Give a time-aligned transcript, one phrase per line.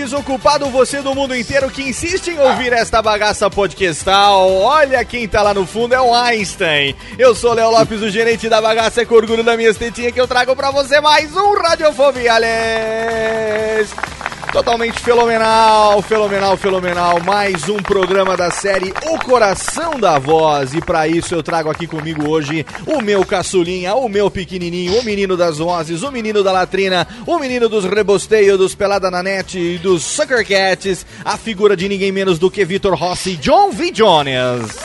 [0.00, 4.50] Desocupado, você do mundo inteiro que insiste em ouvir esta bagaça podcastal.
[4.50, 6.96] Olha quem tá lá no fundo, é o Einstein.
[7.18, 10.18] Eu sou Léo Lopes, o gerente da bagaça, é com orgulho da minha estetinha que
[10.18, 14.19] eu trago pra você mais um Radiofobia, Alex.
[14.52, 17.20] Totalmente fenomenal, fenomenal, fenomenal.
[17.20, 20.74] Mais um programa da série O Coração da Voz.
[20.74, 25.04] E para isso eu trago aqui comigo hoje o meu caçulinha, o meu pequenininho, o
[25.04, 29.56] menino das vozes, o menino da latrina, o menino dos rebosteios, dos pelada na net
[29.56, 33.92] e dos sucker cats, a figura de ninguém menos do que Vitor Rossi, John V.
[33.92, 34.76] Jones.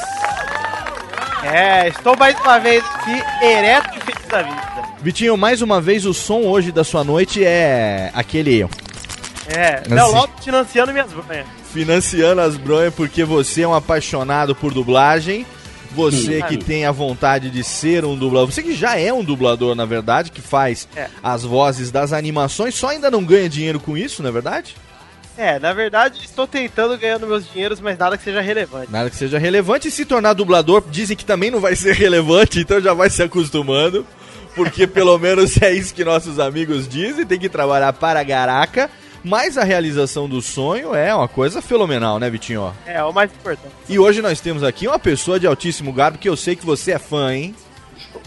[1.43, 4.75] É, estou mais uma vez aqui, ereto e feliz da vida.
[5.01, 8.67] Vitinho, mais uma vez o som hoje da sua noite é aquele
[9.47, 9.93] É, Assim.
[9.93, 11.45] Léo Lopes financiando minhas banhas.
[11.73, 15.45] financiando as bronhas porque você é um apaixonado por dublagem.
[15.93, 19.75] Você que tem a vontade de ser um dublador, você que já é um dublador,
[19.75, 21.07] na verdade, que faz É.
[21.23, 24.75] as vozes das animações, só ainda não ganha dinheiro com isso, na é verdade?
[25.37, 28.91] É, na verdade, estou tentando ganhando meus dinheiros, mas nada que seja relevante.
[28.91, 29.87] Nada que seja relevante.
[29.87, 33.21] E se tornar dublador, dizem que também não vai ser relevante, então já vai se
[33.23, 34.05] acostumando.
[34.53, 38.89] Porque pelo menos é isso que nossos amigos dizem, tem que trabalhar para a garaca.
[39.25, 42.71] Mas a realização do sonho é uma coisa fenomenal, né, Vitinho?
[42.85, 43.73] É, o mais importante.
[43.89, 46.91] E hoje nós temos aqui uma pessoa de altíssimo garbo que eu sei que você
[46.91, 47.55] é fã, hein?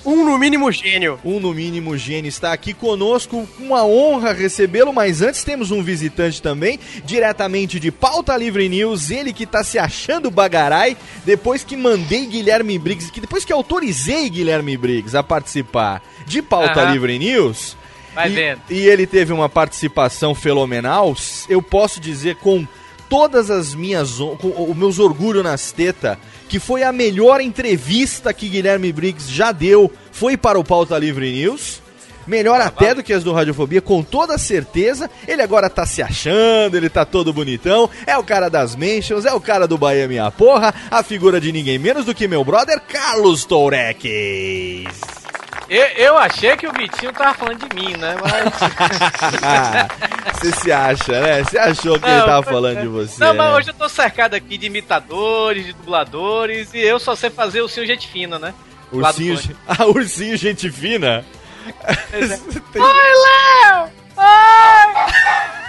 [0.05, 1.21] Um no mínimo gênio.
[1.25, 6.43] Um no mínimo gênio está aqui conosco, uma honra recebê-lo, mas antes temos um visitante
[6.43, 12.27] também, diretamente de Pauta Livre News, ele que tá se achando bagarai, depois que mandei
[12.27, 16.93] Guilherme Briggs, que depois que autorizei Guilherme Briggs a participar de Pauta Aham.
[16.93, 17.77] Livre News,
[18.19, 18.61] Vai e, vendo.
[18.69, 21.15] e ele teve uma participação fenomenal,
[21.49, 22.67] eu posso dizer com
[23.09, 26.19] todas as minhas com os meus orgulho nas tetas,
[26.49, 31.31] que foi a melhor entrevista que Guilherme Briggs já deu, foi para o Pauta Livre
[31.31, 31.81] News.
[32.27, 35.09] Melhor até do que as do Radiofobia, com toda certeza.
[35.27, 37.89] Ele agora tá se achando, ele tá todo bonitão.
[38.05, 41.53] É o cara das mentions, é o cara do Bahia Minha Porra, a figura de
[41.53, 45.18] ninguém menos do que meu brother Carlos Toureques.
[45.69, 48.17] Eu, eu achei que o Vitinho tava falando de mim, né?
[48.21, 48.55] Mas.
[50.41, 51.43] Você se acha, né?
[51.45, 53.23] Você achou que Não, ele tava falando de você.
[53.23, 53.57] Não, mas né?
[53.57, 57.69] hoje eu tô cercado aqui de imitadores, de dubladores, e eu só sei fazer o
[57.69, 58.55] seu gente fina, né?
[58.93, 61.25] Ursinho, ah, ursinho gente fina.
[62.73, 63.91] Tem- Oi, Léo!
[64.17, 64.25] Oi!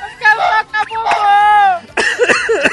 [0.04, 2.69] Eu quero tocar bombom!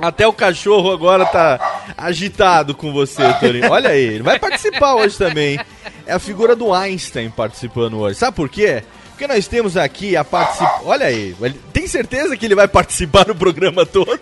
[0.00, 3.70] Até o cachorro agora tá agitado com você, Torinho.
[3.70, 5.58] Olha aí, ele vai participar hoje também.
[6.06, 8.18] É a figura do Einstein participando hoje.
[8.18, 8.82] Sabe por quê?
[9.14, 10.68] Porque nós temos aqui a particip...
[10.84, 11.36] Olha aí,
[11.72, 14.18] tem certeza que ele vai participar do programa todo?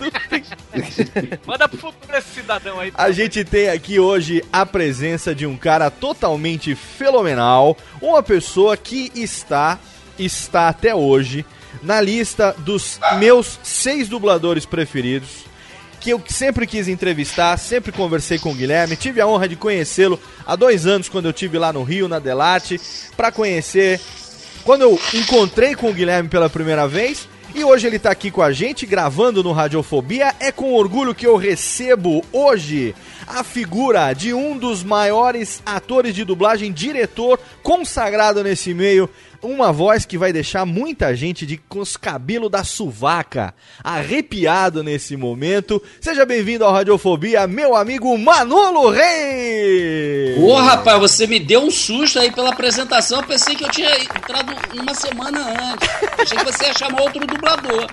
[1.46, 2.92] Manda pro futuro esse cidadão aí.
[2.94, 9.10] A gente tem aqui hoje a presença de um cara totalmente fenomenal, uma pessoa que
[9.14, 9.78] está,
[10.18, 11.42] está até hoje
[11.82, 15.46] na lista dos meus seis dubladores preferidos.
[16.02, 20.18] Que eu sempre quis entrevistar, sempre conversei com o Guilherme, tive a honra de conhecê-lo
[20.44, 22.80] há dois anos quando eu tive lá no Rio, na Delate,
[23.16, 24.00] para conhecer.
[24.64, 28.42] Quando eu encontrei com o Guilherme pela primeira vez, e hoje ele tá aqui com
[28.42, 30.34] a gente, gravando no Radiofobia.
[30.40, 32.94] É com orgulho que eu recebo hoje
[33.34, 39.08] a figura de um dos maiores atores de dublagem, diretor consagrado nesse meio,
[39.42, 45.16] uma voz que vai deixar muita gente de com os cabelos da suvaca arrepiado nesse
[45.16, 45.82] momento.
[46.00, 50.36] Seja bem-vindo ao Radiofobia, meu amigo Manolo Rei!
[50.38, 53.20] Ô, rapaz, você me deu um susto aí pela apresentação.
[53.20, 55.88] Eu pensei que eu tinha entrado uma semana antes.
[56.18, 57.86] Achei que você ia chamar outro dublador.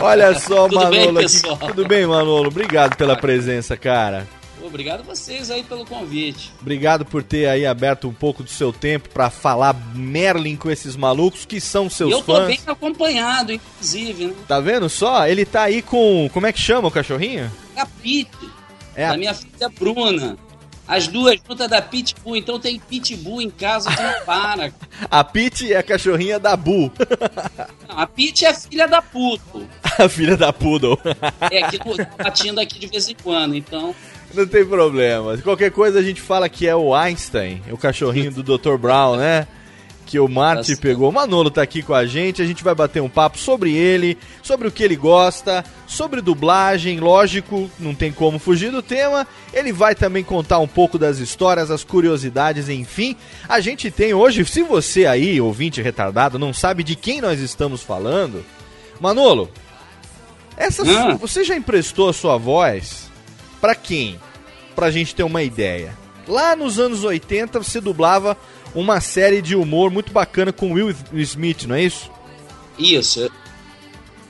[0.00, 1.12] Olha só, Tudo Manolo.
[1.14, 1.66] bem, aqui.
[1.66, 2.48] Tudo bem, Manolo?
[2.48, 4.26] Obrigado pela presença, cara.
[4.62, 6.52] Obrigado a vocês aí pelo convite.
[6.60, 10.94] Obrigado por ter aí aberto um pouco do seu tempo pra falar Merlin com esses
[10.94, 12.46] malucos que são seus E eu tô fãs.
[12.48, 14.34] bem acompanhado, inclusive, né?
[14.46, 15.26] Tá vendo só?
[15.26, 16.28] Ele tá aí com.
[16.34, 17.50] Como é que chama o cachorrinho?
[17.76, 18.28] A Pete,
[18.94, 20.36] É a- da minha filha Bruna.
[20.88, 24.72] As duas juntas da Pitbull, então tem Pitbull em casa que não para.
[25.10, 26.90] A Pete é a cachorrinha da Bu,
[27.86, 29.68] Não, a Pete é filha da puto.
[29.98, 30.98] a filha da Poodle.
[31.50, 33.94] É, que tá latindo aqui de vez em quando, então.
[34.32, 35.36] Não tem problema.
[35.38, 38.76] Qualquer coisa a gente fala que é o Einstein, o cachorrinho do Dr.
[38.76, 39.46] Brown, né?
[40.08, 41.10] Que o Marty Tá pegou.
[41.10, 42.40] O Manolo tá aqui com a gente.
[42.40, 46.98] A gente vai bater um papo sobre ele, sobre o que ele gosta, sobre dublagem.
[46.98, 49.26] Lógico, não tem como fugir do tema.
[49.52, 53.16] Ele vai também contar um pouco das histórias, as curiosidades, enfim.
[53.46, 57.82] A gente tem hoje, se você aí, ouvinte retardado, não sabe de quem nós estamos
[57.82, 58.42] falando,
[58.98, 59.50] Manolo,
[60.56, 61.14] essa Ah.
[61.16, 63.10] você já emprestou a sua voz
[63.60, 64.18] pra quem?
[64.74, 65.92] Pra gente ter uma ideia.
[66.26, 68.36] Lá nos anos 80 você dublava
[68.80, 72.10] uma série de humor muito bacana com Will Smith, não é isso?
[72.78, 73.30] Isso.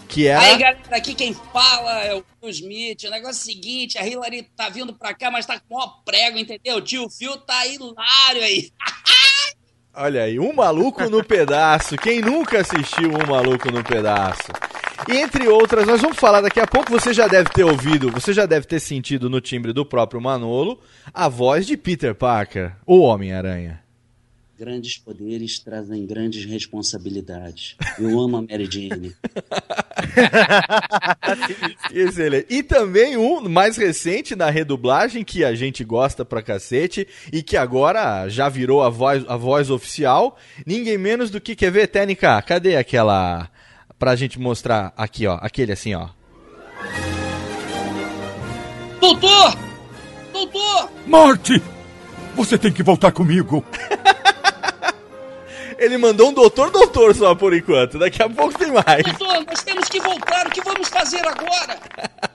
[0.09, 3.05] Que era Aí, galera, aqui quem fala é o Will Smith.
[3.05, 5.79] O negócio é o seguinte: a Hillary tá vindo pra cá, mas tá com o
[5.79, 6.81] maior prego, entendeu?
[6.81, 8.71] Tio Phil tá hilário aí.
[9.95, 11.97] Olha aí, Um Maluco no Pedaço.
[11.97, 14.53] Quem nunca assistiu Um Maluco no Pedaço?
[15.09, 16.91] E entre outras, nós vamos falar daqui a pouco.
[16.93, 20.81] Você já deve ter ouvido, você já deve ter sentido no timbre do próprio Manolo
[21.13, 23.83] a voz de Peter Parker, o Homem-Aranha.
[24.59, 27.77] Grandes poderes trazem grandes responsabilidades.
[27.97, 29.15] Eu amo a Mary Jane.
[31.95, 32.47] Excelente.
[32.51, 37.57] E também um mais recente na redublagem que a gente gosta pra cacete e que
[37.57, 40.37] agora já virou a voz, a voz oficial.
[40.67, 42.43] Ninguém menos do que, quer ver, Técnica?
[42.43, 43.49] Cadê aquela.
[43.97, 45.39] Pra gente mostrar aqui, ó.
[45.41, 46.09] Aquele assim, ó.
[49.01, 49.57] Doutor!
[50.33, 50.91] Doutor!
[51.07, 51.63] Morte!
[52.35, 53.65] Você tem que voltar comigo.
[55.79, 57.99] Ele mandou um doutor, doutor só por enquanto.
[57.99, 59.03] Daqui a pouco tem mais.
[59.05, 60.47] Doutor, nós temos que voltar.
[60.47, 61.79] O que vamos fazer agora?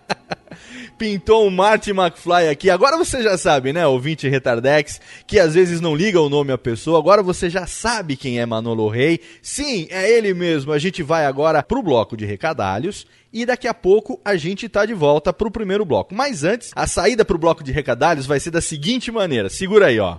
[0.97, 2.69] Pintou um Marty McFly aqui.
[2.69, 6.57] Agora você já sabe, né, ouvinte Retardex, que às vezes não liga o nome à
[6.57, 6.99] pessoa.
[6.99, 9.19] Agora você já sabe quem é Manolo Rei.
[9.41, 10.71] Sim, é ele mesmo.
[10.71, 13.05] A gente vai agora pro bloco de recadalhos.
[13.33, 16.13] E daqui a pouco a gente tá de volta pro primeiro bloco.
[16.13, 19.49] Mas antes, a saída pro bloco de recadalhos vai ser da seguinte maneira.
[19.49, 20.17] Segura aí, ó.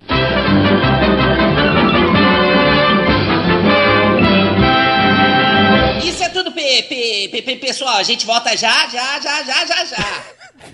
[6.04, 7.96] Isso é tudo, pe, pe, pe- pe- pessoal.
[7.96, 10.22] A gente volta já, já, já, já, já, já.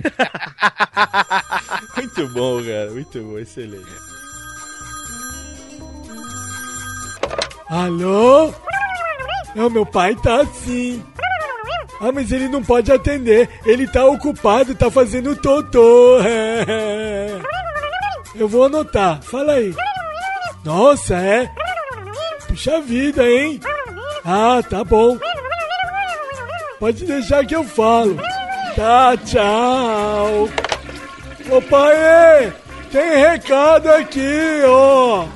[1.96, 2.90] Muito bom, cara.
[2.90, 3.38] Muito bom.
[3.38, 3.86] Excelente.
[7.68, 8.52] Alô?
[9.54, 11.02] Não, meu pai tá assim.
[12.00, 13.48] Ah, mas ele não pode atender.
[13.64, 16.18] Ele tá ocupado, tá fazendo totô.
[18.34, 19.22] Eu vou anotar.
[19.22, 19.74] Fala aí.
[20.64, 21.50] Nossa, é?
[22.48, 23.60] Puxa vida, hein?
[24.24, 25.18] Ah, tá bom.
[26.80, 28.16] Pode deixar que eu falo.
[28.74, 30.48] Tá, tchau.
[31.50, 32.52] Ô pai,
[32.90, 35.26] tem recado aqui, ó.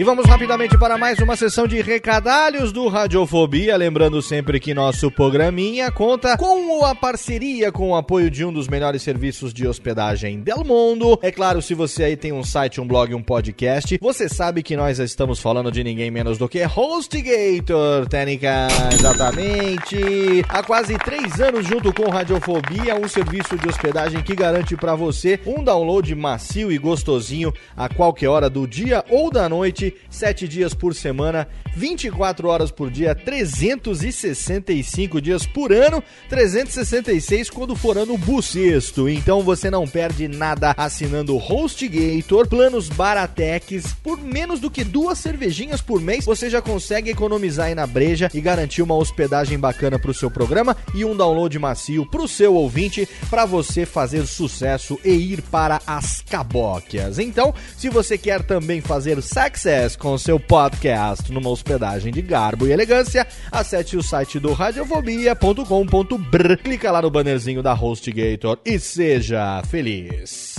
[0.00, 3.76] E vamos rapidamente para mais uma sessão de recadalhos do Radiofobia.
[3.76, 8.66] Lembrando sempre que nosso programinha conta com a parceria, com o apoio de um dos
[8.66, 11.18] melhores serviços de hospedagem del mundo.
[11.20, 14.74] É claro, se você aí tem um site, um blog, um podcast, você sabe que
[14.74, 20.42] nós estamos falando de ninguém menos do que HostGator, técnica, exatamente.
[20.48, 25.38] Há quase três anos junto com Radiofobia, um serviço de hospedagem que garante para você
[25.44, 30.48] um download macio e gostosinho a qualquer hora do dia ou da noite Nube, 7
[30.48, 38.16] dias por semana, 24 horas por dia, 365 dias por ano, 366 quando for ano
[38.16, 39.08] bucesto.
[39.08, 45.80] Então você não perde nada assinando HostGator, planos Baratex, por menos do que duas cervejinhas
[45.80, 50.14] por mês, você já consegue economizar aí na breja e garantir uma hospedagem bacana pro
[50.14, 55.42] seu programa e um download macio pro seu ouvinte para você fazer sucesso e ir
[55.42, 57.18] para as cabóquias.
[57.18, 62.72] Então, se você quer também fazer success com seu podcast numa hospedagem de garbo e
[62.72, 70.49] elegância, acesse o site do radiofobia.com.br, clica lá no bannerzinho da HostGator e seja feliz.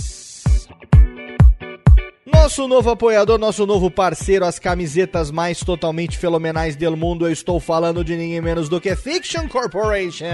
[2.42, 7.24] Nosso novo apoiador, nosso novo parceiro, as camisetas mais totalmente fenomenais do mundo.
[7.24, 10.24] Eu estou falando de ninguém menos do que Fiction Corporation,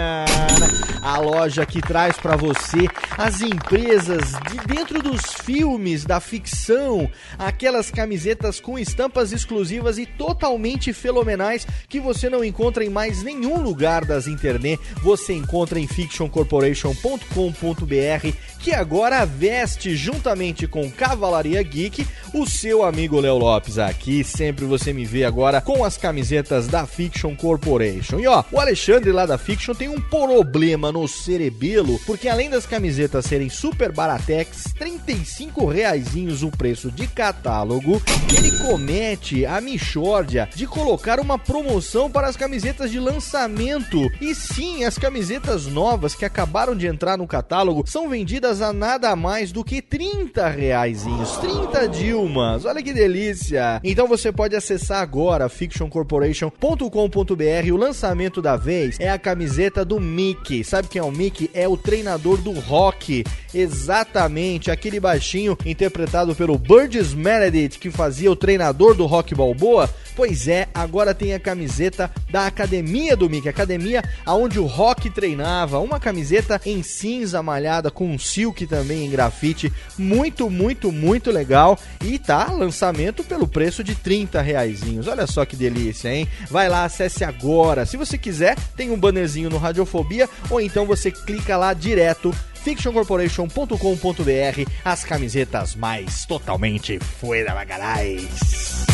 [1.03, 2.89] a loja que traz para você
[3.19, 10.95] as empresas de dentro dos filmes da ficção, aquelas camisetas com estampas exclusivas e totalmente
[10.95, 14.81] fenomenais que você não encontra em mais nenhum lugar das internet.
[15.03, 21.98] Você encontra em fictioncorporation.com.br, que agora veste juntamente com Cavalaria Geek
[22.33, 24.23] o seu amigo Léo Lopes aqui.
[24.23, 28.19] Sempre você me vê agora com as camisetas da Fiction Corporation.
[28.19, 32.67] E ó, o Alexandre lá da Fiction tem um problema no cerebelo, porque além das
[32.67, 38.01] camisetas serem super baratex, 35 reaisinhos o preço de catálogo,
[38.37, 44.11] ele comete a michórdia de colocar uma promoção para as camisetas de lançamento.
[44.21, 49.15] E sim, as camisetas novas que acabaram de entrar no catálogo são vendidas a nada
[49.17, 52.65] mais do que 30 reaisinhos, 30 Dilmas.
[52.65, 53.81] Olha que delícia!
[53.83, 57.73] Então você pode acessar agora fictioncorporation.com.br.
[57.73, 60.63] O lançamento da vez é a camiseta do Mickey.
[60.63, 61.51] Sabe quem é o Mickey?
[61.55, 63.25] É o treinador do rock.
[63.53, 69.89] Exatamente, aquele baixinho interpretado pelo Burgess Meredith que fazia o treinador do Rock Balboa.
[70.19, 75.79] Pois é, agora tem a camiseta da academia do Mickey, academia aonde o Rock treinava,
[75.79, 82.19] uma camiseta em cinza malhada com silk também em grafite, muito, muito, muito legal e
[82.19, 85.07] tá lançamento pelo preço de 30 reaisinhos.
[85.07, 86.27] Olha só que delícia, hein?
[86.51, 87.87] Vai lá, acesse agora.
[87.87, 94.71] Se você quiser, tem um bannerzinho no Radiofobia ou então você clica lá direto fictioncorporation.com.br,
[94.85, 98.89] as camisetas mais totalmente fora bagarais.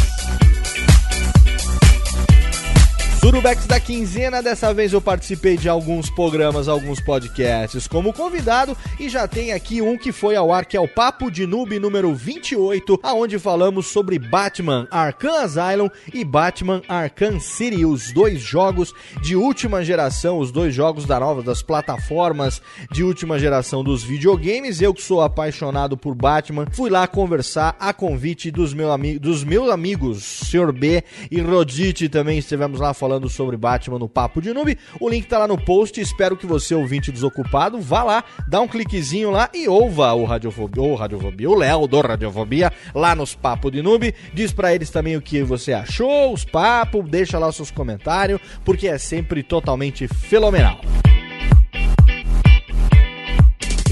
[3.24, 9.08] Surubex da quinzena, dessa vez eu participei de alguns programas, alguns podcasts como convidado e
[9.08, 12.14] já tem aqui um que foi ao ar, que é o Papo de Noob número
[12.14, 19.34] 28, aonde falamos sobre Batman Arkham Asylum e Batman Arkham City, os dois jogos de
[19.34, 22.60] última geração, os dois jogos da nova das plataformas
[22.92, 24.82] de última geração dos videogames.
[24.82, 29.42] Eu que sou apaixonado por Batman, fui lá conversar a convite dos, meu ami dos
[29.44, 30.70] meus amigos, Sr.
[30.72, 34.76] B e Rodite também estivemos lá falando falando sobre Batman no Papo de Noob.
[34.98, 36.00] O link tá lá no post.
[36.00, 40.82] Espero que você, ouvinte desocupado, vá lá, dá um cliquezinho lá e ouva o Radiofobia,
[40.82, 44.12] o Radiofobia, o Léo do Radiofobia lá nos Papo de Noob.
[44.32, 48.40] Diz para eles também o que você achou, os papos, deixa lá os seus comentários,
[48.64, 50.80] porque é sempre totalmente fenomenal.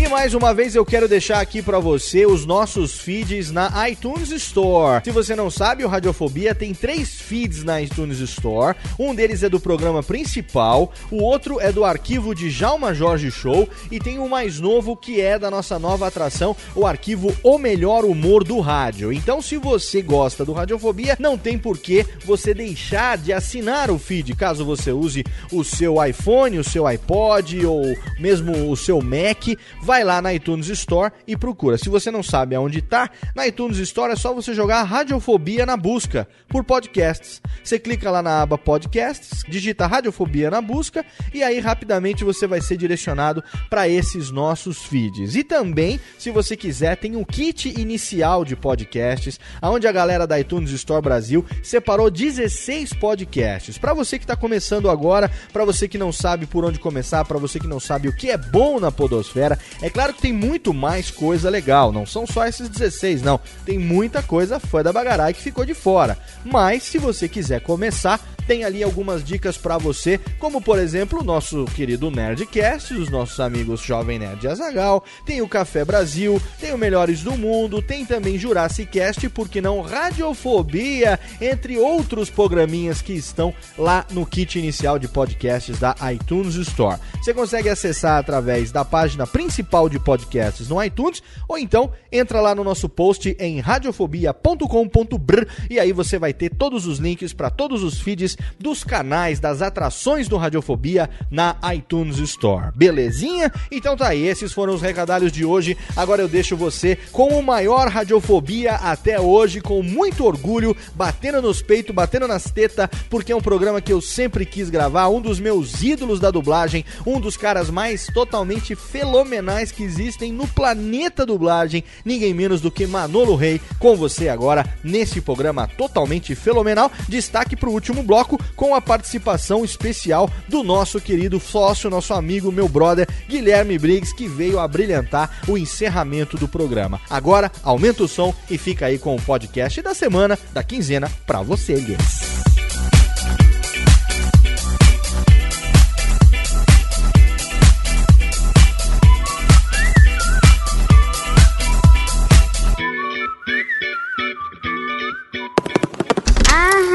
[0.02, 4.32] E mais uma vez eu quero deixar aqui para você os nossos feeds na iTunes
[4.32, 5.00] Store.
[5.04, 8.76] Se você não sabe, o Radiofobia tem três feeds na iTunes Store.
[8.98, 13.68] Um deles é do programa principal, o outro é do arquivo de Jalma Jorge Show
[13.92, 18.04] e tem o mais novo que é da nossa nova atração, o arquivo O Melhor
[18.04, 19.12] Humor do Rádio.
[19.12, 24.00] Então, se você gosta do Radiofobia, não tem por que você deixar de assinar o
[24.00, 27.82] feed, caso você use o seu iPhone, o seu iPod ou
[28.18, 31.76] mesmo o seu Mac vai lá na iTunes Store e procura.
[31.76, 35.76] Se você não sabe aonde tá, na iTunes Store é só você jogar Radiofobia na
[35.76, 37.40] busca por podcasts.
[37.62, 42.60] Você clica lá na aba Podcasts, digita Radiofobia na busca e aí rapidamente você vai
[42.60, 45.36] ser direcionado para esses nossos feeds.
[45.36, 50.40] E também, se você quiser, tem um kit inicial de podcasts, onde a galera da
[50.40, 53.78] iTunes Store Brasil separou 16 podcasts.
[53.78, 57.38] Para você que está começando agora, para você que não sabe por onde começar, para
[57.38, 60.72] você que não sabe o que é bom na podosfera, é claro que tem muito
[60.72, 63.40] mais coisa legal, não são só esses 16, não.
[63.66, 66.16] Tem muita coisa fã da Bagarai que ficou de fora.
[66.44, 71.24] Mas se você quiser começar, tem ali algumas dicas para você, como por exemplo o
[71.24, 76.78] nosso querido Nerdcast, dos nossos amigos Jovem Nerd Azagal, tem o Café Brasil, tem o
[76.78, 83.52] Melhores do Mundo, tem também Jurassic Cast, porque não Radiofobia, entre outros programinhas que estão
[83.76, 87.00] lá no kit inicial de podcasts da iTunes Store.
[87.22, 92.42] Você consegue acessar através da página principal principal de podcasts no iTunes, ou então entra
[92.42, 97.48] lá no nosso post em radiofobia.com.br e aí você vai ter todos os links para
[97.48, 102.70] todos os feeds dos canais das atrações do Radiofobia na iTunes Store.
[102.74, 103.50] Belezinha?
[103.70, 105.76] Então tá aí, esses foram os recadalhos de hoje.
[105.96, 111.62] Agora eu deixo você com o maior Radiofobia até hoje, com muito orgulho, batendo nos
[111.62, 115.40] peitos, batendo nas tetas, porque é um programa que eu sempre quis gravar, um dos
[115.40, 121.84] meus ídolos da dublagem, um dos caras mais totalmente fenomenais que existem no planeta dublagem,
[122.04, 126.90] ninguém menos do que Manolo Rey, com você agora nesse programa totalmente fenomenal.
[127.08, 132.68] Destaque pro último bloco com a participação especial do nosso querido sócio, nosso amigo, meu
[132.68, 137.00] brother Guilherme Briggs, que veio a brilhantar o encerramento do programa.
[137.10, 141.42] Agora, aumenta o som e fica aí com o podcast da semana, da quinzena, pra
[141.42, 142.61] você, Guilherme.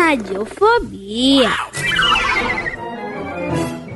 [0.08, 1.50] Radiofobia.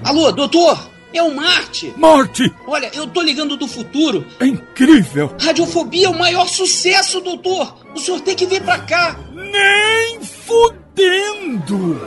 [0.03, 0.89] Alô, doutor?
[1.13, 1.93] É o Marte.
[1.95, 2.53] Marte!
[2.67, 4.25] Olha, eu tô ligando do futuro.
[4.39, 5.33] É incrível!
[5.39, 7.77] Radiofobia é o maior sucesso, doutor.
[7.95, 9.17] O senhor tem que vir pra cá.
[9.33, 12.01] Nem fudendo!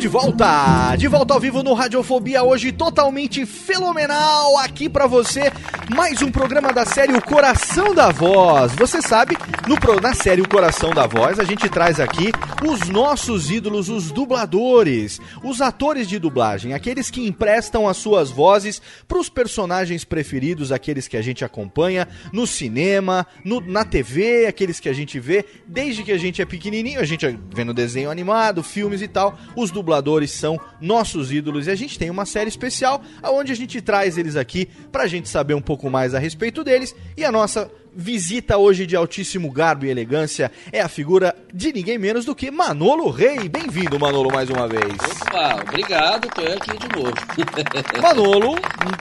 [0.00, 0.96] De volta!
[0.96, 5.52] De volta ao vivo no Radiofobia, hoje totalmente fenomenal aqui pra você.
[5.94, 8.72] Mais um programa da série O Coração da Voz.
[8.76, 9.36] Você sabe,
[9.68, 12.32] no, na série O Coração da Voz, a gente traz aqui
[12.66, 18.80] os nossos ídolos, os dubladores, os atores de dublagem, aqueles que emprestam as suas vozes
[19.06, 24.88] pros personagens preferidos, aqueles que a gente acompanha no cinema, no- na TV, aqueles que
[24.88, 28.62] a gente vê desde que a gente é pequenininho, a gente vê no desenho animado,
[28.62, 29.36] filmes e tal.
[29.54, 29.89] Os dubladores
[30.32, 34.36] são nossos ídolos e a gente tem uma série especial onde a gente traz eles
[34.36, 38.86] aqui pra gente saber um pouco mais a respeito deles e a nossa visita hoje
[38.86, 43.48] de altíssimo garbo e elegância é a figura de ninguém menos do que Manolo Rei.
[43.48, 44.94] Bem-vindo, Manolo, mais uma vez.
[45.22, 47.12] Opa, obrigado, tô aqui de novo.
[48.00, 48.56] Manolo,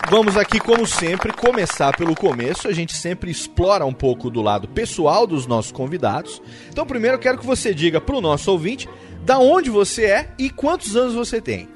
[0.10, 2.68] vamos aqui, como sempre, começar pelo começo.
[2.68, 6.42] A gente sempre explora um pouco do lado pessoal dos nossos convidados.
[6.70, 8.88] Então, primeiro, eu quero que você diga pro nosso ouvinte
[9.26, 11.68] da onde você é e quantos anos você tem.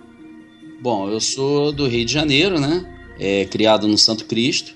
[0.82, 2.86] Bom, eu sou do Rio de Janeiro, né?
[3.19, 4.73] É, criado no Santo Cristo.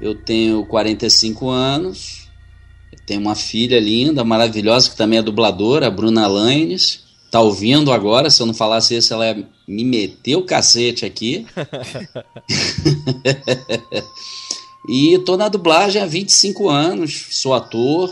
[0.00, 2.28] Eu tenho 45 anos.
[3.06, 7.04] Tenho uma filha linda, maravilhosa, que também é dubladora, a Bruna Lanes.
[7.30, 11.46] Tá ouvindo agora, se eu não falasse isso, ela ia me meter o cacete aqui.
[14.88, 17.26] e tô na dublagem há 25 anos.
[17.30, 18.10] Sou ator,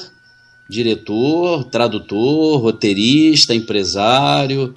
[0.68, 4.74] diretor, tradutor, roteirista, empresário,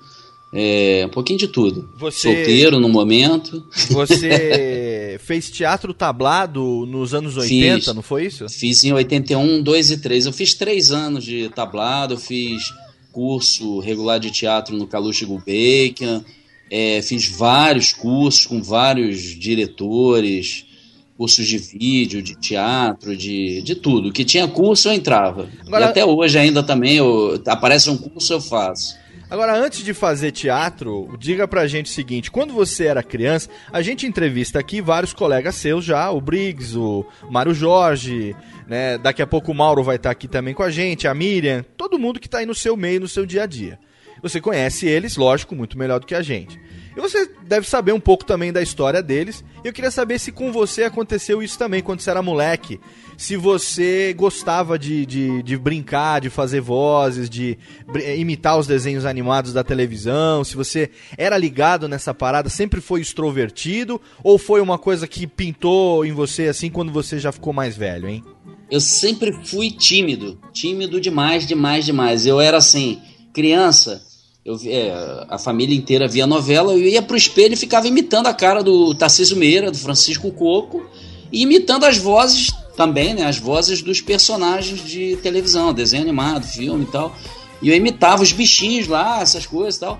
[0.54, 1.90] é, um pouquinho de tudo.
[1.98, 3.66] Você- Solteiro no momento.
[3.90, 7.94] Você fez teatro tablado nos anos 80, Fiz.
[7.96, 8.48] não foi isso?
[8.50, 10.26] Fiz em 81, 2 e 3.
[10.26, 12.74] Eu fiz três anos de tablado, eu fiz
[13.12, 16.24] curso regular de teatro no Caluche Gulbenkian,
[16.70, 20.66] é, fiz vários cursos com vários diretores,
[21.22, 24.12] cursos de vídeo, de teatro, de, de tudo.
[24.12, 25.48] Que tinha curso eu entrava.
[25.68, 29.00] Agora- E até hoje ainda também, eu, aparece um curso eu faço.
[29.30, 33.84] Agora, antes de fazer teatro, diga pra gente o seguinte: quando você era criança, a
[33.84, 38.36] gente entrevista aqui vários colegas seus já, o Briggs, o Mário Jorge,
[38.68, 38.98] né?
[38.98, 42.00] Daqui a pouco o Mauro vai estar aqui também com a gente, a Miriam, todo
[42.00, 43.78] mundo que tá aí no seu meio, no seu dia a dia.
[44.24, 46.60] Você conhece eles, lógico, muito melhor do que a gente.
[46.96, 49.44] E você deve saber um pouco também da história deles.
[49.64, 52.80] Eu queria saber se com você aconteceu isso também quando você era moleque.
[53.18, 57.58] Se você gostava de, de, de brincar, de fazer vozes, de
[58.18, 60.44] imitar os desenhos animados da televisão.
[60.44, 64.02] Se você era ligado nessa parada, sempre foi extrovertido.
[64.24, 68.10] Ou foi uma coisa que pintou em você assim quando você já ficou mais velho,
[68.10, 68.24] hein?
[68.70, 72.26] Eu sempre fui tímido, tímido demais, demais, demais.
[72.26, 73.02] Eu era assim,
[73.34, 74.02] criança,
[74.44, 78.34] eu, é, a família inteira via novela, eu ia pro espelho e ficava imitando a
[78.34, 80.84] cara do Tarcísio Meira, do Francisco Coco,
[81.32, 83.26] e imitando as vozes também, né?
[83.26, 87.16] As vozes dos personagens de televisão, desenho animado, filme e tal.
[87.62, 90.00] E eu imitava os bichinhos lá, essas coisas e tal.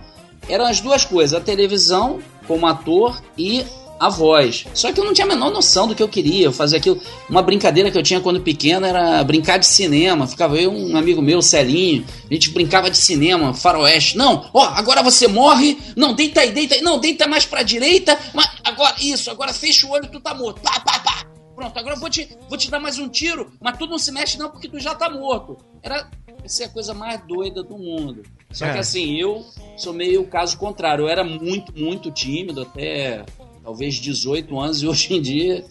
[0.50, 3.64] Eram as duas coisas, a televisão como ator e
[4.02, 4.66] a voz.
[4.74, 6.46] Só que eu não tinha a menor noção do que eu queria.
[6.46, 7.00] Eu fazia aquilo.
[7.30, 10.26] Uma brincadeira que eu tinha quando pequeno era brincar de cinema.
[10.28, 14.18] Ficava eu um amigo meu, Celinho, a gente brincava de cinema, faroeste.
[14.18, 15.78] Não, ó, agora você morre.
[15.96, 16.82] Não, deita aí, deita aí.
[16.82, 18.18] Não, deita mais pra direita.
[18.34, 20.62] Mas agora, isso, agora fecha o olho, tu tá morto.
[20.62, 21.26] Pá, pá, pá.
[21.56, 24.12] Pronto, agora eu vou te, vou te dar mais um tiro, mas tu não se
[24.12, 25.58] mexe não porque tu já tá morto.
[25.84, 26.10] Era
[26.44, 28.24] essa é a coisa mais doida do mundo.
[28.52, 28.74] Só É.
[28.74, 29.46] que assim, eu
[29.78, 31.04] sou meio o caso contrário.
[31.04, 33.24] Eu era muito, muito tímido até
[33.72, 35.64] talvez 18 anos e hoje em dia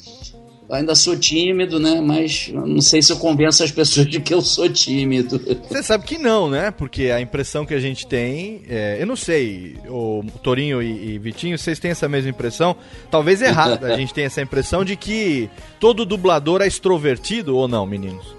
[0.70, 2.00] ainda sou tímido, né?
[2.00, 5.38] Mas não sei se eu convenço as pessoas de que eu sou tímido.
[5.68, 6.70] Você sabe que não, né?
[6.70, 11.18] Porque a impressão que a gente tem, é, eu não sei, o Torinho e, e
[11.18, 12.74] Vitinho, vocês têm essa mesma impressão?
[13.10, 13.92] Talvez errada.
[13.92, 18.34] a gente tem essa impressão de que todo dublador é extrovertido ou não, meninos?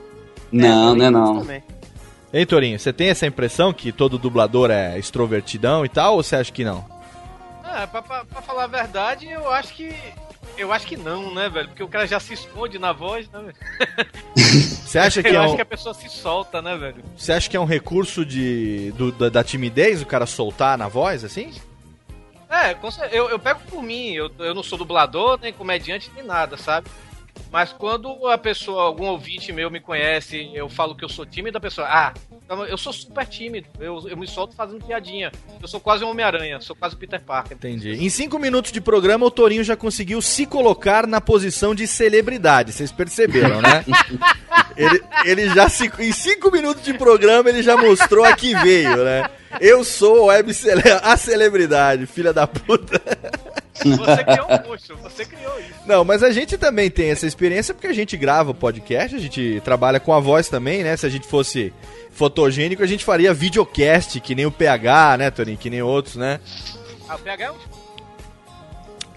[0.52, 1.42] Não, né não.
[1.42, 1.62] Também.
[2.34, 2.80] Hein, Torinho?
[2.80, 6.64] Você tem essa impressão que todo dublador é extrovertidão e tal, ou você acha que
[6.64, 6.91] não?
[7.74, 9.96] Ah, pra, pra- pra falar a verdade, eu acho que.
[10.58, 11.70] Eu acho que não, né, velho?
[11.70, 14.10] Porque o cara já se esconde na voz, né, velho?
[14.86, 17.02] Você acha que eu é acho um, que a pessoa se solta, né, velho?
[17.16, 20.88] você acha que é um recurso de, do- da, da timidez o cara soltar na
[20.90, 21.54] voz, assim?
[22.50, 22.76] É,
[23.16, 26.90] eu, eu pego por mim, eu, eu não sou dublador, nem comediante, nem nada, sabe?
[27.52, 31.58] Mas quando a pessoa, algum ouvinte meu me conhece, eu falo que eu sou tímido,
[31.58, 32.14] a pessoa, ah,
[32.46, 35.32] então eu sou super tímido, eu, eu me solto fazendo piadinha.
[35.62, 37.56] Eu sou quase um Homem-Aranha, sou quase o Peter Parker.
[37.58, 37.92] Entendi.
[37.94, 42.72] Em cinco minutos de programa, o Torinho já conseguiu se colocar na posição de celebridade.
[42.74, 43.86] Vocês perceberam, né?
[44.76, 45.92] ele, ele já se.
[46.00, 49.30] Em cinco minutos de programa, ele já mostrou a que veio, né?
[49.60, 53.02] Eu sou web cele- a celebridade, filha da puta.
[53.74, 55.70] Você criou um monstro, você criou isso.
[55.86, 59.62] Não, mas a gente também tem essa experiência porque a gente grava podcast, a gente
[59.64, 60.96] trabalha com a voz também, né?
[60.98, 61.74] Se a gente fosse
[62.12, 65.58] fotogênico, a gente faria videocast, que nem o PH, né, Torinho?
[65.58, 66.40] Que nem outros, né?
[67.08, 67.56] Ah, o PH é um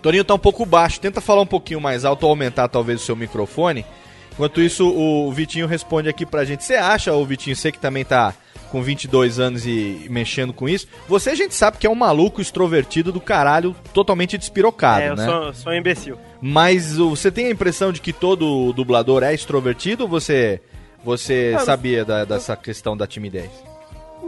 [0.05, 3.05] Torinho tá um pouco baixo, tenta falar um pouquinho mais alto ou aumentar talvez o
[3.05, 3.87] seu microfone.
[4.35, 6.65] Enquanto isso, o Vitinho responde aqui pra gente.
[6.65, 8.35] Você acha, o Vitinho, você que também tá
[8.71, 12.41] com 22 anos e mexendo com isso, você a gente sabe que é um maluco
[12.41, 15.25] extrovertido do caralho, totalmente despirocado, é, eu né?
[15.25, 16.19] sou, sou um imbecil.
[16.41, 20.61] Mas você tem a impressão de que todo dublador é extrovertido ou você,
[21.05, 23.51] você Cara, sabia da- dessa questão da timidez?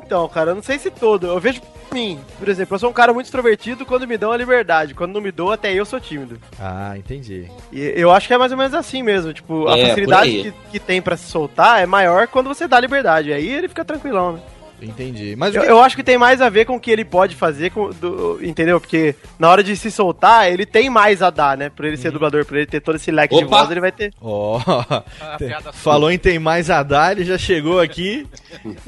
[0.06, 1.26] Então, cara, eu não sei se todo.
[1.26, 2.20] Eu vejo por mim.
[2.38, 4.94] Por exemplo, eu sou um cara muito extrovertido quando me dão a liberdade.
[4.94, 6.38] Quando não me dou, até eu sou tímido.
[6.60, 7.50] Ah, entendi.
[7.72, 9.32] E eu acho que é mais ou menos assim mesmo.
[9.32, 12.78] Tipo, a É, facilidade que, que tem pra se soltar é maior quando você dá
[12.78, 13.32] liberdade.
[13.32, 14.40] Aí ele fica tranquilão, né?
[14.82, 15.34] Entendi.
[15.36, 17.34] Mas Eu, que- eu acho que tem mais a ver com o que ele pode
[17.34, 18.80] fazer, com, do- entendeu?
[18.80, 21.70] Porque na hora de se soltar, ele tem mais a dar, né?
[21.70, 23.58] Por ele ser dublador, por ele ter todo esse leque de Opa!
[23.58, 24.12] voz, ele vai ter.
[24.20, 24.58] Ó,
[25.20, 28.26] a tem- falou em tem mais a dar, ele já chegou aqui,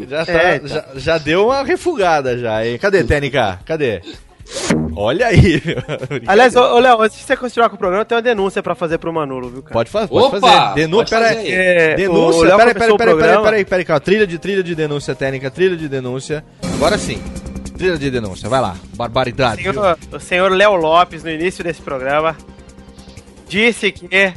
[0.09, 0.69] já, tá- É, então.
[0.69, 2.67] já, já deu uma refugada já.
[2.67, 2.79] hein?
[2.79, 3.59] Cadê, Tênica?
[3.65, 4.03] Cadê?
[4.97, 5.77] Olha aí, meu.
[6.27, 8.63] Aliás, ô, ô, Léo, antes de você continuar com o programa, eu tenho uma denúncia
[8.63, 9.73] pra fazer pro Manolo, viu, cara?
[9.75, 10.75] Pode, fa pode Opa, fazer.
[10.75, 11.53] Denúncia, pode pera fazer aí.
[11.53, 14.01] É, o Denúncia, peraí, peraí, o peraí, peraí, peraí, peraí, calma.
[14.01, 16.45] Trilha de trilha de denúncia técnica, trilha de denúncia.
[16.75, 17.23] Agora sim.
[17.77, 18.75] Trilha de denúncia, vai lá.
[18.97, 19.63] Barbaridade.
[19.63, 19.73] viu?
[19.73, 22.37] Senhor- o senhor Léo Lopes, no início desse programa,
[23.49, 24.33] disse que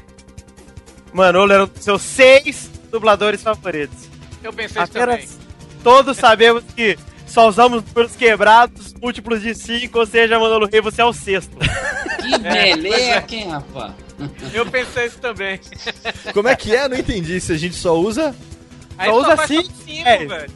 [1.13, 4.09] Manolo era um dos seus seis dubladores favoritos.
[4.43, 5.15] Eu pensei isso também.
[5.15, 5.39] Apenas
[5.83, 6.97] todos sabemos que
[7.31, 11.55] só usamos números quebrados, múltiplos de cinco, ou seja, Manolo Rei, você é o sexto.
[12.21, 13.93] Que meleca, hein, rapaz?
[14.53, 15.59] Eu pensei isso também.
[16.33, 16.87] Como é que é?
[16.87, 17.39] Não entendi.
[17.41, 18.35] Se a gente só usa.
[18.97, 20.25] Aí Só usa faz cinco, top cinco, é.
[20.25, 20.51] velho.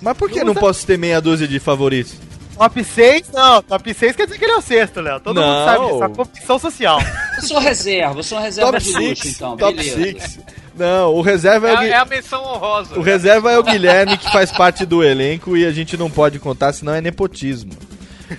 [0.00, 2.14] Mas por que Não não usa- posso ter meia dúzia de favoritos?
[2.56, 3.30] Top 6?
[3.32, 5.20] Não, top 6 quer dizer que ele é o sexto, Léo.
[5.20, 5.46] Todo Não.
[5.46, 6.98] mundo sabe disso, a competição social.
[7.36, 9.36] Eu sou reserva, eu sou reserva Top de luxo, 6.
[9.36, 9.96] então, top beleza.
[10.20, 10.38] 6.
[10.78, 12.94] Não, o reserva é, É, o, a- é a menção honrosa.
[12.94, 13.04] o né?
[13.10, 16.72] reserva é o Guilherme que faz parte do elenco e a gente não pode contar,
[16.72, 17.72] senão é nepotismo.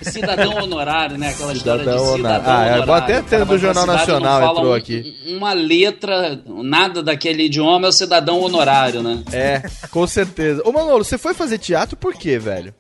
[0.04, 1.30] Cidadão honorário, né?
[1.30, 2.46] Aquela história de Cidadão cidadão honorário.
[2.48, 3.04] Ah, é, honorário.
[3.04, 5.16] até- até O cara do Jornal Nacional entrou um- aqui.
[5.28, 9.24] Uma letra, nada daquele idioma é o cidadão honorário, né?
[9.34, 10.62] É, com certeza.
[10.64, 12.72] Ô Manolo, você foi fazer teatro por quê, velho?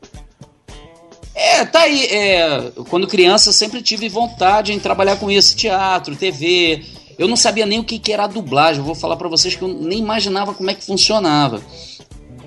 [1.33, 2.05] É, tá aí.
[2.11, 6.83] é, quando criança eu sempre tive vontade em trabalhar com isso, teatro, TV.
[7.19, 8.79] Eu não sabia nem o que, que era a dublagem.
[8.79, 11.61] Eu vou falar pra vocês que eu nem imaginava como é que funcionava.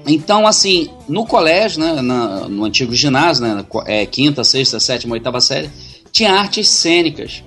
[0.07, 5.41] Então, assim, no colégio, né, na- no antigo ginásio, né, é, quinta, sexta, sétima, oitava
[5.41, 5.71] série,
[6.11, 7.45] tinha artes cênicas.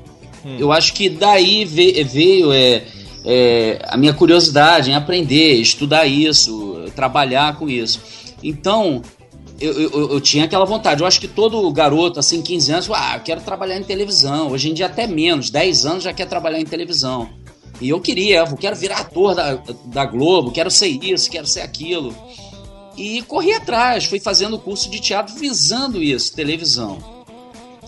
[0.59, 2.83] Eu acho que daí ve- veio é,
[3.25, 7.99] é, a minha curiosidade em aprender, estudar isso, trabalhar com isso.
[8.43, 9.01] Então,
[9.59, 11.01] eu, eu, eu tinha aquela vontade.
[11.01, 14.51] Eu acho que todo garoto, assim, 15 anos, ah, eu quero trabalhar em televisão.
[14.51, 17.29] Hoje em dia, até menos, 10 anos já quer trabalhar em televisão.
[17.79, 21.61] E eu queria, eu quero virar ator da, da Globo, quero ser isso, quero ser
[21.61, 22.15] aquilo.
[22.97, 26.97] E corri atrás, fui fazendo curso de teatro visando isso, televisão.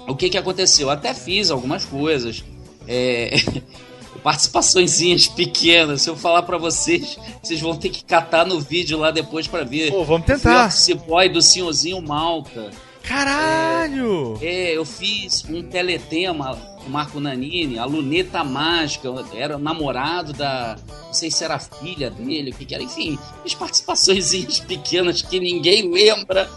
[0.07, 0.87] O que que aconteceu?
[0.87, 2.43] Eu até fiz algumas coisas,
[2.85, 3.35] é,
[4.27, 6.01] participaçõezinhas pequenas.
[6.01, 9.63] Se eu falar pra vocês, vocês vão ter que catar no vídeo lá depois pra
[9.63, 9.89] ver.
[9.89, 10.67] Pô, vamos tentar.
[10.67, 12.71] Office boy do senhorzinho Malta.
[13.01, 14.37] Caralho!
[14.41, 20.33] É, eu fiz um teletema com o Marco Nanini, a luneta mágica, era o namorado
[20.33, 20.75] da.
[21.05, 25.39] Não sei se era filha dele, o que, que era, enfim, fiz participações pequenas que
[25.39, 26.49] ninguém lembra.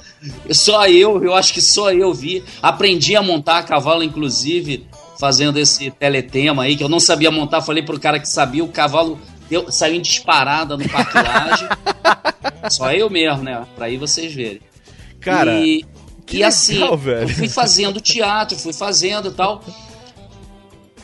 [0.50, 2.42] Só eu, eu acho que só eu vi.
[2.60, 4.88] Aprendi a montar a cavalo, inclusive,
[5.20, 8.68] fazendo esse teletema aí, que eu não sabia montar, falei pro cara que sabia, o
[8.68, 11.68] cavalo deu, saiu em disparada no parquilagem.
[12.70, 13.62] só eu mesmo, né?
[13.76, 14.62] Pra aí vocês verem.
[15.20, 15.84] Cara, e,
[16.24, 17.22] que e legal, assim, velho.
[17.22, 19.62] eu fui fazendo teatro, fui fazendo e tal.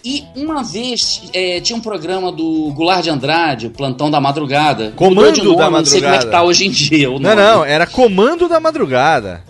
[0.02, 4.94] E uma vez é, tinha um programa do Goulart de Andrade, o Plantão da Madrugada.
[4.96, 6.30] Comando nome, da Não sei como é que Madrugada.
[6.30, 7.10] tá hoje em dia.
[7.10, 9.44] o Não, não, era Comando da Madrugada.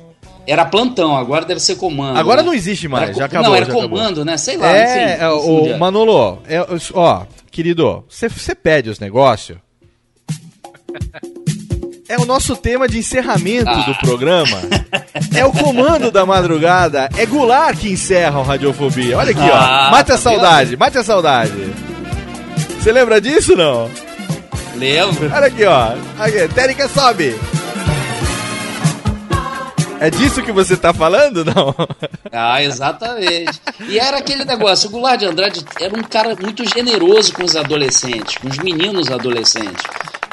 [0.47, 2.17] Era Plantão, agora deve ser Comando.
[2.19, 2.47] Agora né?
[2.47, 3.49] não existe mais, Era já acabou.
[3.51, 3.89] Não, era já acabou.
[3.99, 4.37] Comando, né?
[4.37, 5.23] Sei lá, É, enfim.
[5.25, 5.77] é, o já.
[5.79, 9.59] Manolo, é, ó, querido, você pede os negócios.
[12.09, 13.81] É o nosso tema de encerramento Ah.
[13.85, 14.59] do programa.
[15.35, 17.09] É o comando da madrugada.
[17.17, 19.19] É Goulart que encerra o Radiofobia.
[19.19, 19.91] Olha aqui, Ah, ó.
[19.91, 21.53] Mate a tá saudade, mate a saudade.
[22.79, 23.91] Você lembra disso não?
[24.77, 25.29] Lembro.
[25.35, 25.95] Olha aqui, ó.
[26.17, 27.35] Aqui, Térica sobe.
[29.99, 31.75] É disso que você tá falando, não?
[32.39, 33.59] Ah, exatamente.
[33.89, 37.57] E era aquele negócio, o Goulart de Andrade era um cara muito generoso com os
[37.57, 39.83] adolescentes, com os meninos adolescentes.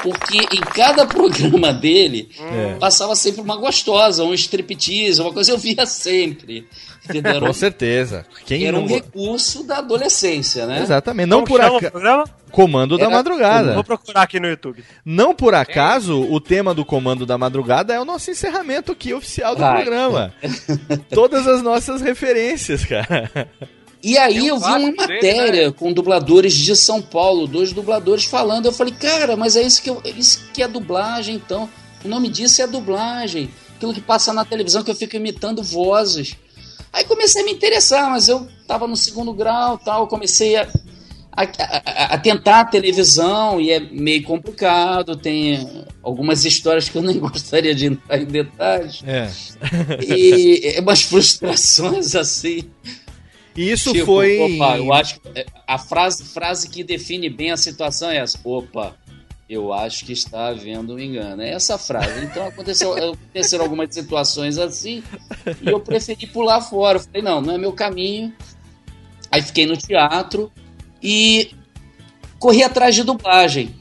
[0.04, 2.74] Porque em cada programa dele É.
[2.78, 6.68] passava sempre uma gostosa, um striptease, uma coisa eu via sempre.
[7.08, 7.40] Entendeu?
[7.40, 8.24] Com um- certeza.
[8.46, 8.86] Quem Era um não...
[8.88, 10.82] recurso da adolescência, né?
[10.82, 11.26] Exatamente.
[11.26, 11.90] Não Como por acaso.
[11.90, 12.24] programa?
[12.50, 13.74] Comando da Era- madrugada.
[13.74, 14.84] Vou procurar aqui no YouTube.
[15.04, 19.54] Não por acaso, o tema do Comando da Madrugada é o nosso encerramento aqui oficial
[19.54, 19.82] do Vai.
[19.82, 20.34] programa.
[21.10, 23.48] Todas as nossas referências, cara.
[24.04, 28.24] E aí eu vi uma vácuo dele, matéria com dubladores de São Paulo, dois dubladores
[28.24, 28.66] falando.
[28.66, 31.68] Eu falei, cara, mas é isso que, eu, é isso que é dublagem, então.
[32.04, 33.48] O nome disso é dublagem.
[33.76, 36.36] Aquilo que passa na televisão que eu fico imitando vozes.
[36.92, 40.68] Aí comecei a me interessar, mas eu tava no segundo grau tal, comecei a,
[41.32, 47.02] a, a- a tentar a televisão e é meio complicado, tem algumas histórias que eu
[47.02, 49.02] nem gostaria de entrar em detalhes.
[49.06, 49.28] É.
[50.06, 52.64] E é umas frustrações assim.
[53.56, 54.38] E isso Tipo, foi.
[54.40, 58.38] Opa, eu acho que é, a frase, frase que define bem a situação é essa.
[58.42, 58.96] Opa,
[59.48, 61.42] eu acho que está havendo um engano.
[61.42, 62.24] É essa frase.
[62.24, 65.02] Então aconteceu, aconteceram algumas situações assim
[65.62, 66.98] e eu preferi pular fora.
[66.98, 68.32] Eu falei, não, não é meu caminho.
[69.30, 70.52] Aí fiquei no teatro
[71.02, 71.50] e
[72.38, 73.74] corri atrás de dublagem.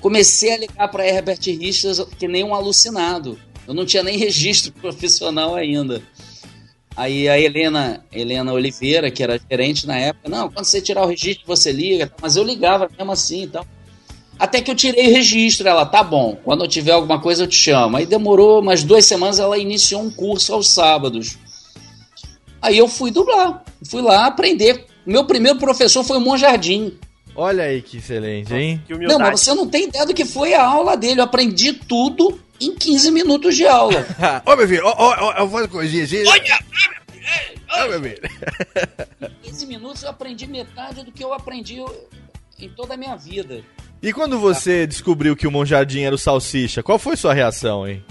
[0.00, 3.38] Comecei a ligar para Herbert Richards que nem um alucinado.
[3.66, 6.02] Eu não tinha nem registro profissional ainda.
[6.96, 11.06] Aí a Helena, Helena Oliveira, que era gerente na época, não, quando você tirar o
[11.06, 13.64] registro você liga, mas eu ligava mesmo assim, então.
[14.38, 17.46] Até que eu tirei o registro, ela, tá bom, quando eu tiver alguma coisa eu
[17.46, 17.96] te chamo.
[17.96, 21.38] Aí demorou umas duas semanas, ela iniciou um curso aos sábados.
[22.60, 24.84] Aí eu fui dublar, fui lá aprender.
[25.06, 26.94] Meu primeiro professor foi o Monjardim.
[27.34, 28.82] Olha aí que excelente, hein?
[28.86, 31.20] Que Não, mas você não tem ideia do que foi a aula dele.
[31.20, 34.06] Eu aprendi tudo em 15 minutos de aula.
[34.46, 36.24] Ô, meu filho, ó, ó, ó, eu faço coisinha assim.
[36.26, 36.58] Olha!
[37.84, 38.20] Ô, meu filho.
[39.44, 41.82] Em 15 minutos eu aprendi metade do que eu aprendi
[42.58, 43.62] em toda a minha vida.
[44.02, 48.04] E quando você descobriu que o Monjardim era o Salsicha, qual foi sua reação, hein?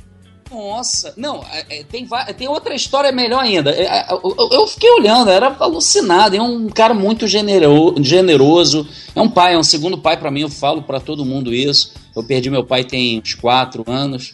[0.50, 2.06] Nossa, não, é, é, tem,
[2.38, 3.72] tem outra história melhor ainda.
[3.72, 6.36] É, Eu, fiquei olhando, era alucinado.
[6.36, 8.86] É um cara muito genero- generoso.
[9.16, 10.42] É um pai, é um segundo pai pra mim.
[10.42, 11.94] Eu falo pra todo mundo isso.
[12.14, 14.34] Eu perdi meu pai tem uns quatro anos.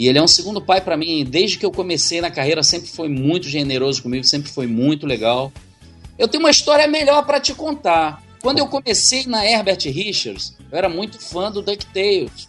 [0.00, 1.26] E ele é um segundo pai pra mim.
[1.28, 5.52] Desde que eu comecei na carreira, sempre foi muito generoso comigo, sempre foi muito legal.
[6.18, 8.22] Eu tenho uma história melhor pra te contar.
[8.40, 12.48] Quando eu comecei na Herbert Richards, eu era muito fã do DuckTales.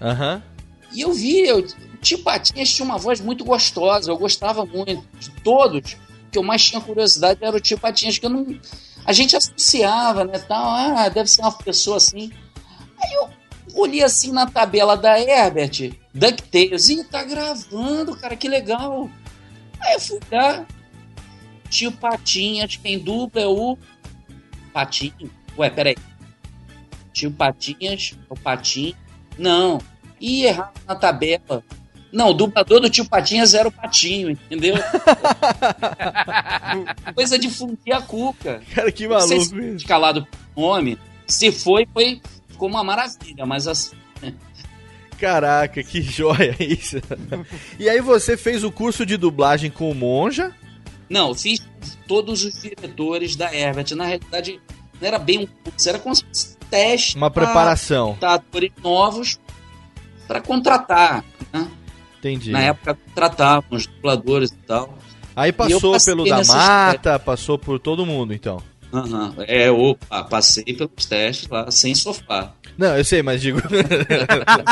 [0.00, 0.42] Aham.
[0.90, 5.06] E eu vi, eu, o Tio Patinhas tinha uma voz muito gostosa, eu gostava muito.
[5.20, 8.58] De todos, o que eu mais tinha curiosidade era o Tio Patinhas, que eu não.
[9.04, 10.38] A gente associava, né?
[10.38, 12.32] Tal, ah, deve ser uma pessoa assim.
[12.98, 13.37] Aí eu
[13.80, 19.10] olhei assim na tabela da Herbert, DuckTales, e tá gravando, cara, que legal.
[19.80, 20.66] Aí eu fui lá,
[21.68, 23.76] Tio Patinhas, quem dubla é o
[24.72, 25.30] Patinho.
[25.56, 25.96] Ué, peraí.
[27.12, 28.96] Tio Patinhas, o Patinho.
[29.38, 29.80] Não.
[30.20, 31.62] Ih, errado na tabela.
[32.10, 34.76] Não, o dublador do tio Patinhas era o Patinho, entendeu?
[37.14, 38.62] Coisa de fundir a cuca.
[38.74, 40.98] Cara, que maluco se escalado por nome.
[41.26, 42.22] Se foi, foi,
[42.58, 43.96] ficou uma maravilha, mas assim.
[45.16, 46.96] Caraca, que joia isso.
[47.78, 50.52] e aí você fez o curso de dublagem com o Monja?
[51.08, 51.64] Não, fiz,
[52.06, 53.94] todos os diretores da Herbert.
[53.94, 54.60] Na realidade,
[55.00, 57.16] não era bem um curso, era como se fosse teste.
[57.16, 58.12] Uma preparação.
[58.12, 59.40] botar atores novos
[60.26, 61.24] para contratar.
[61.52, 61.68] Né?
[62.18, 62.50] Entendi.
[62.50, 64.98] Na época contratavam os dubladores e tal.
[65.34, 68.60] Aí passou pelo da Mata, passou por todo mundo, então.
[68.92, 69.34] Aham.
[69.46, 72.52] É, opa, passei pelos testes lá, sem sofá.
[72.76, 73.60] Não, eu sei, mas digo.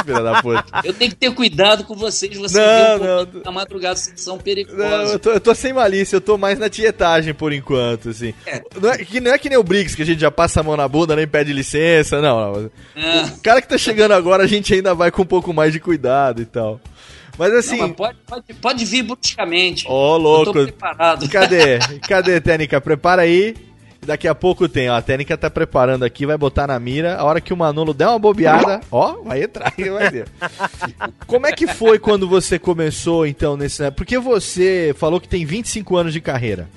[0.05, 0.65] Filha da puta.
[0.85, 3.43] Eu tenho que ter cuidado com vocês, vocês Não, não.
[3.45, 5.13] na madrugada, vocês são Não, perigosos.
[5.13, 8.33] eu tô, eu tô sem malícia, eu tô mais na tietagem por enquanto, assim.
[8.47, 8.63] É.
[8.81, 10.63] Não, é, que, não é que nem o Briggs, que a gente já passa a
[10.63, 12.53] mão na bunda, nem pede licença, não.
[12.53, 12.71] não.
[12.97, 15.73] Ah, O cara que tá chegando agora, a gente ainda vai com um pouco mais
[15.73, 16.81] de cuidado e tal.
[17.37, 17.77] Mas não, assim.
[17.79, 19.85] mas pode, pode, pode vir bruscamente.
[19.89, 20.45] Ô, Eu louco.
[20.47, 21.29] tô preparado.
[21.29, 21.79] Cadê?
[22.09, 22.81] Cadê, Técnica?
[22.81, 23.55] Prepara aí.
[24.07, 24.95] Daqui a pouco tem, ó.
[24.95, 27.17] A técnica tá preparando aqui, vai botar na mira.
[27.17, 30.29] A hora que o Manolo der uma bobeada, ó, vai entrar e vai ver.
[31.27, 33.91] Como é que foi quando você começou, então, nesse.
[33.91, 36.69] Porque você falou que tem 25 anos de carreira.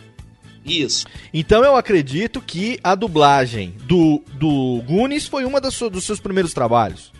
[0.65, 1.05] Isso.
[1.33, 6.53] Então eu acredito que a dublagem do, do Goonies foi uma das dos seus primeiros
[6.53, 7.11] trabalhos.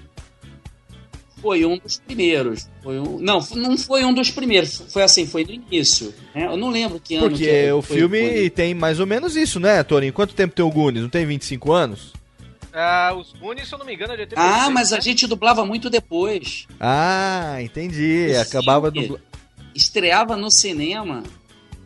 [1.41, 2.67] Foi um dos primeiros.
[2.83, 4.83] Foi um, não, não foi um dos primeiros.
[4.89, 6.13] Foi assim, foi no início.
[6.35, 6.45] né?
[6.45, 9.59] Eu não lembro que ano Porque que o foi filme tem mais ou menos isso,
[9.59, 10.13] né, Torinho?
[10.13, 11.01] Quanto tempo tem o Goonies?
[11.03, 12.13] Não tem 25 anos?
[12.73, 15.01] Ah, os Goonies, se eu não me engano, é de 86, Ah, mas a né?
[15.01, 16.67] gente dublava muito depois.
[16.79, 18.27] Ah, entendi.
[18.35, 18.91] O Acabava.
[19.73, 21.23] Estreava no cinema,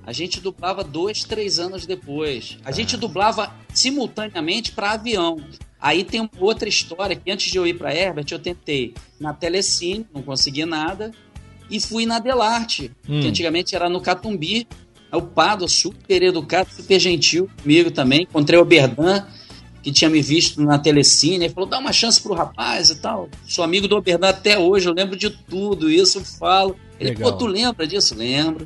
[0.06, 2.58] a gente dublava dois, três anos depois.
[2.66, 2.72] A Ah.
[2.72, 5.38] gente dublava simultaneamente para avião.
[5.84, 9.34] Aí tem uma outra história que antes de eu ir para Herbert, eu tentei na
[9.34, 11.12] Telecine, não consegui nada,
[11.70, 13.20] e fui na Delarte, Hum.
[13.20, 14.66] que antigamente era no Catumbi.
[15.12, 18.22] Aí O Pado, super educado, super gentil comigo também.
[18.22, 19.26] Encontrei o Berdan,
[19.84, 21.44] que tinha me visto na Telecine.
[21.44, 23.28] Ele falou: dá uma chance pro rapaz e tal.
[23.46, 26.78] Sou amigo do Berdan até hoje, eu lembro de tudo isso, eu falo.
[26.98, 27.30] Ele, Legal.
[27.34, 28.16] pô, tu lembra disso?
[28.16, 28.66] Lembro.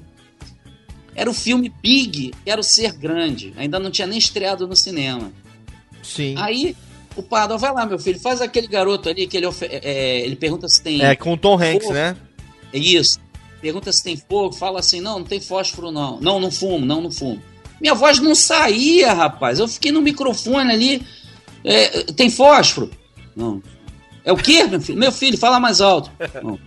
[1.16, 3.54] Era o filme Big, Quero Ser Grande.
[3.58, 5.32] Ainda não tinha nem estreado no cinema.
[6.04, 6.36] Sim.
[6.38, 6.76] Aí
[7.22, 10.36] o Pado, vai lá, meu filho, faz aquele garoto ali que ele, ofe- é, ele
[10.36, 11.02] pergunta se tem.
[11.04, 11.94] É com o Tom Hanks, Fogo.
[11.94, 12.16] né?
[12.74, 13.20] É isso.
[13.62, 16.20] Pergunta se tem fogo, fala assim: não, não tem fósforo, não.
[16.22, 17.42] Não, não fumo, não, não fumo.
[17.82, 19.60] Minha voz não saía, rapaz.
[19.60, 21.02] Eu fiquei no microfone ali.
[21.64, 22.90] É, tem fósforo?
[23.36, 23.62] Não.
[24.24, 24.98] É o quê, meu filho?
[25.00, 26.12] Meu filho, fala mais alto.
[26.44, 26.60] Não.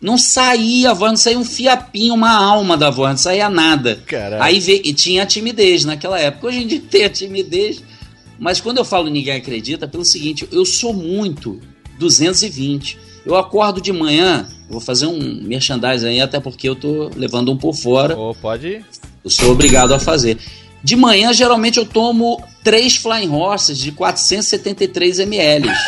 [0.00, 4.02] Não saía a voz, não saía um fiapinho, uma alma da voz, não saía nada.
[4.06, 4.42] Caralho.
[4.42, 6.48] Aí vê, e tinha a timidez naquela época.
[6.48, 7.82] Hoje em dia tem a timidez.
[8.42, 11.60] Mas quando eu falo ninguém acredita, pelo seguinte, eu sou muito
[11.96, 12.98] 220.
[13.24, 17.56] Eu acordo de manhã, vou fazer um merchandising aí, até porque eu tô levando um
[17.56, 18.18] por fora.
[18.18, 18.86] Ô, pode ir.
[19.22, 20.38] Eu sou obrigado a fazer.
[20.82, 25.68] De manhã, geralmente, eu tomo três Flying Horses de 473 ml.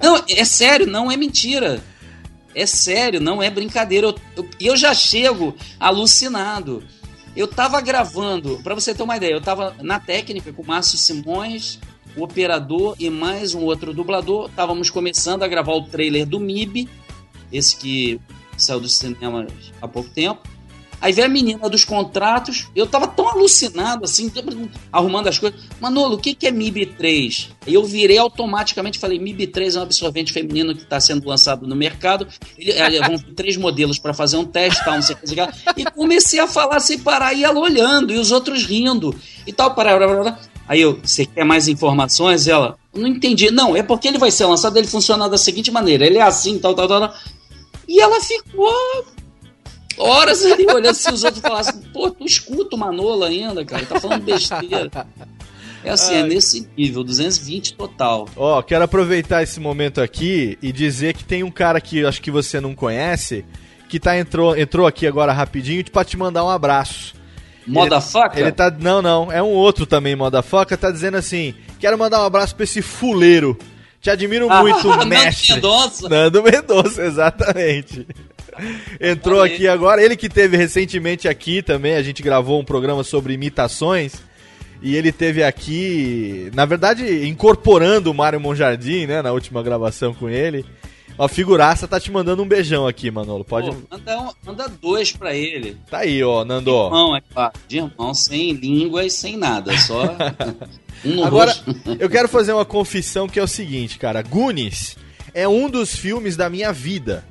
[0.00, 1.80] Não, é sério, não é mentira.
[2.54, 4.08] É sério, não é brincadeira.
[4.08, 6.82] Eu, eu, e eu já chego alucinado.
[7.34, 10.98] Eu tava gravando, pra você ter uma ideia, eu tava na técnica com o Márcio
[10.98, 11.78] Simões,
[12.14, 14.50] o operador e mais um outro dublador.
[14.50, 16.90] Estávamos começando a gravar o trailer do MIB,
[17.50, 18.20] esse que
[18.56, 19.46] saiu do cinema
[19.80, 20.46] há pouco tempo.
[21.02, 24.30] Aí veio a menina dos contratos, eu tava tão alucinado assim,
[24.92, 25.60] arrumando as coisas.
[25.80, 27.48] Manolo, o que, que é MIB 3?
[27.66, 31.66] Aí eu virei automaticamente falei: MIB 3 é um absorvente feminino que está sendo lançado
[31.66, 32.28] no mercado.
[32.56, 35.80] Ele, é, vão ter três modelos para fazer um teste, tal, não sei o que.
[35.80, 39.12] E comecei a falar sem parar, e ela olhando, e os outros rindo,
[39.44, 40.38] e tal, para.
[40.68, 42.46] Aí eu, você quer mais informações?
[42.46, 43.50] Ela, não entendi.
[43.50, 46.60] Não, é porque ele vai ser lançado, ele funciona da seguinte maneira: ele é assim,
[46.60, 47.12] tal, tal, tal.
[47.88, 48.72] E ela ficou
[49.98, 54.00] horas ali olhando se os outros falassem, pô, tu escuta o Manolo ainda, cara, tá
[54.00, 54.90] falando besteira.
[55.84, 58.28] É assim, é nesse nível, 220 total.
[58.36, 62.30] Ó, quero aproveitar esse momento aqui e dizer que tem um cara que acho que
[62.30, 63.44] você não conhece,
[63.88, 67.14] que tá entrou, entrou aqui agora rapidinho pra te mandar um abraço.
[67.66, 68.40] Modafaca?
[68.40, 68.70] Ele tá.
[68.70, 72.64] Não, não, é um outro também, Modafaca, tá dizendo assim: quero mandar um abraço pra
[72.64, 73.58] esse fuleiro.
[74.02, 75.54] Te admiro Ah, muito, Nando mestre.
[75.54, 76.08] Mendonça.
[76.08, 78.04] Nando Mendonça, exatamente.
[79.00, 83.32] Entrou aqui agora, ele que teve recentemente aqui também, a gente gravou um programa sobre
[83.32, 84.14] imitações.
[84.82, 90.28] E ele teve aqui, na verdade, incorporando o Mário Monjardim, né, na última gravação com
[90.28, 90.66] ele.
[91.18, 93.44] Ó, figuraça tá te mandando um beijão aqui, Manolo.
[93.44, 93.70] Pode.
[93.70, 95.76] Pô, manda, um- manda dois pra ele.
[95.90, 96.70] Tá aí, ó, Nando.
[96.70, 97.52] De irmão, é claro.
[97.68, 99.76] De irmão, sem língua e sem nada.
[99.78, 100.02] Só
[101.04, 101.76] um Agora, rosto.
[102.00, 104.22] eu quero fazer uma confissão que é o seguinte, cara.
[104.22, 104.96] Goonies
[105.34, 107.24] é um dos filmes da minha vida.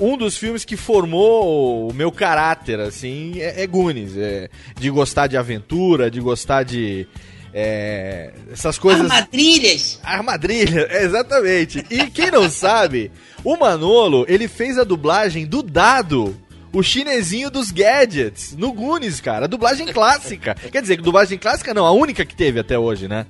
[0.00, 4.16] Um dos filmes que formou o meu caráter, assim, é, é Goonies.
[4.16, 4.48] É,
[4.78, 7.06] de gostar de aventura, de gostar de.
[7.52, 9.10] É, essas coisas.
[9.10, 10.00] Armadilhas!
[10.02, 11.84] Armadilha, exatamente.
[11.90, 13.10] E quem não sabe,
[13.44, 16.36] o Manolo, ele fez a dublagem do Dado,
[16.72, 19.44] o chinesinho dos gadgets no Goonies, cara.
[19.44, 20.54] A dublagem clássica.
[20.54, 23.26] Quer dizer, dublagem clássica não, a única que teve até hoje, né?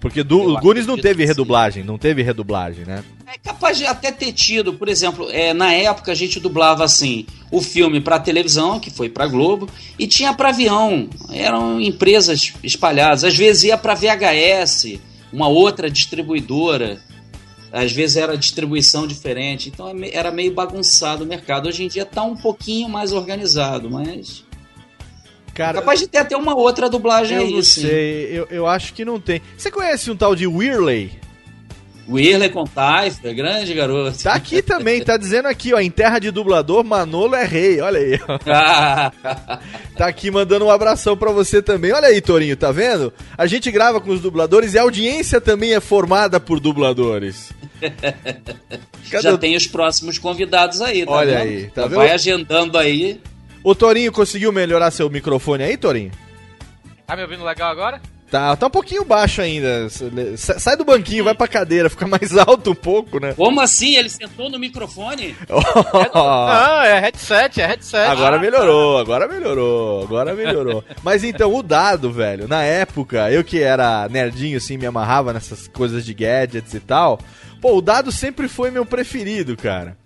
[0.00, 3.04] Porque do, o Goonies não teve redublagem, não teve redublagem, né?
[3.26, 7.26] É capaz de até ter tido, por exemplo, é, na época a gente dublava assim
[7.50, 11.08] o filme para televisão, que foi para Globo, e tinha para avião.
[11.30, 13.24] Eram empresas espalhadas.
[13.24, 14.98] Às vezes ia para VHS,
[15.30, 16.98] uma outra distribuidora.
[17.70, 19.68] Às vezes era distribuição diferente.
[19.68, 21.68] Então é era meio bagunçado o mercado.
[21.68, 24.48] Hoje em dia tá um pouquinho mais organizado, mas.
[25.60, 27.82] Cara, Capaz de ter até uma outra dublagem eu aí, não sim.
[27.82, 29.42] sei, eu, eu acho que não tem.
[29.58, 31.12] Você conhece um tal de Weirley?
[32.08, 34.22] Whirley com Taifra, grande garoto.
[34.22, 38.00] Tá aqui também, tá dizendo aqui, ó, em terra de dublador, Manolo é rei, olha
[38.00, 38.38] aí, ó.
[38.50, 39.12] Ah,
[39.96, 41.92] Tá aqui mandando um abração pra você também.
[41.92, 43.12] Olha aí, Torinho, tá vendo?
[43.36, 47.52] A gente grava com os dubladores e a audiência também é formada por dubladores.
[49.10, 51.48] Cadê já o- tem os próximos convidados aí, tá Olha vendo?
[51.48, 51.96] aí, tá vendo?
[51.96, 53.20] Vai agendando aí.
[53.62, 56.10] O Torinho conseguiu melhorar seu microfone aí, Torinho?
[57.06, 58.00] Tá me ouvindo legal agora?
[58.30, 59.88] Tá, tá um pouquinho baixo ainda.
[60.36, 63.34] Sa- Sai do banquinho, vai pra cadeira, fica mais alto um pouco, né?
[63.34, 63.96] Como assim?
[63.96, 65.34] Ele sentou no microfone?
[66.14, 68.08] Não, é headset, é headset.
[68.08, 70.84] Agora Ah, melhorou, agora melhorou, agora melhorou.
[71.02, 75.66] Mas então, o dado, velho, na época, eu que era nerdinho, assim, me amarrava nessas
[75.66, 77.18] coisas de gadgets e tal.
[77.60, 79.96] Pô, o dado sempre foi meu preferido, cara.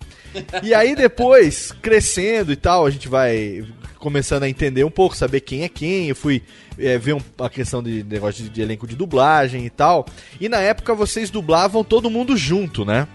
[0.63, 3.65] E aí depois, crescendo e tal, a gente vai
[3.99, 6.09] começando a entender um pouco, saber quem é quem.
[6.09, 6.43] Eu fui
[6.79, 10.05] é, ver um- a questão de negócio de, de elenco de dublagem e tal.
[10.41, 13.07] E na época vocês dublavam todo mundo junto, né?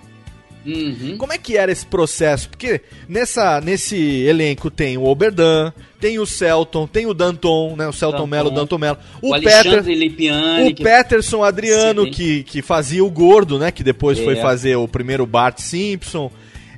[0.65, 1.15] Uhum.
[1.17, 2.49] Como é que era esse processo?
[2.49, 7.87] Porque nessa, nesse elenco tem o Oberdan, tem o Celton, tem o Danton, né?
[7.87, 8.27] O Celton Danton.
[8.27, 8.97] Mello, Danton Mello.
[9.21, 10.69] O, O, Peter, Lipiani.
[10.71, 12.11] o Peterson Adriano, Sim.
[12.11, 13.71] que, que fazia o gordo, né?
[13.71, 14.23] Que depois É.
[14.23, 16.29] foi fazer o primeiro Bart Simpson.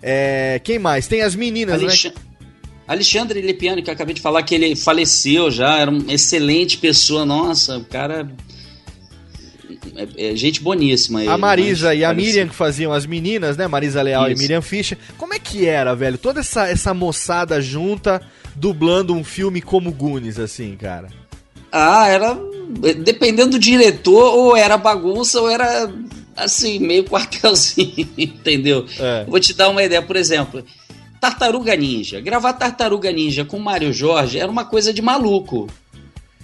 [0.02, 1.08] É, quem mais?
[1.08, 1.88] Tem as meninas, né?
[1.88, 2.12] Alex...
[2.88, 7.26] Alexandre Lipiani, que eu acabei de falar que ele faleceu já, era uma excelente pessoa,
[7.26, 8.30] nossa, o cara.
[9.95, 11.22] É, é gente boníssima.
[11.22, 12.26] ele, A Marisa mas e a faleceu.
[12.26, 13.68] Miriam que faziam as meninas, né?
[13.68, 14.39] Marisa Leal Isso.
[14.39, 14.97] e Miriam Fischer.
[15.18, 16.18] Como é que era, velho?
[16.18, 18.22] Toda essa, essa moçada junta
[18.56, 21.08] dublando um filme como Goonies, assim, cara.
[21.72, 22.38] Ah, era.
[23.04, 25.89] Dependendo do diretor, ou era bagunça, ou era
[26.36, 28.86] assim, meio quartelzinho, entendeu?
[28.99, 29.25] É.
[29.25, 30.63] Vou te dar uma ideia, por exemplo.
[31.19, 32.19] Tartaruga Ninja.
[32.19, 35.67] Gravar Tartaruga Ninja com Mário Jorge era uma coisa de maluco.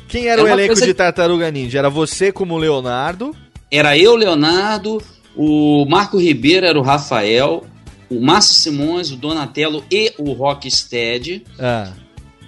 [0.08, 1.80] Quem era É o elenco coisa- de Tartaruga Ninja?
[1.80, 3.36] Era você como Leonardo?
[3.72, 5.02] Era eu, Leonardo,
[5.36, 7.66] o Marco Ribeiro era o Rafael,
[8.10, 11.44] o Márcio Simões, o Donatello e o Rocksteady.
[11.60, 11.92] Ah.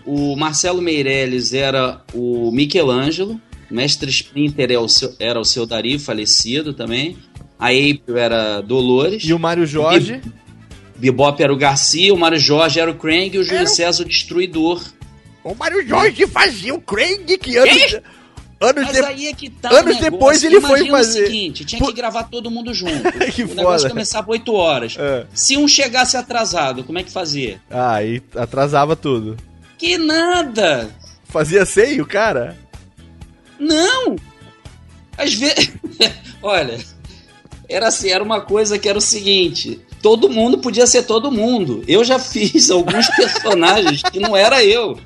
[0.06, 3.42] O Marcelo Meirelles era o Michelangelo.
[3.70, 7.18] O Mestre Splinter é o seu- era o seu Dari, falecido também.
[7.60, 9.24] A April era Dolores.
[9.24, 10.22] E o Mário Jorge?
[10.96, 14.08] Bebop era o Garcia, o Mário Jorge era o Krang e o Júlio César o
[14.08, 14.82] Destruidor.
[15.44, 17.94] O Mário Jorge fazia o Krang que anos,
[18.60, 21.26] anos, Mas de- aí é que tá anos o depois ele foi Imagina fazer- o
[21.28, 22.92] seguinte, tinha que gravar todo mundo junto.
[23.34, 23.56] Que o foda.
[23.62, 24.96] negócio começava 8 horas.
[25.00, 25.26] É.
[25.34, 27.62] Se um chegasse atrasado, como é que fazia?
[27.70, 29.38] Ah, aí atrasava tudo.
[29.78, 30.90] Que nada!
[31.26, 32.58] Fazia seio, cara?
[33.58, 34.18] Não!
[35.18, 35.72] Às vezes.
[36.44, 36.78] Olha,
[37.70, 41.84] era assim, era uma coisa que era o seguinte: todo mundo podia ser todo mundo.
[41.88, 44.98] Eu já fiz alguns personagens que não era eu.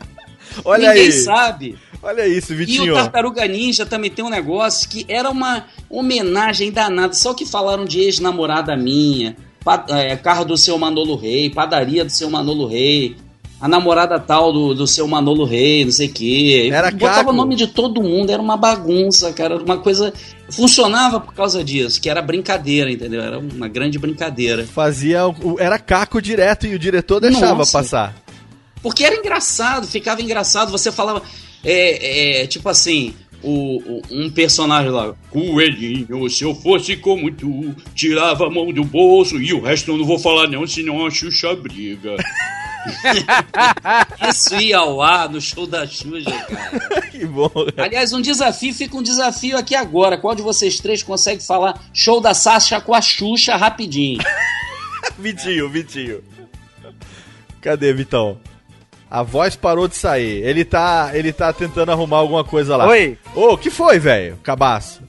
[0.64, 1.12] Olha Ninguém aí.
[1.12, 1.78] sabe.
[2.02, 2.92] Olha isso, E Vitinho.
[2.92, 7.12] o Tartaruga Ninja também tem um negócio que era uma homenagem danada.
[7.14, 9.36] Só que falaram de ex-namorada minha,
[9.88, 13.16] é, carro do seu Manolo Rei, padaria do seu Manolo Rei,
[13.60, 16.68] a namorada tal do, do seu Manolo Rei, não sei o quê.
[16.72, 17.30] Era Botava Caco.
[17.30, 19.54] o nome de todo mundo, era uma bagunça, cara.
[19.54, 20.12] Era uma coisa.
[20.50, 23.20] Funcionava por causa disso, que era brincadeira, entendeu?
[23.22, 24.64] Era uma grande brincadeira.
[24.64, 25.20] Fazia.
[25.58, 27.78] Era caco direto e o diretor deixava Nossa.
[27.78, 28.14] passar.
[28.82, 30.70] Porque era engraçado, ficava engraçado.
[30.70, 31.20] Você falava,
[31.64, 37.74] é, é, tipo assim, o, o- um personagem lá, Coelhinho, se eu fosse como tu,
[37.94, 41.10] tirava a mão do bolso e o resto eu não vou falar não, senão a
[41.10, 42.14] Xuxa briga.
[44.28, 47.02] Isso ia ao ar no show da Xuxa, cara.
[47.10, 47.50] que bom.
[47.76, 50.18] Aliás, um desafio, fica um desafio aqui agora.
[50.18, 54.22] Qual de vocês três consegue falar show da Sasha com a Xuxa rapidinho?
[55.18, 56.22] Vitinho, Vitinho.
[57.60, 58.38] Cadê, Vitão?
[59.10, 60.42] A voz parou de sair.
[60.44, 62.86] Ele tá, ele tá tentando arrumar alguma coisa lá.
[62.88, 64.36] Oi, Ô, o que foi, velho?
[64.42, 65.00] Cabaço.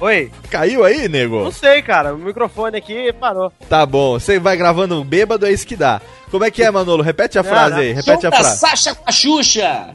[0.00, 0.30] Oi.
[0.50, 1.42] Caiu aí, nego?
[1.44, 2.14] Não sei, cara.
[2.14, 3.52] O microfone aqui parou.
[3.68, 4.12] Tá bom.
[4.18, 6.00] Você vai gravando bêbado, é isso que dá.
[6.30, 7.02] Como é que é, Manolo?
[7.02, 7.80] Repete a Não, frase não.
[7.82, 7.88] aí.
[7.94, 8.58] show Repete a da frase.
[8.58, 9.94] Sasha com a Xuxa!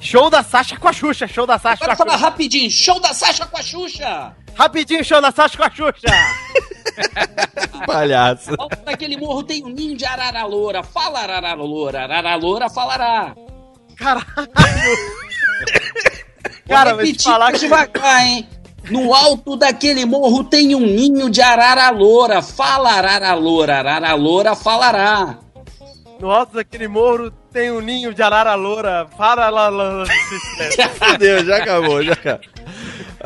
[0.00, 1.26] Show da Sasha com a Xuxa.
[1.28, 2.24] Show da Sasha com Pode a falar Xuxa.
[2.26, 4.32] rapidinho, show da Sasha com a Xuxa!
[4.54, 6.06] Rapidinho, show da Sasha com a Xuxa.
[7.86, 8.54] Palhaço.
[8.56, 10.82] Volta daquele morro tem um ninho de arara loura.
[10.82, 13.34] Fala arara loura, arara loura falará.
[13.96, 14.24] Caralho!
[16.68, 18.48] Cara, vou te falar que- devagar, hein?
[18.90, 22.42] No alto daquele morro tem um ninho de arara loura.
[22.42, 25.38] Fala arara loura, arara loura falará.
[26.20, 29.06] No alto daquele morro tem um ninho de arara loura.
[29.16, 29.70] Para lá.
[30.98, 32.40] Fudeu, já acabou, já acabou.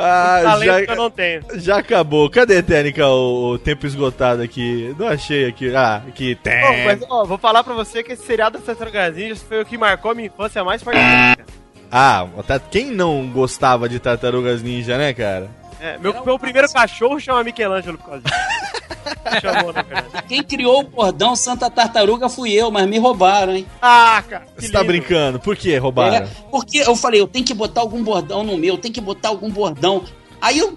[0.01, 1.43] Ah, Talento que já, eu não tenho.
[1.55, 2.31] já acabou.
[2.31, 4.95] Cadê, Técnica, o, o tempo esgotado aqui?
[4.97, 5.75] Não achei aqui.
[5.75, 6.65] Ah, aqui tem.
[6.65, 9.67] Ô, mas, ó, vou falar pra você que esse seriado das Tartarugas Ninjas foi o
[9.67, 11.43] que marcou minha infância mais fortemente.
[11.91, 15.51] Ah, tá- quem não gostava de Tartarugas Ninja, né, cara?
[15.80, 18.39] É, meu, meu primeiro cachorro chama Michelangelo por causa disso.
[19.41, 20.24] Chamou, na verdade.
[20.26, 23.66] Quem criou o bordão Santa Tartaruga fui eu, mas me roubaram, hein?
[23.80, 24.45] Ah, cara.
[24.57, 25.39] Você tá brincando?
[25.39, 26.16] Por que roubaram?
[26.16, 29.28] É, porque eu falei, eu tenho que botar algum bordão no meu, tem que botar
[29.28, 30.05] algum bordão.
[30.41, 30.76] Aí eu,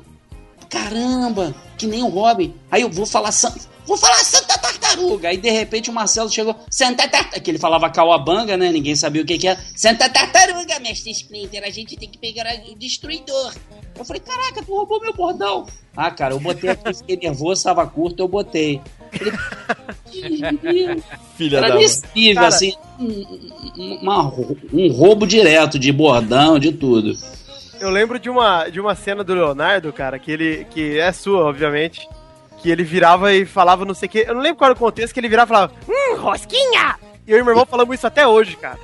[0.70, 2.54] caramba, que nem o Robin.
[2.70, 3.54] Aí eu vou falar, San-
[3.92, 5.30] vou falar Santa Tartaruga.
[5.30, 8.72] Aí de repente o Marcelo chegou, Santa Tartaruga, que ele falava Cauabanga, né?
[8.72, 9.60] Ninguém sabia o que que era.
[9.76, 13.54] Santa Tartaruga, mestre Splinter, a gente tem que pegar o destruidor.
[13.98, 15.66] Eu falei, caraca, tu roubou meu bordão.
[15.96, 18.82] Ah, cara, eu botei aqui, fiquei nervoso, tava curto, eu botei.
[19.12, 19.34] Falei,
[21.38, 21.76] Filha Era da.
[21.76, 23.06] nesse nível, Cara- assim, um,
[23.78, 24.34] um- uma-
[24.74, 27.14] um roubo direto de bordão, de tudo.
[27.80, 30.66] Eu lembro de uma, de uma cena do Leonardo, cara, que ele.
[30.70, 32.08] que é sua, obviamente.
[32.62, 34.26] Que ele virava e falava não sei o quê.
[34.28, 36.96] Eu não lembro qual era o contexto que ele virava e falava, hum, rosquinha!
[37.28, 38.78] E eu e meu irmão falamos isso até hoje, cara.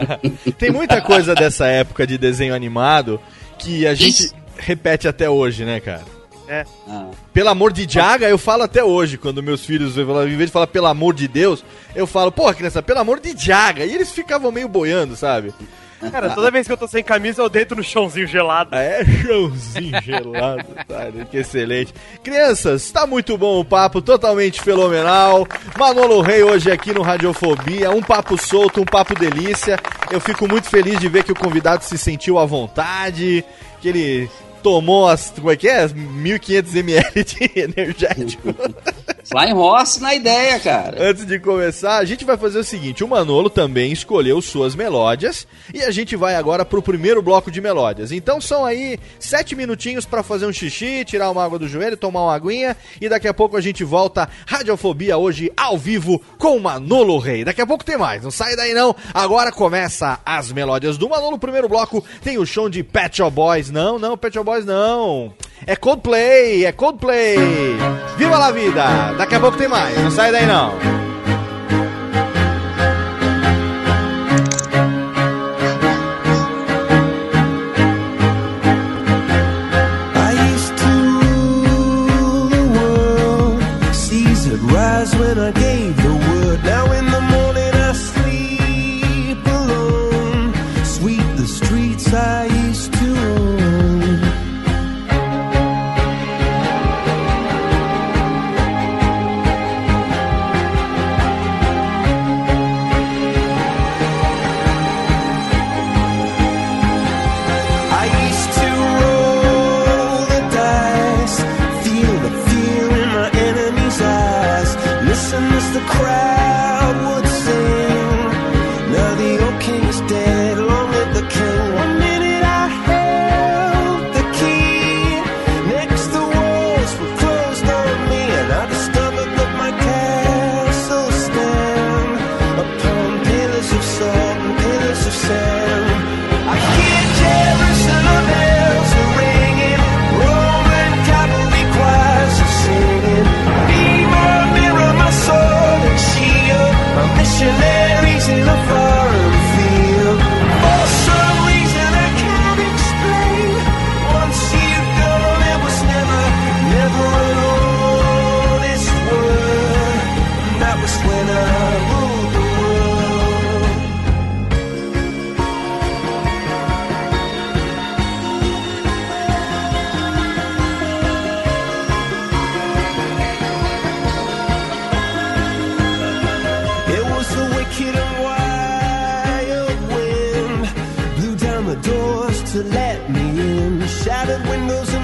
[0.58, 3.20] Tem muita coisa dessa época de desenho animado
[3.58, 4.34] que a gente Isso.
[4.56, 6.02] repete até hoje, né, cara?
[6.88, 10.04] Ah, Pelo amor de Jaga, eu falo até hoje, quando meus filhos, em
[10.36, 11.64] vez de falar pelo amor de Deus,
[11.94, 13.84] eu falo, porra, criança, pelo amor de Jaga.
[13.84, 15.54] E eles ficavam meio boiando, sabe?
[16.10, 18.74] Cara, toda vez que eu tô sem camisa, eu deito no chãozinho gelado.
[18.74, 21.06] É chãozinho gelado, tá?
[21.30, 21.94] Que excelente.
[22.22, 25.46] Crianças, tá muito bom o papo, totalmente fenomenal.
[25.78, 29.78] Manolo Rei hoje aqui no Radiofobia, um papo solto, um papo delícia.
[30.10, 33.44] Eu fico muito feliz de ver que o convidado se sentiu à vontade,
[33.80, 34.30] que ele
[34.62, 35.82] tomou as, como é que é?
[35.82, 38.54] As 1500 ml de energético.
[39.24, 41.10] Flying Horse na ideia, cara.
[41.10, 45.46] Antes de começar, a gente vai fazer o seguinte: o Manolo também escolheu suas melódias
[45.72, 48.12] e a gente vai agora pro primeiro bloco de melódias.
[48.12, 52.24] Então são aí sete minutinhos pra fazer um xixi, tirar uma água do joelho, tomar
[52.24, 56.60] uma aguinha e daqui a pouco a gente volta Radiofobia hoje ao vivo com o
[56.60, 57.44] Manolo Rei.
[57.44, 58.94] Daqui a pouco tem mais, não sai daí não.
[59.14, 61.38] Agora começa as melódias do Manolo.
[61.38, 63.70] Primeiro bloco tem o show de Pet Shop Boys.
[63.70, 65.32] Não, não, Pet Shop Boys não.
[65.66, 67.36] É Coldplay, é Coldplay.
[68.16, 69.14] Viva la vida!
[69.16, 71.01] Daqui a pouco tem mais, não sai daí não.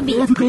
[0.00, 0.39] Radiofobia.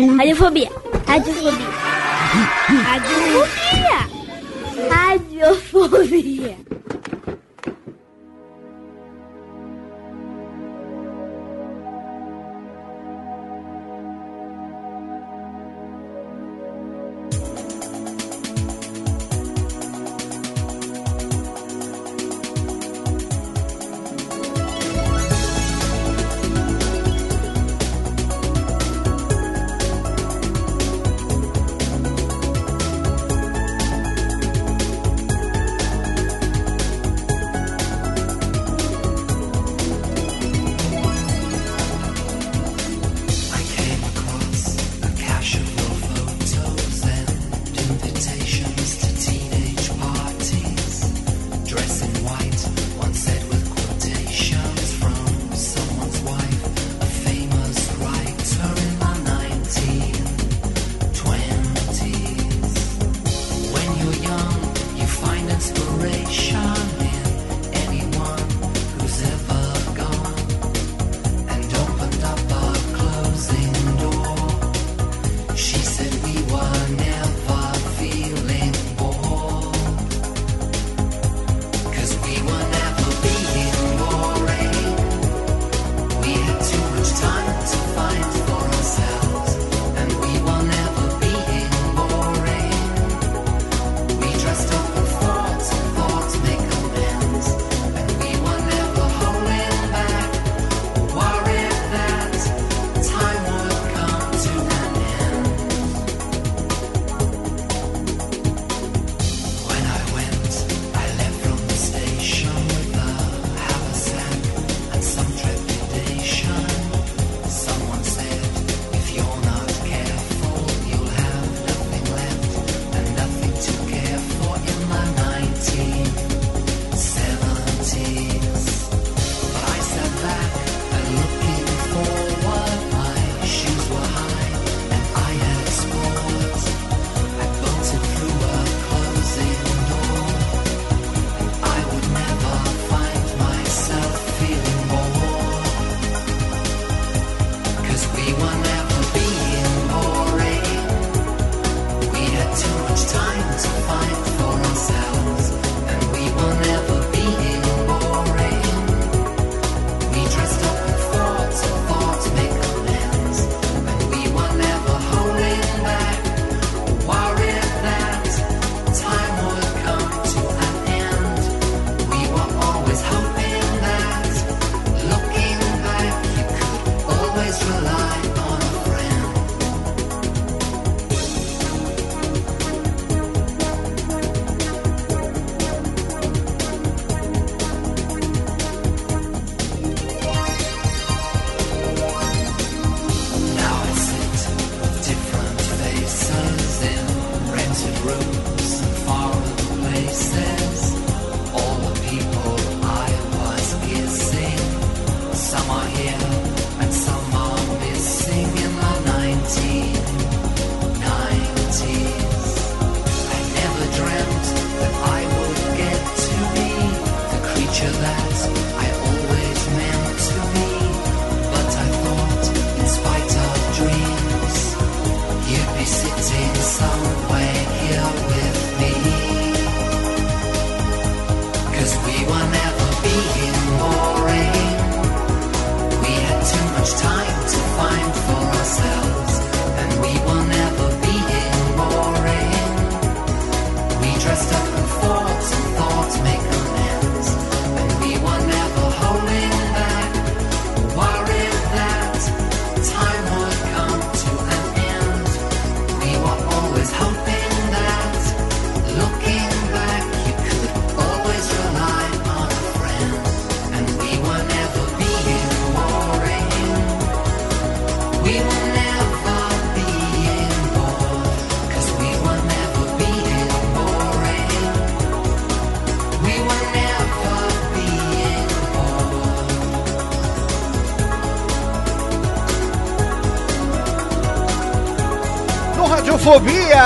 [286.32, 286.82] Radiofobia!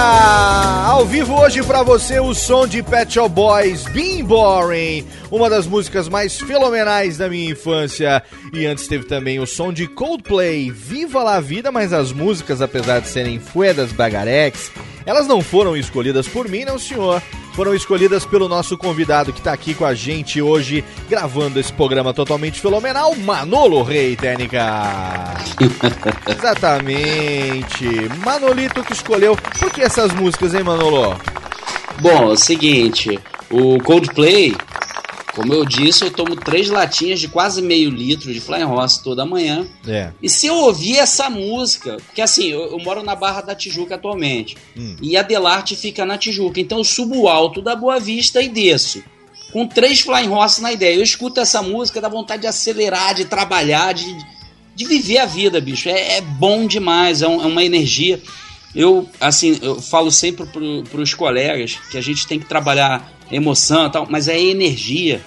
[0.88, 5.68] Ao vivo hoje pra você o som de Pet Shop Boys, Being Boring, uma das
[5.68, 8.24] músicas mais fenomenais da minha infância.
[8.52, 13.02] E antes teve também o som de Coldplay, Viva la Vida, mas as músicas, apesar
[13.02, 14.72] de serem fuedas bagarex,
[15.06, 17.22] elas não foram escolhidas por mim, não senhor.
[17.54, 22.16] Foram escolhidas pelo nosso convidado que tá aqui com a gente hoje, gravando esse programa
[22.16, 25.15] totalmente fenomenal, Manolo Rei Técnica.
[26.28, 27.86] Exatamente.
[28.24, 29.36] Manolito que escolheu.
[29.60, 31.20] Por que essas músicas, hein, Manolo?
[32.02, 33.18] Bom, é o seguinte,
[33.50, 34.54] o Coldplay,
[35.34, 39.26] como eu disse, eu tomo três latinhas de quase meio litro de Flying Horse toda
[39.26, 39.66] manhã.
[39.88, 40.12] É.
[40.22, 43.96] E se eu ouvir essa música, porque assim, eu, eu moro na Barra da Tijuca
[43.96, 44.96] atualmente, Hum.
[45.02, 48.50] e a Delarte fica na Tijuca, então eu subo o alto da Boa Vista e
[48.50, 49.02] desço.
[49.54, 50.96] Com três Flying Horse na ideia.
[50.96, 54.06] Eu escuto essa música, dá vontade de acelerar, de trabalhar, de,
[54.76, 55.88] de viver a vida, bicho.
[55.90, 58.22] É, é bom demais, é, um- é uma energia.
[58.76, 63.88] Eu, assim, eu falo sempre pro, pros colegas que a gente tem que trabalhar emoção
[63.88, 65.22] e tal, mas é energia.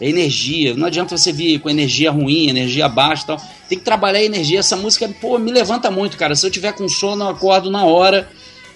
[0.00, 0.74] É energia.
[0.74, 3.36] Não adianta você vir com energia ruim, energia baixa e tal.
[3.68, 4.58] Tem que trabalhar a energia.
[4.58, 6.34] Essa música, pô, me levanta muito, cara.
[6.34, 8.28] Se eu tiver com sono, eu acordo na hora,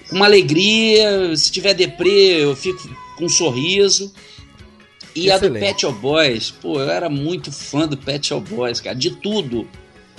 [0.08, 1.36] com uma alegria.
[1.36, 2.88] Se tiver deprê, eu fico
[3.18, 4.12] com um sorriso.
[5.16, 5.60] E a do Excelente.
[5.64, 9.66] Pet Shop Boys, pô, eu era muito fã do Pet Shop Boys, cara, de tudo.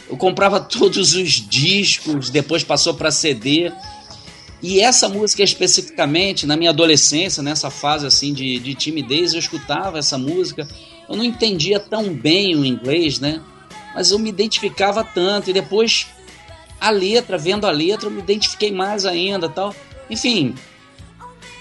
[0.09, 3.71] Eu comprava todos os discos, depois passou para CD.
[4.61, 9.99] E essa música especificamente, na minha adolescência, nessa fase assim de, de timidez, eu escutava
[9.99, 10.67] essa música.
[11.07, 13.41] Eu não entendia tão bem o inglês, né?
[13.93, 15.49] Mas eu me identificava tanto.
[15.49, 16.07] E depois
[16.79, 19.75] a letra, vendo a letra, eu me identifiquei mais ainda tal.
[20.09, 20.55] Enfim,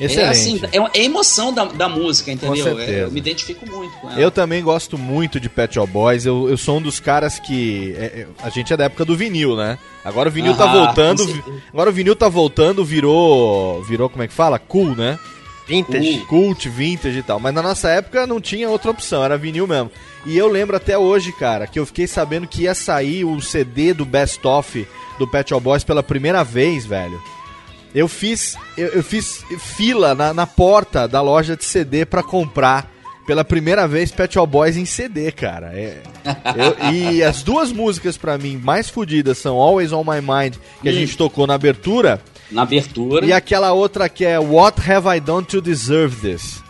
[0.00, 0.26] Excelente.
[0.26, 2.56] é assim, é, é emoção da, da música, entendeu?
[2.56, 2.98] Com certeza.
[2.98, 4.20] É, eu me identifico muito com ela.
[4.20, 6.26] Eu também gosto muito de Pet Shop Boys.
[6.26, 7.94] Eu, eu sou um dos caras que.
[7.96, 9.78] é, é, a gente é da época do vinil, né?
[10.04, 11.44] Agora o vinil tá Aham, voltando.
[11.72, 13.82] Agora o vinil tá voltando, virou.
[13.84, 14.58] Virou, como é que fala?
[14.58, 15.18] Cool, né?
[15.66, 16.18] Vintage.
[16.28, 17.40] Cult, vintage e tal.
[17.40, 19.90] Mas na nossa época não tinha outra opção, era vinil mesmo.
[20.24, 23.92] E eu lembro até hoje, cara, que eu fiquei sabendo que ia sair o CD
[23.92, 24.86] do Best Of
[25.18, 27.20] do Pet Shop Boys pela primeira vez, velho.
[27.94, 32.92] Eu fiz, eu, eu fiz fila na, na porta da loja de CD pra comprar
[33.26, 35.72] pela primeira vez Pet Shop Boys em CD, cara.
[35.74, 36.02] É,
[36.56, 40.88] eu- e as duas músicas pra mim mais fodidas são Always on My Mind, que
[40.88, 40.94] a Hum.
[40.94, 42.20] gente tocou na abertura,
[42.50, 43.24] Na abertura.
[43.26, 46.62] e aquela outra que é What Have I Done to Deserve This?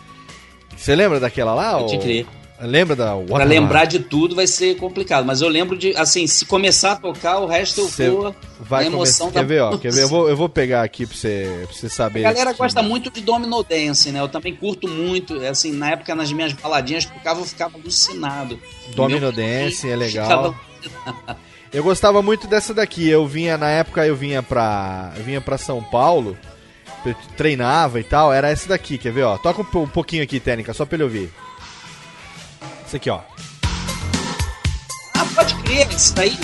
[0.75, 1.77] Você lembra daquela lá?
[1.79, 2.25] Pode ou- crer.
[2.59, 5.23] Lembra da What Pra lembrar de tudo vai ser complicado.
[5.25, 8.85] Mas eu lembro de, assim, se começar a tocar, o resto eu Cê vou Vai
[8.85, 9.31] na emoção começar.
[9.31, 9.77] Quer da ver, ó?
[9.77, 10.01] Quer ver?
[10.03, 12.25] Eu vou, eu vou pegar aqui pra você, pra você saber.
[12.25, 14.19] A galera gosta muito de Domino Dance, né?
[14.19, 15.35] Eu também curto muito.
[15.45, 18.59] Assim, na época, nas minhas baladinhas, tocava, eu ficava alucinado.
[18.95, 20.55] Domino Dance é legal.
[20.81, 21.37] ficava-
[21.71, 23.07] Eu gostava muito dessa daqui.
[23.07, 26.35] Eu vinha, na época, eu vinha pra, eu vinha pra São Paulo,
[27.35, 28.33] treinava e tal.
[28.33, 29.37] Era essa daqui, quer ver, ó?
[29.37, 31.29] Toca um, um pouquinho aqui, Técnica, só pra ele ouvir.
[32.87, 33.19] Essa aqui, ó.
[35.13, 36.37] Ah, pode crer, isso daí.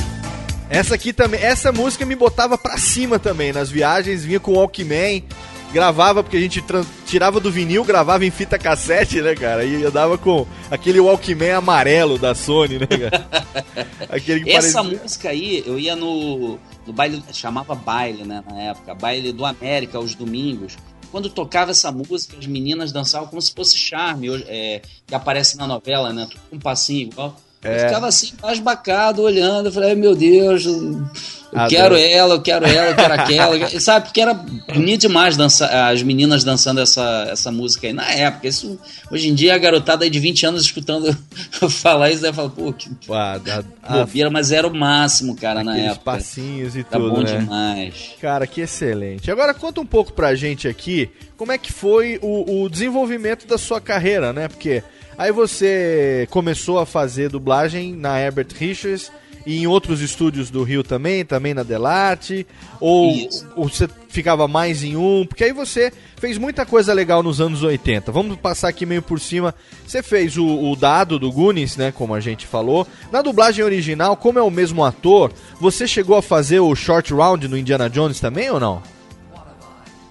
[0.69, 3.53] Essa aqui também, essa música me botava pra cima também.
[3.53, 5.23] Nas viagens, vinha com o Walkman,
[5.71, 6.61] gravava, porque a gente
[7.05, 9.63] tirava do vinil, gravava em fita cassete, né, cara?
[9.63, 13.25] E eu dava com aquele Walkman amarelo da Sony, né, cara?
[14.11, 15.01] Aquele que Essa parecia...
[15.01, 19.97] música aí, eu ia no, no baile, chamava baile, né, na época, baile do América,
[19.97, 20.75] aos domingos.
[21.13, 25.67] Quando tocava essa música, as meninas dançavam como se fosse charme, é, que aparece na
[25.67, 27.39] novela, né, tudo com um passinho igual.
[27.63, 27.75] É.
[27.75, 31.05] Eu ficava assim, embasbacado, olhando, eu falei, meu Deus, eu
[31.53, 31.69] Adoro.
[31.69, 33.69] quero ela, eu quero ela, eu quero aquela.
[33.79, 37.93] Sabe, porque era bonito demais dançar, as meninas dançando essa, essa música aí.
[37.93, 38.79] Na época, isso,
[39.11, 41.15] hoje em dia a garotada aí de 20 anos escutando
[41.61, 43.63] eu falar isso, deve falar, pô, que a-
[43.99, 46.01] bobeira, mas era o máximo, cara, na época.
[46.03, 47.37] passinhos e Tá tudo, bom né?
[47.37, 47.93] demais.
[48.19, 49.29] Cara, que excelente.
[49.29, 53.57] Agora conta um pouco pra gente aqui como é que foi o, o desenvolvimento da
[53.57, 54.47] sua carreira, né?
[54.47, 54.81] Porque
[55.17, 59.11] aí você começou a fazer dublagem na Herbert Richards
[59.45, 62.47] e em outros estúdios do Rio também, também na Delarte,
[62.79, 63.13] ou,
[63.55, 67.61] ou você ficava mais em um, porque aí você fez muita coisa legal nos anos
[67.61, 68.11] 80.
[68.11, 69.53] Vamos passar aqui meio por cima.
[69.85, 72.87] Você fez o, o dado do Goonies, né, como a gente falou.
[73.11, 77.47] Na dublagem original, como é o mesmo ator, você chegou a fazer o short round
[77.47, 78.81] no Indiana Jones também ou não?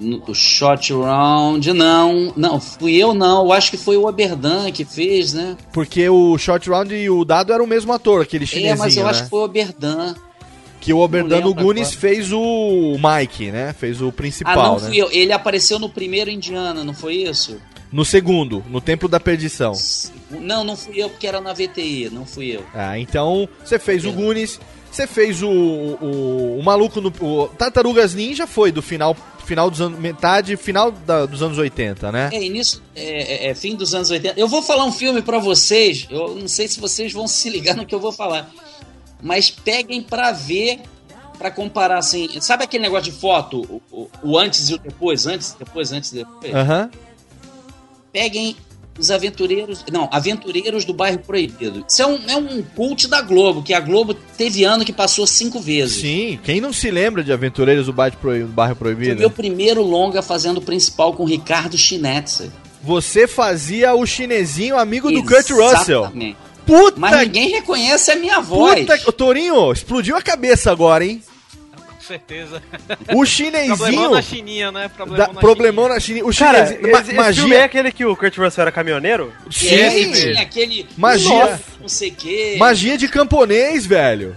[0.03, 2.33] No o shot round, não.
[2.37, 3.45] Não, fui eu não.
[3.45, 5.57] Eu acho que foi o Oberdan que fez, né?
[5.73, 8.97] Porque o short round e o dado era o mesmo ator, aquele chinesinho, é, mas
[8.97, 9.11] eu né?
[9.11, 10.15] acho que foi o Oberdan.
[10.81, 12.01] Que o Oberdan Goonies agora.
[12.01, 13.73] fez o Mike, né?
[13.73, 14.89] Fez o Ah, principal, não né?
[14.89, 15.09] fui eu.
[15.13, 17.57] Ele apareceu no primeiro Indiana, não foi isso?
[17.93, 19.75] No segundo, no Templo da Perdição.
[20.31, 22.65] Não, não fui eu porque era na VTI, não fui eu.
[22.75, 24.59] Ah, então você fez o Goonies,
[24.91, 27.13] você fez o, o, o maluco no.
[27.21, 29.99] O Tartarugas Ninja foi do final final dos anos.
[29.99, 32.31] Metade, final da- dos anos 80, né?
[32.33, 34.39] É, início, é, é, é fim dos anos 80.
[34.39, 37.77] Eu vou falar um filme pra vocês, eu não sei se vocês vão se ligar
[37.77, 38.51] no que eu vou falar,
[39.21, 40.81] mas peguem pra ver,
[41.39, 42.29] pra comparar assim.
[42.41, 46.13] Sabe aquele negócio de foto, o, o- o antes e o depois, antes, depois, antes,
[46.13, 46.55] depois?
[46.55, 46.91] Aham.
[48.13, 48.57] Peguem
[48.99, 51.85] os aventureiros, não, aventureiros do bairro proibido.
[51.89, 55.27] Isso é um, é um cult da Globo, que a Globo teve ano que passou
[55.27, 56.03] cinco vezes.
[56.03, 58.49] Sim, quem não se lembra de Aventureiros do Bairro Proibido?
[58.49, 59.21] do Bairro Foi Proibido?
[59.21, 62.51] meu primeiro longa fazendo o principal com Ricardo Schnetzer.
[62.83, 66.13] Você fazia o chinesinho amigo do Kurt Russell.
[66.67, 68.81] Puta Mas ninguém reconhece a minha voz.
[68.81, 71.23] Puta, Torinho, explodiu a cabeça agora, hein?
[72.03, 72.61] Com certeza.
[73.15, 73.77] O chinesinho.
[73.77, 74.89] Problemão na chininha, né?
[74.89, 76.27] Problemão Da, na problemão na China.
[76.27, 76.97] O Cara, chinesinho.
[76.97, 79.33] esse, esse filme é aquele que o Kurt Russell era caminhoneiro?
[79.49, 79.69] Sim.
[79.69, 80.89] É, aquele.
[80.97, 81.29] Magia.
[81.29, 82.57] Nossa, não sei o quê.
[82.59, 84.35] Magia de camponês, velho.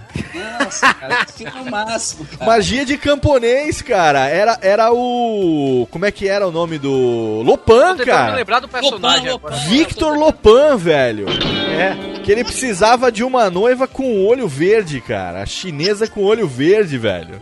[0.60, 2.46] Nossa, cara, que é o máximo, cara.
[2.46, 4.28] Magia de camponês, cara.
[4.28, 5.88] Era, era o.
[5.90, 7.42] Como é que era o nome do.
[7.44, 8.36] Lopan, tentando me cara.
[8.36, 9.70] lembrar do personagem Lopan, agora.
[9.70, 11.26] Victor Lopan, velho.
[11.30, 12.22] É.
[12.22, 15.42] Que ele precisava de uma noiva com olho verde, cara.
[15.42, 17.42] A chinesa com olho verde, velho.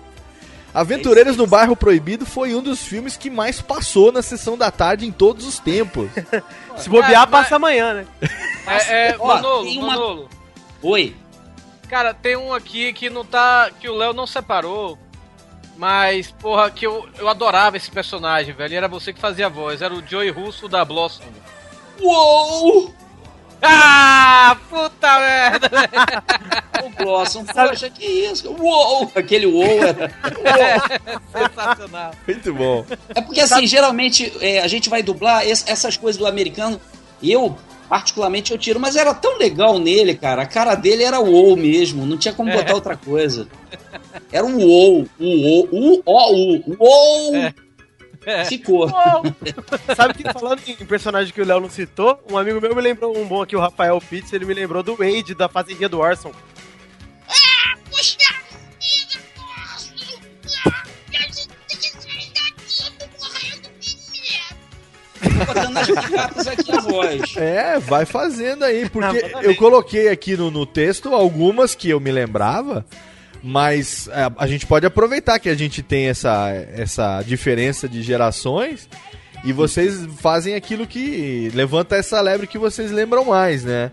[0.74, 5.06] Aventureiros no Bairro Proibido foi um dos filmes que mais passou na sessão da tarde
[5.06, 6.10] em todos os tempos.
[6.78, 8.08] Se bobear, Cara, mas- passa amanhã, né?
[8.66, 10.30] É, é, Ó, Manolo, tem uma- Manolo.
[10.82, 11.16] Oi.
[11.88, 13.70] Cara, tem um aqui que não tá.
[13.80, 14.98] que o Léo não separou.
[15.78, 18.74] Mas, porra, que eu, eu adorava esse personagem, velho.
[18.74, 19.82] E era você que fazia a voz.
[19.82, 21.24] Era o Joey Russo da Blossom.
[22.00, 22.94] Uou!
[23.66, 25.70] Ah, puta merda!
[26.84, 28.54] O Blossom, poxa, que isso?
[28.60, 29.10] Uou!
[29.16, 30.12] Aquele uou era.
[31.32, 32.12] Sensacional.
[32.28, 32.86] Muito bom.
[33.16, 36.80] É porque, assim, geralmente é, a gente vai dublar es- essas coisas do americano.
[37.22, 37.56] E eu,
[37.88, 38.80] particularmente, eu tiro.
[38.80, 40.42] Mas era tão legal nele, cara.
[40.42, 42.06] A cara dele era uou mesmo.
[42.06, 43.48] Não tinha como botar outra coisa.
[44.32, 45.08] Era um uou.
[45.20, 45.70] Uou.
[45.72, 47.54] U-O-U.
[48.26, 48.46] Uou!
[48.46, 48.90] Ficou.
[49.96, 53.18] Sabe que falando em personagem que o Léo não citou, um amigo meu me lembrou
[53.18, 56.32] um bom aqui, o Rafael Pitts, ele me lembrou do Wade da Fazendinha do Orson.
[65.46, 67.38] botando as aqui a voz.
[67.38, 72.00] É, vai fazendo aí, porque Ah, eu coloquei aqui no, no texto algumas que eu
[72.00, 72.86] me lembrava,
[73.44, 78.88] mas é, a gente pode aproveitar que a gente tem essa, essa diferença de gerações
[79.44, 83.92] e vocês fazem aquilo que levanta essa lebre que vocês lembram mais, né?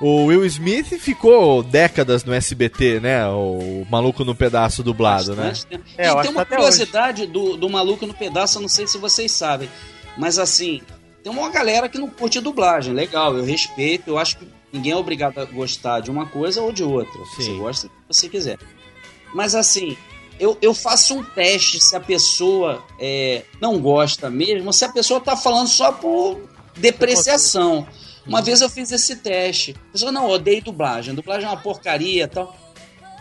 [0.00, 3.26] O Will Smith ficou décadas no SBT, né?
[3.26, 5.52] O maluco no pedaço dublado, né?
[5.96, 9.32] É, e tem uma curiosidade do, do maluco no pedaço, eu não sei se vocês
[9.32, 9.68] sabem.
[10.16, 10.82] Mas assim,
[11.28, 12.94] tem uma galera que não curte dublagem.
[12.94, 14.08] Legal, eu respeito.
[14.08, 17.20] Eu acho que ninguém é obrigado a gostar de uma coisa ou de outra.
[17.36, 17.42] Sim.
[17.42, 18.58] Você gosta se você quiser.
[19.34, 19.96] Mas assim,
[20.40, 24.88] eu, eu faço um teste se a pessoa é, não gosta mesmo, ou se a
[24.88, 26.40] pessoa tá falando só por
[26.74, 27.86] depreciação.
[28.26, 29.74] Uma vez eu fiz esse teste.
[29.88, 31.14] A pessoa, não, odeio dublagem.
[31.14, 32.56] Dublagem é uma porcaria e tal.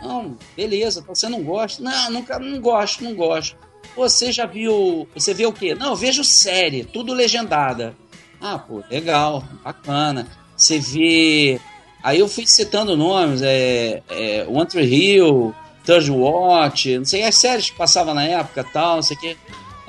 [0.01, 1.81] Não, beleza, você não gosta?
[1.83, 3.57] Não, nunca, não gosto, não gosto.
[3.97, 5.07] Você já viu.
[5.15, 5.73] Você vê o quê?
[5.73, 7.97] Não, eu vejo série, tudo legendada.
[8.39, 10.27] Ah, pô, legal, bacana.
[10.55, 11.59] Você vê.
[12.03, 17.35] Aí eu fui citando nomes, é, é One Tree Hill, Third Watch, não sei, as
[17.35, 19.37] séries que passavam na época tal, não sei o quê.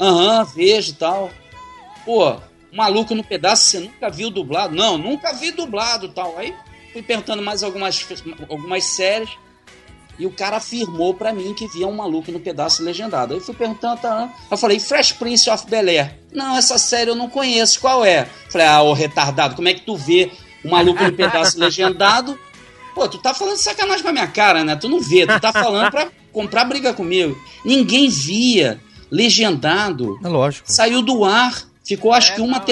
[0.01, 1.31] Aham, vejo tal.
[2.07, 2.35] Pô,
[2.73, 4.75] maluco no pedaço, você nunca viu dublado?
[4.75, 6.35] Não, nunca vi dublado tal.
[6.39, 6.55] Aí
[6.95, 8.07] fui perguntando mais algumas,
[8.49, 9.29] algumas séries.
[10.19, 13.33] E o cara afirmou pra mim que via um maluco no pedaço legendado.
[13.33, 16.19] Aí eu fui perguntando, tá, eu falei, Fresh Prince of Bel Air.
[16.33, 18.29] Não, essa série eu não conheço, qual é?
[18.51, 20.31] Falei, ah, ô retardado, como é que tu vê
[20.65, 22.39] um maluco no pedaço legendado?
[22.95, 24.75] Pô, tu tá falando de sacanagem com a minha cara, né?
[24.75, 27.41] Tu não vê, tu tá falando pra comprar briga comigo.
[27.65, 30.19] Ninguém via legendado.
[30.25, 30.71] É lógico.
[30.71, 32.67] Saiu do ar, ficou acho É, que uma não, é.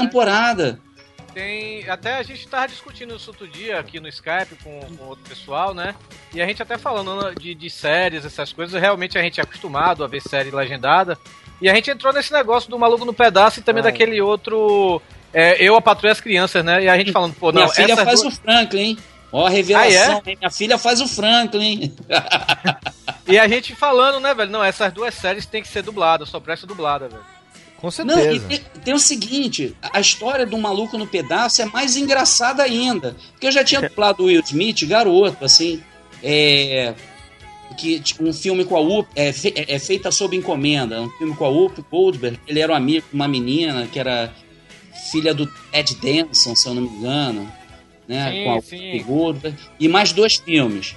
[1.36, 1.86] Tem.
[1.90, 5.74] Até a gente tava discutindo isso outro dia aqui no Skype com, com outro pessoal,
[5.74, 5.94] né?
[6.32, 10.02] E a gente até falando de, de séries, essas coisas, realmente a gente é acostumado
[10.02, 11.18] a ver série legendada.
[11.60, 13.84] E a gente entrou nesse negócio do maluco no pedaço e também Ah.
[13.84, 15.02] daquele outro.
[15.30, 16.84] é, eu, a patrulha as crianças, né?
[16.84, 18.98] E a gente falando, pô, não, minha filha faz duas- o Franklin.
[19.30, 20.36] Ó, a revelação, Ah, hein?
[20.40, 21.94] Minha filha faz o Franklin.
[23.28, 24.52] E a gente falando, né, velho?
[24.52, 27.24] Não, essas duas séries tem que ser dubladas, só presta dublada, velho.
[27.76, 28.48] Com Não, e certeza.
[28.48, 33.14] tem, tem o seguinte, a história do maluco no pedaço é mais engraçada ainda.
[33.32, 35.82] Porque eu já tinha dublado o Will Smith, garoto, assim,
[36.22, 36.94] é,
[37.76, 41.10] que tipo, um filme com a Up, é, fe- é, é feita sob encomenda, um
[41.10, 44.32] filme com a Up Goldberg, ele era um amigo de uma menina que era
[45.12, 47.52] filha do Ted Danson, se eu não me engano,
[48.08, 49.02] né, Sim, com a sim.
[49.06, 50.96] Goldberg, e mais dois filmes.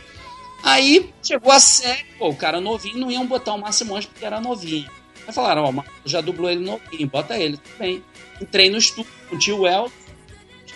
[0.64, 4.26] Aí chegou a série, pô, o cara novinho, não iam botar o Márcio Monte porque
[4.26, 4.90] era novinho.
[5.30, 8.04] Aí falaram, ó, o Marcelo já dublou ele novinho, bota ele, tudo bem.
[8.42, 9.92] Entrei no estúdio com o tio El,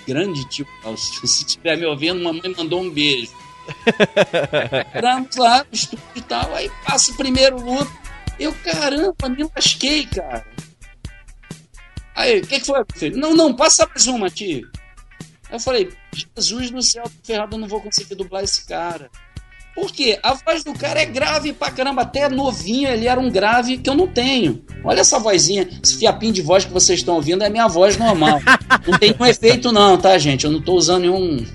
[0.08, 3.32] grande tio El, se estiver me ouvindo, mamãe mandou um beijo.
[4.96, 7.92] Entramos lá no estúdio e tal, aí passa o primeiro luto.
[8.40, 10.46] Eu, caramba, me lasquei, cara.
[12.14, 13.18] Aí, o que, que foi, filho?
[13.18, 14.70] Não, não, passa mais uma, tio.
[15.50, 15.92] Aí eu falei,
[16.38, 19.10] Jesus do céu, ferrado, eu não vou conseguir dublar esse cara.
[19.76, 20.20] Por quê?
[20.22, 23.90] A voz do cara é grave pra caramba, até novinho ele era um grave que
[23.90, 24.64] eu não tenho.
[24.84, 28.40] Olha essa vozinha, esse fiapinho de voz que vocês estão ouvindo é minha voz normal.
[28.86, 30.44] Não tem nenhum efeito não, tá, gente?
[30.44, 31.46] Eu não tô usando nenhum...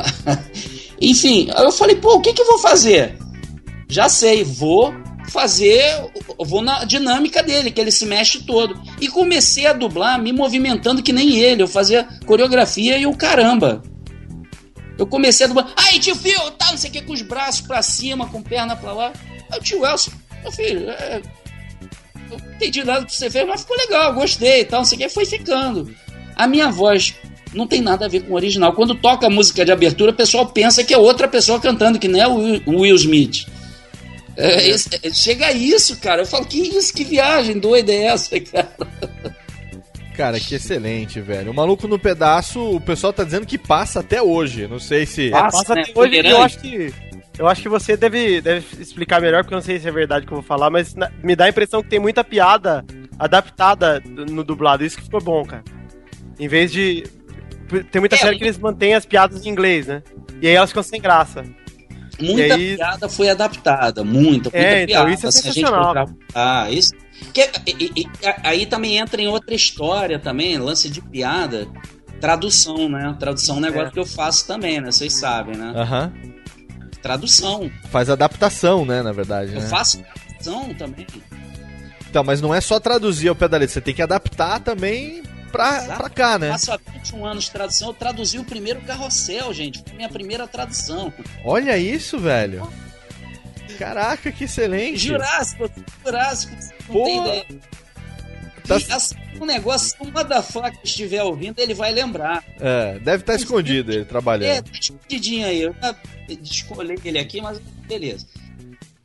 [0.98, 3.18] Enfim, eu falei, pô, o que que eu vou fazer?
[3.90, 4.94] Já sei, vou
[5.28, 5.82] fazer,
[6.38, 8.80] vou na dinâmica dele, que ele se mexe todo.
[9.00, 13.82] E comecei a dublar me movimentando que nem ele, eu fazia coreografia e o caramba.
[15.02, 17.60] Eu comecei a dublar, ai tio Phil, tá, não sei o que, com os braços
[17.62, 19.12] pra cima, com perna pra lá.
[19.50, 21.20] Aí o tio Elson, meu filho, é,
[22.30, 24.96] eu não entendi nada que você fez, mas ficou legal, gostei e tal, não sei
[24.96, 25.94] o que, foi ficando.
[26.36, 27.14] A minha voz
[27.52, 28.72] não tem nada a ver com o original.
[28.72, 32.08] Quando toca a música de abertura, o pessoal pensa que é outra pessoa cantando, que
[32.08, 32.34] não é o
[32.80, 33.46] Will- Smith.
[34.36, 36.22] É, esse- é, chega a isso, cara.
[36.22, 38.72] Eu falo, que isso, que viagem doida é essa, cara?
[40.16, 41.50] Cara, que excelente, velho.
[41.50, 44.66] O Maluco no Pedaço, o pessoal tá dizendo que passa até hoje.
[44.68, 45.30] Não sei se...
[45.30, 45.82] Passa, Passa né?
[45.82, 46.42] até hoje, eu Tolerante.
[46.44, 46.94] acho que.
[47.38, 50.26] Eu acho que você deve, deve explicar melhor, porque eu não sei se é verdade
[50.26, 52.84] que eu vou falar, mas na- me dá a impressão que tem muita piada
[53.18, 54.84] adaptada no dublado.
[54.84, 55.64] Isso que ficou bom, cara.
[56.38, 57.04] Em vez de.
[57.90, 60.02] Tem muita É, série que eles mantêm as piadas em inglês, né?
[60.42, 61.42] E aí elas ficam sem graça.
[62.20, 65.10] Muita aí- piada foi adaptada, muita, muita É, então, piada.
[65.10, 66.06] isso é assim, sensacional.
[66.34, 66.92] Ah, isso.
[67.32, 68.06] Que, e- e-
[68.42, 71.66] aí também entra em outra história também, lance de piada.
[72.20, 73.16] Tradução, né?
[73.18, 73.90] Tradução é um negócio É.
[73.90, 74.90] que eu faço também, né?
[74.92, 75.72] Vocês sabem, né?
[75.74, 76.12] Aham.
[77.02, 77.70] Tradução.
[77.90, 79.68] Faz adaptação, né, na verdade, Eu né?
[79.68, 81.06] faço tradução também.
[82.08, 85.22] Então, mas não é só traduzir ao pé da letra, você tem que adaptar também
[85.50, 85.98] pra, Exato.
[85.98, 86.50] pra cá, né?
[86.50, 87.88] Faço há 21 anos de tradução.
[87.88, 89.80] Eu traduzi o primeiro carrossel, gente.
[89.82, 91.12] Foi a minha primeira tradução.
[91.44, 92.68] Olha isso, velho.
[93.84, 94.98] Caraca, que excelente.
[94.98, 95.70] Jurássico,
[96.04, 97.04] Jurássico, você não Pô.
[97.04, 97.46] tem ideia.
[98.66, 102.44] Tá- E assim, um negócio, se o motherfucker estiver ouvindo, ele vai lembrar.
[102.60, 104.64] É, deve estar escondido ele É, trabalhando.
[104.70, 105.62] tá escondidinho aí.
[105.62, 105.96] Eu já
[106.42, 107.58] escolhi ele aqui, mas
[107.88, 108.24] beleza.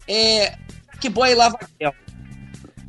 [0.07, 0.55] É.
[1.01, 1.93] Que boy Lavaguel.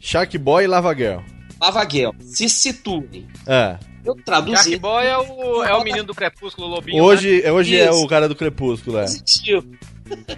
[0.01, 1.20] Shark Boy e Lava Girl.
[1.61, 2.14] Lavaguel.
[2.20, 3.26] Se situem.
[3.47, 3.76] É.
[4.05, 4.57] Eu traduzi.
[4.57, 6.99] Shark Boy é o, é o menino do Crepúsculo Lobinho.
[6.99, 7.03] né?
[7.03, 9.05] Hoje, hoje é o cara do Crepúsculo, é.
[9.05, 9.64] Existiu.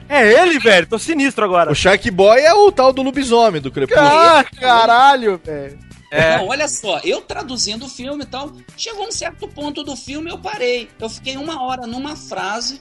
[0.08, 0.86] É ele, velho?
[0.86, 1.70] Tô sinistro agora.
[1.70, 4.08] O Shark Boy é o tal do lobisomem do Crepúsculo.
[4.08, 5.78] Ah, caralho, velho.
[6.10, 6.38] É.
[6.38, 10.30] Não, olha só, eu traduzindo o filme e tal, chegou um certo ponto do filme
[10.30, 10.88] eu parei.
[10.98, 12.80] Eu fiquei uma hora numa frase,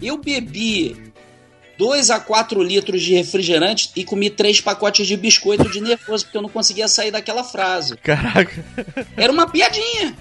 [0.00, 1.12] eu bebi
[1.78, 6.38] 2 a 4 litros de refrigerante e comi três pacotes de biscoito de nervoso, porque
[6.38, 7.96] eu não conseguia sair daquela frase.
[7.98, 8.64] Caraca.
[9.16, 10.16] Era uma piadinha.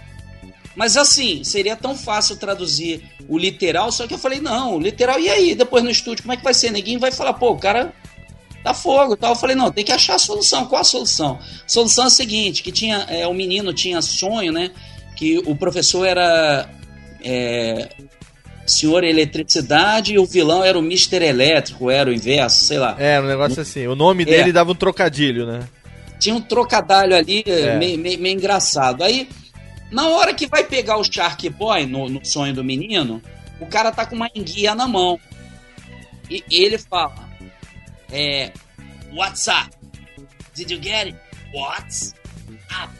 [0.76, 5.19] Mas assim, seria tão fácil traduzir o literal, só que eu falei, não, o literal,
[5.19, 5.55] e aí?
[5.55, 6.71] Depois no estúdio, como é que vai ser?
[6.71, 7.93] Neguinho vai falar, pô, o cara
[8.63, 9.32] tá fogo e tal.
[9.32, 10.65] Eu falei, não, tem que achar a solução.
[10.65, 11.39] Qual a solução?
[11.65, 14.71] A solução é a seguinte, que tinha, é, o menino tinha sonho, né?
[15.15, 16.69] Que o professor era
[17.23, 17.89] é,
[18.65, 22.95] senhor eletricidade e o vilão era o Mister Elétrico, era o inverso, sei lá.
[22.99, 23.88] É, um negócio assim.
[23.88, 24.26] O nome É.
[24.26, 25.67] dele dava um trocadilho, né?
[26.17, 27.78] tinha um trocadalho ali É.
[27.78, 29.03] meio, meio- meio engraçado.
[29.03, 29.28] Aí,
[29.92, 33.22] na hora que vai pegar o Shark Boy no, no sonho do menino,
[33.60, 35.20] o cara tá com uma enguia na mão.
[36.30, 37.30] E ele fala:
[38.12, 38.52] é,
[39.14, 39.70] What's up?
[40.56, 41.18] Did you get it?
[41.54, 42.14] What's
[42.84, 42.94] up?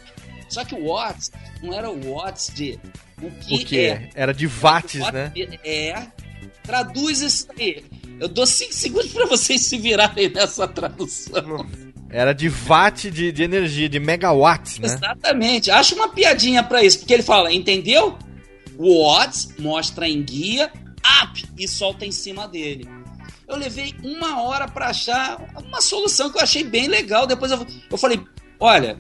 [0.50, 1.32] Só que o What's
[1.62, 2.80] não era o What's de
[3.22, 4.10] o que, O que é.
[4.14, 5.32] Era de What né?
[5.64, 6.08] É.
[6.64, 7.84] Traduz isso aí.
[8.20, 11.66] Eu dou 5 segundos pra vocês se virarem nessa tradução.
[12.16, 14.88] Era de watt de, de energia, de megawatts, né?
[14.88, 15.70] Exatamente.
[15.70, 18.18] Acha uma piadinha pra isso, porque ele fala, entendeu?
[18.80, 20.72] What mostra em guia,
[21.22, 22.88] up e solta em cima dele.
[23.46, 27.28] Eu levei uma hora pra achar uma solução que eu achei bem legal.
[27.28, 28.22] Depois eu, eu falei,
[28.62, 28.98] olha,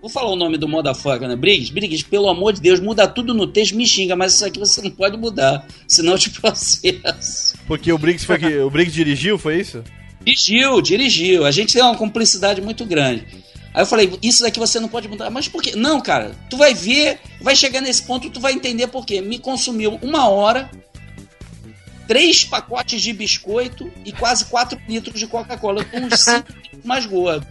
[0.00, 1.34] vou falar o nome do motherfucker, né?
[1.34, 4.60] Briggs, Briggs, pelo amor de Deus, muda tudo no texto, me xinga, mas isso aqui
[4.60, 7.58] você não pode mudar, senão eu te processo.
[7.66, 8.58] Porque o Briggs foi que.
[8.58, 9.82] O Briggs dirigiu, foi isso?
[10.24, 11.44] Dirigiu, dirigiu.
[11.44, 13.26] A gente tem uma cumplicidade muito grande.
[13.74, 15.30] Aí eu falei, isso daqui você não pode mudar.
[15.30, 15.72] Mas por quê?
[15.74, 19.20] Não, cara, tu vai ver, vai chegar nesse ponto, tu vai entender por quê.
[19.20, 20.70] Me consumiu uma hora,
[22.06, 25.82] três pacotes de biscoito e quase quatro litros de Coca-Cola.
[25.82, 27.46] Eu tô uns cinco litros mais gordo.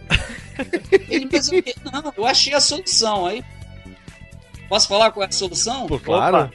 [1.08, 1.62] Ele, mas eu,
[1.92, 3.26] não, eu achei a solução.
[3.26, 3.44] Aí,
[4.68, 5.86] posso falar qual é a solução?
[5.86, 6.50] Pô, claro.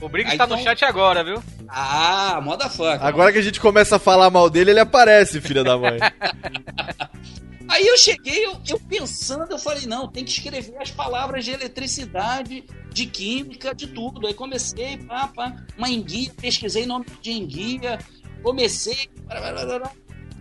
[0.00, 1.42] O Briggs Ah, tá então- no chat agora, viu?
[1.68, 3.04] Ah, motherfucker.
[3.04, 5.98] Agora que a gente começa a falar mal dele, ele aparece, filha da mãe.
[7.68, 11.52] Aí eu cheguei, eu, eu pensando, eu falei, não, tem que escrever as palavras de
[11.52, 14.26] eletricidade, de química, de tudo.
[14.26, 17.98] Aí comecei, pá, pá, uma enguia, pesquisei nome de enguia,
[18.42, 19.08] comecei.
[19.28, 19.90] blá, blá, blá, blá, blá.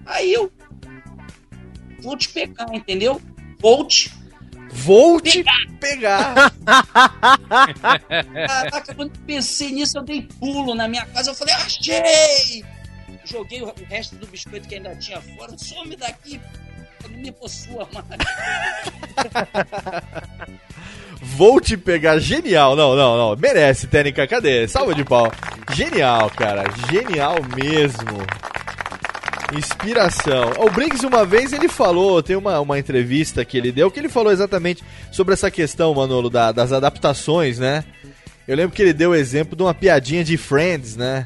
[0.07, 0.51] Aí eu
[2.01, 3.21] vou te pegar, entendeu?
[3.59, 4.11] Vou te
[4.71, 5.43] Vou te
[5.79, 6.53] pegar.
[8.47, 11.31] Caraca, quando pensei nisso, eu dei pulo na minha casa.
[11.31, 12.63] Eu falei, achei!
[13.25, 15.57] Joguei o o resto do biscoito que ainda tinha fora.
[15.57, 16.39] Some daqui,
[17.03, 18.05] não me possua mais.
[21.21, 22.17] Vou te pegar.
[22.19, 22.75] Genial.
[22.75, 23.35] Não, não, não.
[23.35, 24.27] Merece, Técnica.
[24.27, 24.67] Cadê?
[24.67, 25.31] Salva de pau.
[25.73, 26.63] Genial, cara.
[26.89, 28.25] Genial mesmo.
[29.57, 30.51] Inspiração.
[30.59, 34.09] O Briggs, uma vez, ele falou, tem uma, uma entrevista que ele deu, que ele
[34.09, 37.83] falou exatamente sobre essa questão, Manolo, da- das adaptações, né?
[38.47, 41.25] Eu lembro que ele deu o exemplo de uma piadinha de Friends, né?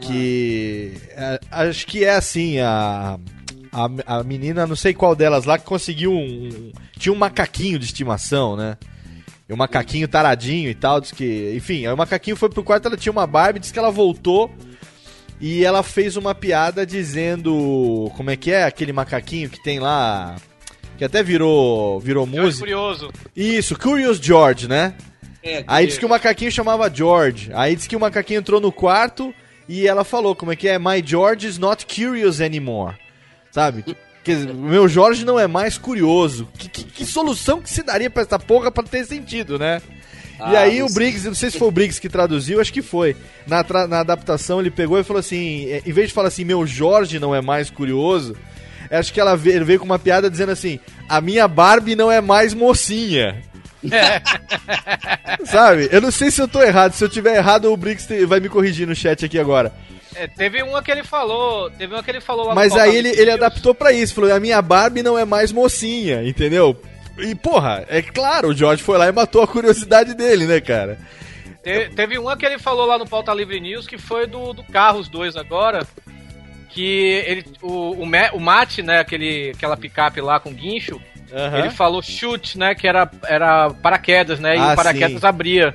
[0.00, 0.92] Que.
[1.10, 3.18] é, acho que é assim, a.
[3.72, 6.48] A, a menina, não sei qual delas lá, que conseguiu um.
[6.48, 8.76] um- Tinha um macaquinho de estimação, né?
[9.48, 11.52] E o macaquinho taradinho e tal, diz que.
[11.54, 14.50] Enfim, aí o macaquinho foi pro quarto, ela tinha uma Barbie, disse que ela voltou
[15.40, 18.10] e ela fez uma piada dizendo.
[18.16, 20.36] Como é que é aquele macaquinho que tem lá.
[20.98, 22.60] Que até virou, virou George música.
[22.64, 23.10] Curioso.
[23.34, 24.94] Isso, Curious George, né?
[25.42, 27.50] É, Aí diz que o macaquinho chamava George.
[27.54, 29.32] Aí diz que o macaquinho entrou no quarto
[29.68, 30.78] e ela falou, como é que é?
[30.78, 32.96] My George is not curious anymore.
[33.50, 33.84] Sabe?
[34.24, 36.48] Quer dizer, meu Jorge não é mais curioso.
[36.58, 39.80] Que, que- que solução que se daria pra essa porra pra ter sentido, né?
[40.38, 42.82] E Ah, aí o Briggs, não sei se foi o Briggs que traduziu, acho que
[42.82, 43.16] foi.
[43.46, 46.66] Na, na adaptação ele pegou e falou assim, é, em vez de falar assim, meu
[46.66, 48.36] Jorge não é mais curioso,
[48.90, 50.78] acho que ela veio, veio com uma piada dizendo assim,
[51.08, 53.42] a minha Barbie não é mais mocinha.
[55.44, 55.88] Sabe?
[55.92, 56.92] Eu não sei se eu tô errado.
[56.92, 59.72] Se eu tiver errado, o Briggs vai me corrigir no chat aqui agora.
[60.14, 61.70] É, teve uma que ele falou.
[61.70, 64.14] Teve uma que ele falou lá Mas aí ele, ele adaptou pra isso.
[64.14, 66.76] Falou, a minha Barbie não é mais mocinha, entendeu?
[67.18, 70.98] E, porra, é claro, o George foi lá e matou a curiosidade dele, né, cara?
[71.62, 74.62] Te- teve uma que ele falou lá no Pauta Livre News que foi do, do
[74.64, 75.86] Carros 2 agora.
[76.68, 81.00] Que ele, o, o, o Mate, né, aquele, aquela picape lá com guincho,
[81.58, 85.26] ele falou chute, né, que era, era paraquedas, né, e Ah, o paraquedas sim.
[85.26, 85.74] abria.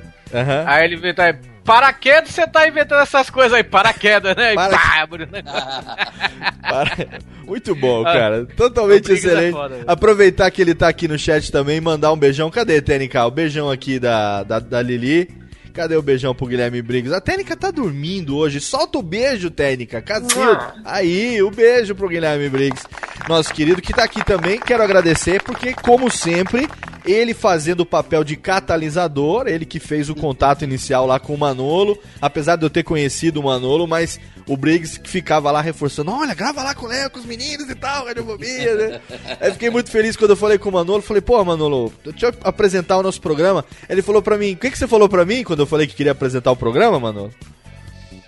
[0.64, 1.34] Aí ele aí,
[1.64, 5.42] paraquedas, você tá inventando essas coisas aí, paraquedas, né, Para- pá, né?
[6.62, 7.08] Para-
[7.44, 8.46] Muito bom, Ah, cara.
[8.56, 9.52] Totalmente é excelente.
[9.52, 9.84] foda, velho.
[9.86, 12.50] Aproveitar que ele tá aqui no chat também e mandar um beijão.
[12.50, 13.24] Cadê, Tênica?
[13.26, 15.28] O beijão aqui da, da, da Lili.
[15.72, 17.14] Cadê o beijão pro Guilherme Briggs?
[17.14, 18.60] A Tênica tá dormindo hoje.
[18.60, 20.02] Solta o beijo, Tênica.
[20.02, 20.60] Cacildo.
[20.84, 22.84] Aí, o beijo pro Guilherme Briggs,
[23.28, 24.60] nosso querido, que tá aqui também.
[24.60, 26.68] Quero agradecer, porque, como sempre,
[27.04, 31.38] ele fazendo o papel de catalisador, ele que fez o contato inicial lá com o
[31.38, 36.10] Manolo, apesar de eu ter conhecido o Manolo, mas o Briggs que ficava lá reforçando,
[36.10, 39.00] olha, grava lá com o Léo, com os meninos e tal, radiofobia, né?
[39.40, 42.34] Aí fiquei muito feliz quando eu falei com o Manolo, falei, pô, Manolo, deixa eu
[42.42, 43.64] apresentar o nosso programa.
[43.88, 45.94] Ele falou pra mim, o que, que você falou pra mim quando eu falei que
[45.94, 47.32] queria apresentar o programa, Manolo?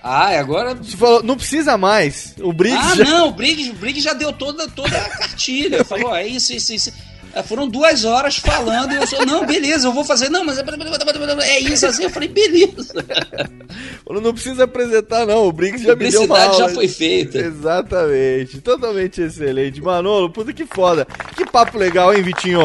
[0.03, 0.75] Ah, e agora.
[0.75, 3.05] Você falou, não precisa mais, o Briggs Ah, já...
[3.05, 5.83] não, o Briggs, o Briggs já deu toda, toda a cartilha.
[5.87, 6.93] Falou, é isso, isso, isso.
[7.33, 10.29] É, Foram duas horas falando e eu sou, não, beleza, eu vou fazer.
[10.29, 10.63] Não, mas é,
[11.49, 12.05] é isso assim.
[12.05, 12.95] Eu falei, beleza.
[14.05, 16.69] Falou, não precisa apresentar não, o Briggs já me deu uma Publicidade aula.
[16.69, 17.39] já foi feita.
[17.39, 19.81] Exatamente, totalmente excelente.
[19.81, 21.07] Manolo, puta que foda.
[21.35, 22.61] Que papo legal, hein, Vitinho?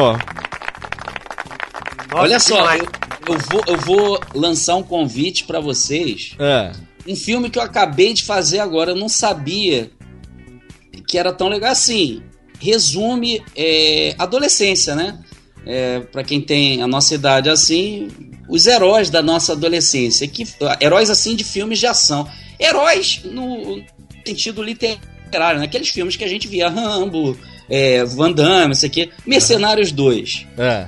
[2.12, 2.86] Olha só, eu,
[3.32, 6.34] eu vou, eu vou lançar um convite pra vocês.
[6.38, 6.72] É.
[7.06, 9.90] Um filme que eu acabei de fazer agora, eu não sabia
[11.06, 12.22] que era tão legal assim.
[12.60, 15.18] Resume é, adolescência, né?
[15.66, 18.08] É, para quem tem a nossa idade assim,
[18.48, 20.44] os heróis da nossa adolescência, que
[20.80, 22.26] heróis assim de filmes de ação,
[22.58, 23.82] heróis no
[24.26, 25.66] sentido literário, né?
[25.66, 27.36] aqueles filmes que a gente via Rambo,
[27.68, 30.46] é, Van Damme, isso aqui, Mercenários 2.
[30.58, 30.86] É.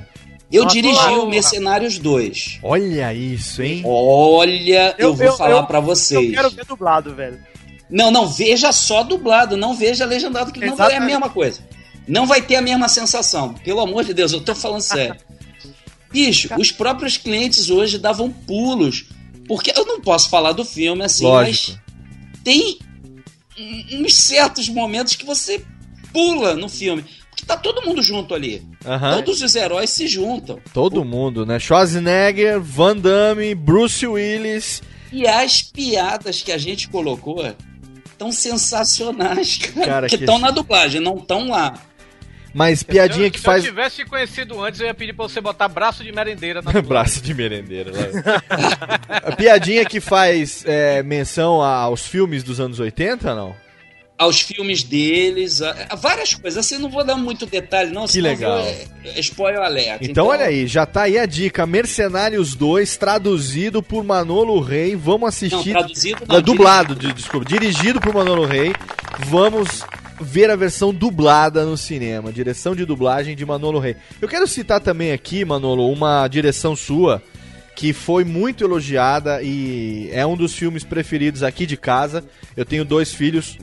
[0.53, 1.23] Eu Nossa, dirigi porra.
[1.23, 2.59] o Mercenários 2.
[2.63, 3.83] Olha isso, hein?
[3.87, 6.29] Olha, eu, vou falar pra vocês.
[6.29, 7.41] Eu quero ver dublado, velho.
[7.89, 11.07] Não, não, veja só dublado, não veja legendado, que não é a Exatamente.
[11.07, 11.61] mesma coisa.
[12.07, 13.55] Não vai ter a mesma sensação.
[13.55, 15.17] Pelo amor de Deus, eu tô falando sério.
[16.13, 19.07] Bicho, os próprios clientes hoje davam pulos.
[19.49, 21.79] Porque eu não posso falar do filme assim, Lógico.
[21.79, 22.79] mas tem
[23.93, 25.65] uns certos momentos que você
[26.13, 27.05] pula no filme.
[27.43, 28.63] Porque tá todo mundo junto ali.
[28.87, 29.17] Aham.
[29.17, 30.59] Todos os heróis se juntam.
[30.73, 31.59] Todo mundo, né?
[31.59, 34.81] Schwarzenegger, Van Damme, Bruce Willis.
[35.11, 37.45] E as piadas que a gente colocou
[38.17, 39.87] tão sensacionais, cara.
[39.87, 41.75] Cara, que que- estão na dublagem, não estão lá.
[42.55, 43.65] Mas piadinha se eu, que se faz.
[43.65, 46.71] eu tivesse te conhecido antes, eu ia pedir pra você botar braço de merendeira na.
[46.83, 47.91] Braço de merendeira.
[49.09, 53.55] A piadinha que faz é, menção aos filmes dos anos 80, não?
[54.19, 56.65] Aos filmes deles, a, a várias coisas.
[56.65, 58.07] Assim, não vou dar muito detalhe, não.
[58.07, 58.61] Que legal.
[58.63, 58.87] vou, é,
[59.17, 60.05] é spoiler alerta.
[60.05, 61.67] Então, olha aí, já tá aí a dica.
[61.67, 64.95] Mercenários 2, traduzido por Manolo Rey.
[64.95, 65.73] Vamos Não, assistir.
[65.73, 67.47] traduzido Não, dublado, de- desculpa.
[67.49, 68.73] Dirigido por Manolo Rey.
[69.27, 69.83] Vamos
[70.21, 72.33] ver a versão dublada no cinema.
[72.33, 73.97] Direção de dublagem de Manolo Rey.
[74.21, 77.21] Eu quero citar também aqui, Manolo, uma direção sua
[77.75, 82.23] que foi muito elogiada e é um dos filmes preferidos aqui de casa.
[82.57, 83.59] Eu tenho dois filhos,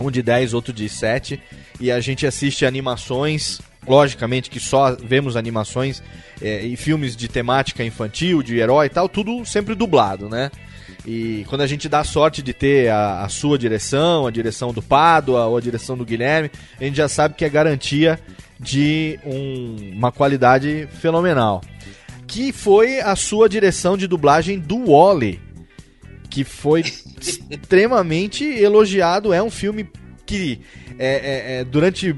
[0.00, 1.40] um de 10, outro de 7,
[1.80, 6.02] e a gente assiste animações, logicamente que só vemos animações
[6.40, 10.50] é, e filmes de temática infantil, de herói e tal, tudo sempre dublado, né?
[11.06, 14.80] E quando a gente dá sorte de ter a, a sua direção, a direção do
[14.82, 16.50] Pádua ou a direção do Guilherme,
[16.80, 18.18] a gente já sabe que é garantia
[18.58, 21.60] de um- uma qualidade fenomenal.
[22.26, 25.40] Que foi a sua direção de dublagem do Wally,
[26.34, 26.82] que foi
[27.48, 29.32] extremamente elogiado.
[29.32, 29.88] É um filme
[30.26, 30.58] que
[30.98, 32.16] é, é, é, durante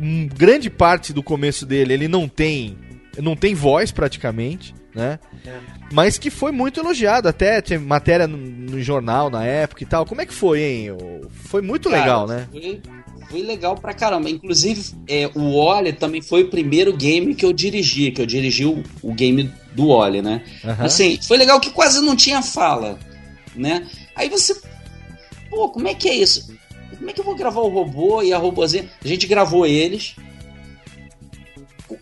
[0.00, 2.78] um grande parte do começo dele ele não tem
[3.18, 5.18] não tem voz praticamente, né?
[5.92, 10.06] Mas que foi muito elogiado, até tinha matéria no, no jornal na época e tal.
[10.06, 10.96] Como é que foi, hein?
[11.28, 12.48] Foi muito Cara, legal, né?
[12.50, 12.80] Foi,
[13.28, 14.30] foi legal pra caramba.
[14.30, 18.64] Inclusive, é, o Wally também foi o primeiro game que eu dirigi, que eu dirigi
[18.64, 20.42] o, o game do Wally, né?
[20.78, 22.98] Assim, foi legal que quase não tinha fala,
[23.54, 23.86] né?
[24.14, 24.60] Aí você,
[25.50, 26.54] pô, como é que é isso?
[26.96, 28.88] Como é que eu vou gravar o robô e a robozinha?
[29.04, 30.14] A gente gravou eles.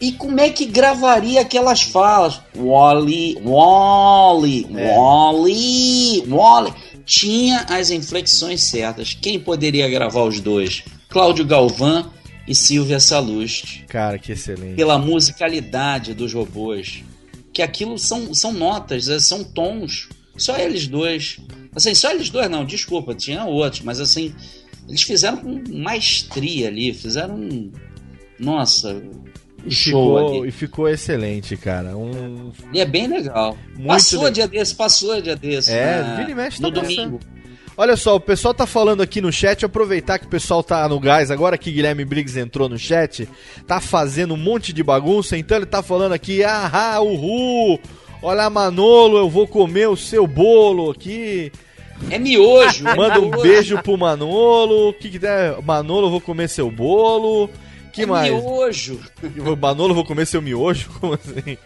[0.01, 2.40] E como é que gravaria aquelas falas?
[2.56, 4.97] Wally, Wally, É.
[4.97, 6.74] Wally, Wally.
[7.05, 9.14] Tinha as inflexões certas.
[9.14, 10.85] Quem poderia gravar os dois?
[11.09, 12.10] Cláudio Galvão
[12.47, 13.85] e Silvia Salust.
[13.89, 14.77] Cara, que excelente.
[14.77, 17.02] Pela musicalidade dos robôs.
[17.52, 20.09] Que aquilo são, são notas, é, são tons.
[20.40, 21.38] Só eles dois.
[21.74, 24.34] Assim, só eles dois não, desculpa, tinha outros, mas assim,
[24.88, 27.34] eles fizeram com maestria ali, fizeram.
[27.36, 27.70] um-
[28.38, 29.00] Nossa,
[29.66, 31.94] E ficou, e ficou excelente, cara.
[31.96, 33.56] Um E é bem legal.
[33.74, 34.32] Muito passou legal.
[34.32, 35.70] dia desse, passou dia desse.
[35.70, 37.20] É, na- vira e mexe No tá domingo.
[37.76, 40.98] Olha só, o pessoal tá falando aqui no chat, aproveitar que o pessoal tá no
[41.00, 43.26] gás agora que Guilherme Briggs entrou no chat,
[43.66, 47.78] tá fazendo um monte de bagunça, então ele tá falando aqui, ah, uhul,
[48.22, 51.51] olha Manolo, eu vou comer o seu bolo aqui.
[52.10, 52.86] É miojo.
[52.88, 53.42] é Manda um miojo.
[53.42, 55.60] beijo pro Manolo, o que que der?
[55.62, 57.51] Manolo, eu vou comer seu bolo.
[57.92, 58.32] Que é mais?
[58.32, 59.01] miojo.
[59.60, 60.88] Manolo, eu vou comer seu miojo?
[61.01, 61.59] Como assim?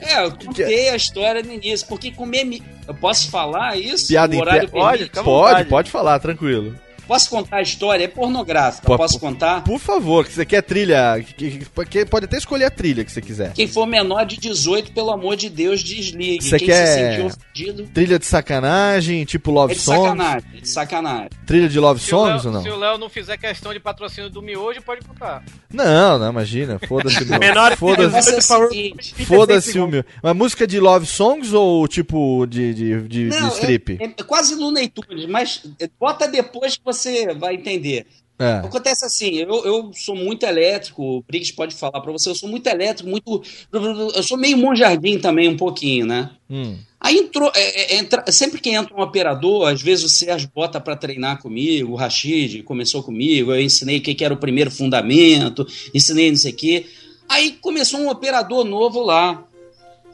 [0.00, 2.44] É, eu contei a história no início, porque comer.
[2.44, 2.62] Mi...
[2.86, 4.08] Eu posso falar isso?
[4.08, 4.92] Piada O horário interna.
[4.92, 5.24] permite?
[5.24, 6.74] Pode, pode falar, tranquilo.
[7.08, 8.04] Posso contar a história?
[8.04, 8.86] É pornográfica.
[8.86, 9.64] Pô, Posso contar?
[9.64, 11.24] Por favor, que você quer trilha.
[11.36, 13.52] que- que- pode até escolher a trilha que você quiser.
[13.54, 16.44] Quem for menor de 18, pelo amor de Deus, desligue.
[16.44, 17.90] Você Quem quer se sentir ofendido.
[17.94, 20.02] trilha de sacanagem, tipo Love É de Songs?
[20.02, 21.28] sacanagem, é de sacanagem.
[21.46, 22.62] Trilha de Love Se Léo- Songs ou não?
[22.62, 25.42] Se o Léo não fizer questão de patrocínio do miojo, pode botar.
[25.72, 26.78] Não, não, imagina.
[26.86, 27.38] Foda-se o meu.
[27.38, 28.28] Menor Foda-se.
[28.28, 28.68] É o por favor.
[28.68, 30.04] seguinte, Foda-se o meu.
[30.22, 33.96] Mas música de Love Songs ou tipo de, de, de, de Não, strip?
[34.00, 35.62] é, é quase Looney Tunes, mas
[35.98, 36.97] bota depois que você
[37.38, 38.06] vai entender.
[38.40, 38.58] É.
[38.64, 42.48] Acontece assim, eu, eu sou muito elétrico, o Briggs pode falar pra você, eu sou
[42.48, 43.42] muito elétrico, muito.
[43.72, 46.30] Eu sou meio monjardim também, um pouquinho, né?
[46.48, 46.76] Hum.
[47.00, 47.50] Aí entrou.
[47.54, 51.42] é, é, entra- sempre que entra um operador, às vezes o Sérgio bota pra treinar
[51.42, 56.30] comigo, o Rashid começou comigo, eu ensinei o que que era o primeiro fundamento, ensinei
[56.30, 56.86] não sei o quê.
[57.28, 59.44] Aí começou um operador novo lá,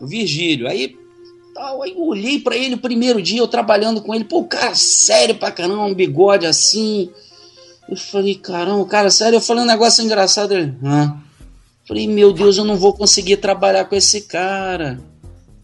[0.00, 0.66] o Virgílio.
[0.66, 0.96] Aí,
[1.54, 4.48] tal, aí eu olhei pra ele o primeiro dia, eu trabalhando com ele, pô, o
[4.48, 7.08] cara sério pra caramba, um bigode assim.
[7.88, 10.52] Eu falei, caramba, cara, sério, eu falei um negócio engraçado.
[10.52, 11.16] Ele, hã?
[11.86, 14.98] Falei, meu Deus, eu não vou conseguir trabalhar com esse cara.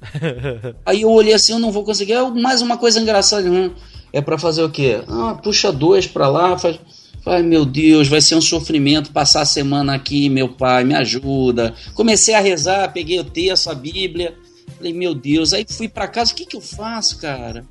[0.85, 2.13] Aí eu olhei assim, eu não vou conseguir.
[2.13, 3.51] É mais uma coisa engraçada.
[3.51, 3.73] Hum,
[4.13, 5.03] é pra fazer o quê?
[5.09, 6.59] Ah, puxa dois pra lá.
[6.59, 6.79] Faz...
[7.25, 11.75] Ai, meu Deus, vai ser um sofrimento passar a semana aqui, meu pai, me ajuda.
[11.95, 14.35] Comecei a rezar, peguei o texto, a Bíblia.
[14.77, 15.53] Falei, meu Deus.
[15.53, 17.65] Aí fui pra casa, o que que eu faço, cara?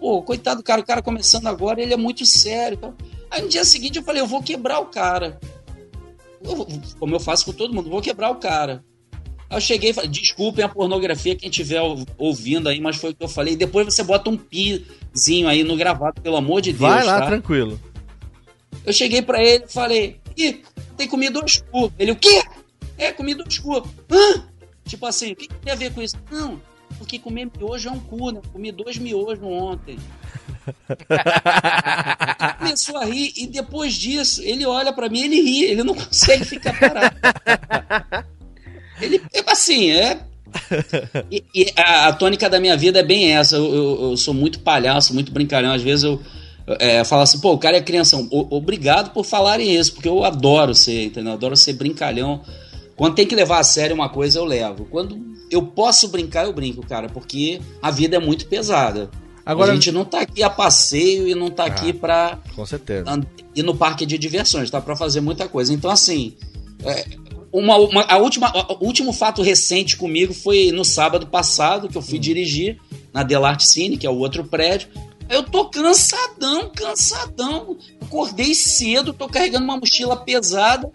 [0.00, 2.76] Pô, coitado do cara, o cara começando agora, ele é muito sério.
[2.76, 2.92] tá?
[3.30, 5.38] Aí no dia seguinte eu falei, eu vou quebrar o cara.
[6.42, 6.66] Eu
[6.98, 8.84] como eu faço com todo mundo, vou quebrar o cara.
[9.48, 13.10] Aí eu cheguei e falei, desculpem a pornografia quem estiver ou- ouvindo aí, mas foi
[13.10, 13.56] o que eu falei.
[13.56, 16.80] Depois você bota um pizinho aí no gravado, pelo amor de Deus.
[16.80, 17.26] Vai lá, tá?
[17.28, 17.80] tranquilo.
[18.84, 20.62] Eu cheguei pra ele e falei, ih,
[20.96, 21.90] tem comido dois cu.
[21.98, 22.42] Ele, o quê?
[22.98, 23.76] É, comi dois cu.
[24.10, 24.44] Hã?
[24.86, 26.16] Tipo assim, o que, que tem a ver com isso?
[26.30, 26.60] Não,
[26.98, 28.40] porque comer miojo é um cu, né?
[28.52, 29.98] Comi dois miojos ontem.
[32.58, 36.44] Começou a rir e depois disso, ele olha pra mim, ele ri, ele não consegue
[36.44, 37.16] ficar parado.
[39.00, 40.20] Ele, é, assim, é.
[41.30, 43.56] E, e a, a tônica da minha vida é bem essa.
[43.56, 45.72] Eu, eu- eu sou muito palhaço, muito brincalhão.
[45.72, 46.20] Às vezes eu,
[46.78, 48.16] é, assim, pô, o cara é criança.
[48.16, 51.32] O- Obrigado por falarem isso, porque eu adoro ser, entendeu?
[51.32, 52.42] Eu adoro ser brincalhão.
[52.96, 54.84] Quando tem que levar a sério uma coisa, eu levo.
[54.86, 59.10] Quando eu posso brincar, eu brinco, cara, porque a vida é muito pesada.
[59.44, 63.04] Agora- A gente não tá aqui a passeio e não tá aqui pra Com certeza.
[63.54, 65.72] ir no parque de diversões, tá pra fazer muita coisa.
[65.74, 66.34] Então, assim,
[66.84, 67.04] é,
[67.52, 68.50] uma, uma- a última,
[68.80, 72.78] o último fato recente comigo foi no sábado passado, que eu fui dirigir
[73.12, 74.88] na Delarte Cine, que é o outro prédio.
[75.28, 77.76] Eu tô cansadão, cansadão.
[78.00, 80.90] Acordei cedo, tô carregando uma mochila pesada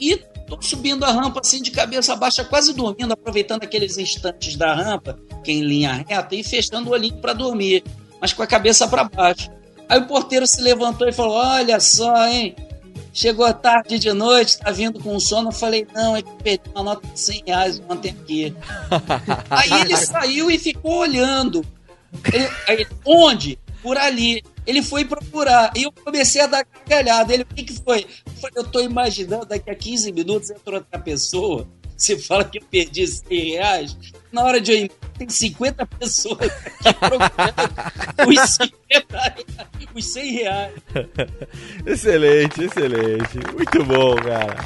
[0.00, 4.74] e tô subindo a rampa assim de cabeça baixa, quase dormindo, aproveitando aqueles instantes da
[4.74, 7.82] rampa, que é em linha reta, e fechando o olhinho para dormir,
[8.20, 9.50] mas com a cabeça para baixo.
[9.88, 12.56] Aí o porteiro se levantou e falou: Olha só, hein?
[13.12, 15.48] Chegou tarde de noite, tá vindo com sono.
[15.48, 18.54] Eu falei: Não, é que perdi uma nota de 100 reais ontem aqui.
[19.50, 21.64] Aí ele saiu e ficou olhando.
[22.32, 23.58] Ele- aí onde?
[23.82, 24.42] Por ali.
[24.66, 25.72] Ele foi procurar.
[25.76, 27.32] E eu comecei a dar gargalhada.
[27.32, 28.06] Ele, o que, que foi?
[28.26, 31.68] Eu falei, eu tô imaginando, daqui a 15 minutos entra outra pessoa.
[31.96, 33.96] Você fala que eu perdi 100 reais.
[34.32, 39.44] Na hora de eu ir, tem 50 pessoas aqui procurando os 50 reais,
[39.94, 40.74] os 100 reais.
[41.86, 43.38] excelente, excelente.
[43.54, 44.56] Muito bom, cara.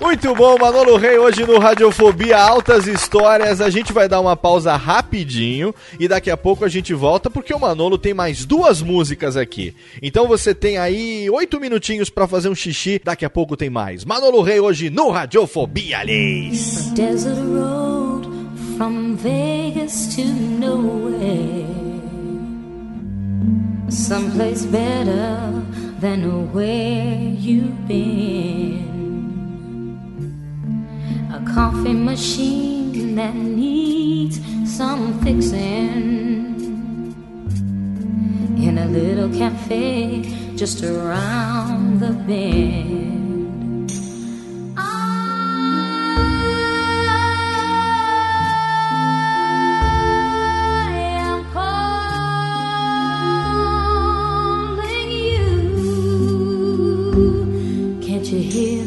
[0.00, 3.60] Muito bom, Manolo Rei, hoje no Radiofobia Altas Histórias.
[3.60, 7.52] A gente vai dar uma pausa rapidinho e daqui a pouco a gente volta porque
[7.52, 9.74] o Manolo tem mais duas músicas aqui.
[10.00, 14.02] Então você tem aí oito minutinhos pra fazer um xixi, daqui a pouco tem mais.
[14.02, 16.90] Manolo Rei hoje no Radiofobia, aliás.
[16.92, 18.26] Desert road
[18.78, 21.66] from Vegas to nowhere.
[23.90, 25.62] Someplace better
[26.00, 28.89] than where you've been.
[31.32, 36.56] A coffee machine that needs some fixing.
[38.58, 40.22] In a little cafe
[40.56, 43.00] just around the bend.
[58.30, 58.79] You hear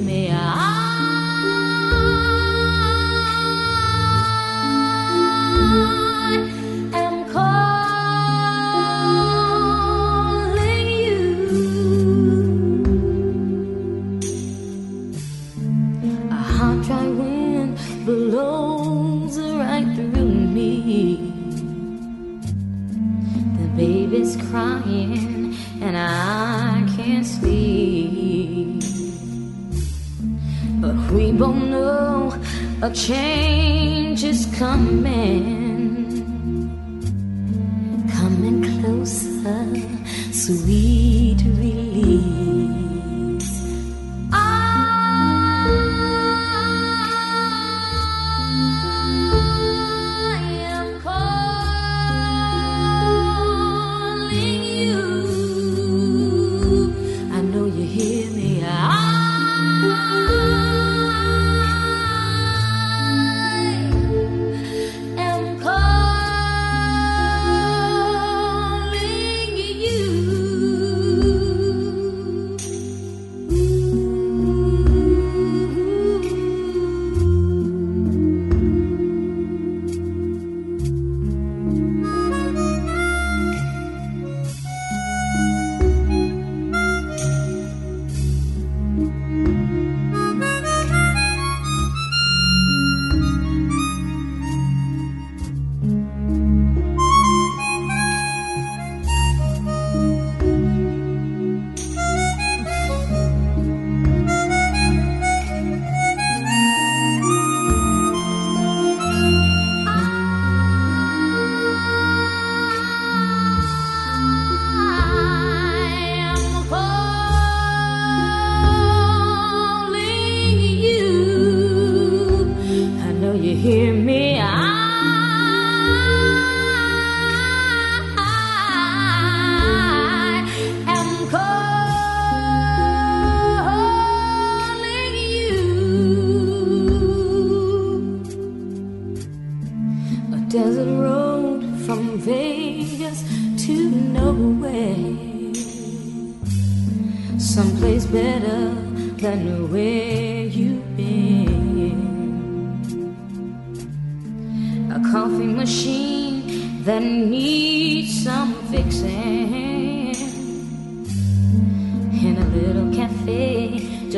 [32.84, 35.53] a change is coming.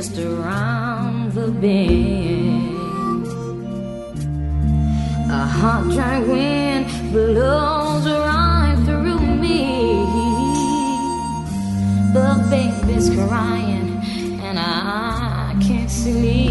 [0.05, 3.27] just around the bend.
[5.31, 10.05] A hot, dry wind blows right through me.
[12.13, 13.99] The baby's crying,
[14.41, 16.44] and I can't sleep.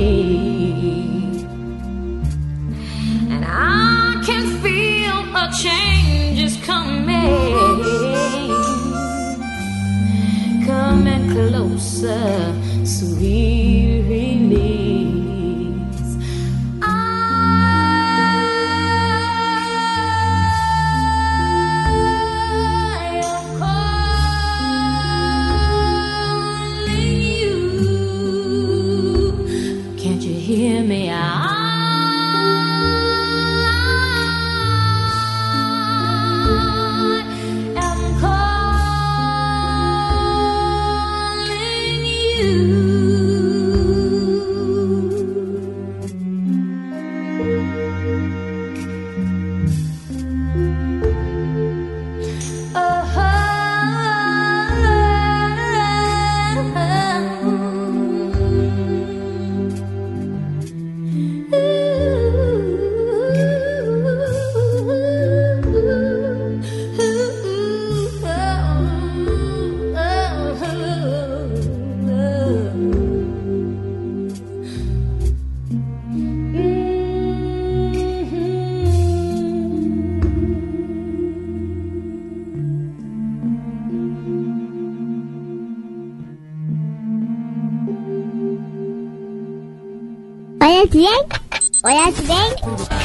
[91.84, 92.54] Olhas bem?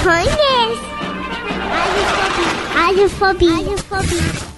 [0.02, 0.80] Conheço.
[2.74, 3.56] Radiofobia.
[3.56, 3.56] Radiofobia.
[3.56, 4.49] Radiofobia.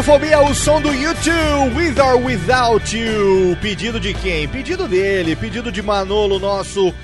[0.00, 3.54] Radiofobia, o som do YouTube, With or Without You.
[3.60, 4.48] Pedido de quem?
[4.48, 6.94] Pedido dele, pedido de Manolo, nosso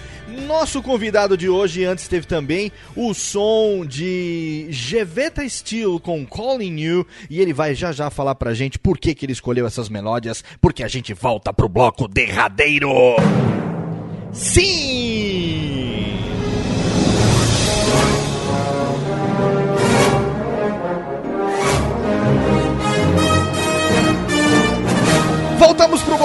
[0.47, 1.85] nosso convidado de hoje.
[1.85, 7.07] Antes teve também o som de Geveta Steel com Calling You.
[7.29, 10.43] E ele vai já já falar pra gente por que, que ele escolheu essas melódias.
[10.59, 12.91] Porque a gente volta pro bloco derradeiro.
[14.33, 15.76] Sim!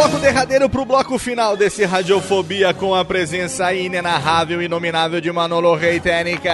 [0.02, 5.76] Bloco derradeiro, pro bloco final desse Radiofobia com a presença inenarrável e inominável de Manolo
[5.76, 6.52] Rei Técnica.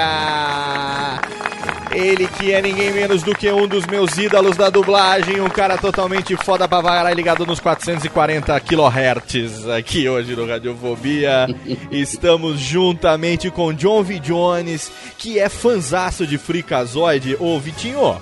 [1.89, 5.77] Ele que é ninguém menos do que um dos meus ídolos da dublagem, um cara
[5.77, 11.47] totalmente foda pra varar ligado nos 440 kHz aqui hoje no Radiofobia.
[11.89, 14.19] Estamos juntamente com John V.
[14.19, 17.37] Jones, que é fanzaço de Freakazoid.
[17.39, 18.21] Ô, Vitinho,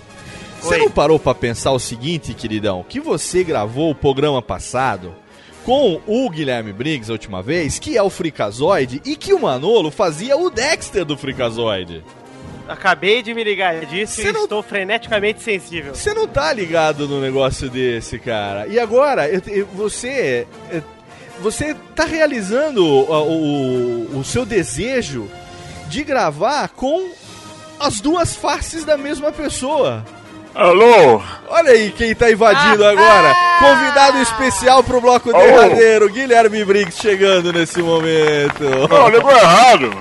[0.66, 2.84] você não parou pra pensar o seguinte, queridão?
[2.88, 5.14] Que você gravou o programa passado
[5.64, 9.90] com o Guilherme Briggs a última vez, que é o Freakazoid, e que o Manolo
[9.90, 12.04] fazia o Dexter do Freakazoid.
[12.68, 15.94] Acabei de me ligar disso Você e não- estou freneticamente sensível.
[15.94, 18.68] Você não tá ligado no negócio desse, cara.
[18.68, 20.48] E agora, eu- eu- você.
[20.72, 20.82] é,
[21.42, 25.30] Você tá realizando ó, o, o seu desejo
[25.90, 27.10] de gravar com
[27.78, 30.06] as duas faces da mesma pessoa.
[30.56, 31.22] Alô?
[31.50, 33.36] Olha aí quem tá invadindo agora.
[33.60, 35.46] Convidado especial pro bloco Alô?
[35.46, 38.64] derradeiro, Guilherme Briggs chegando nesse momento.
[38.90, 39.92] Não, ligou errado.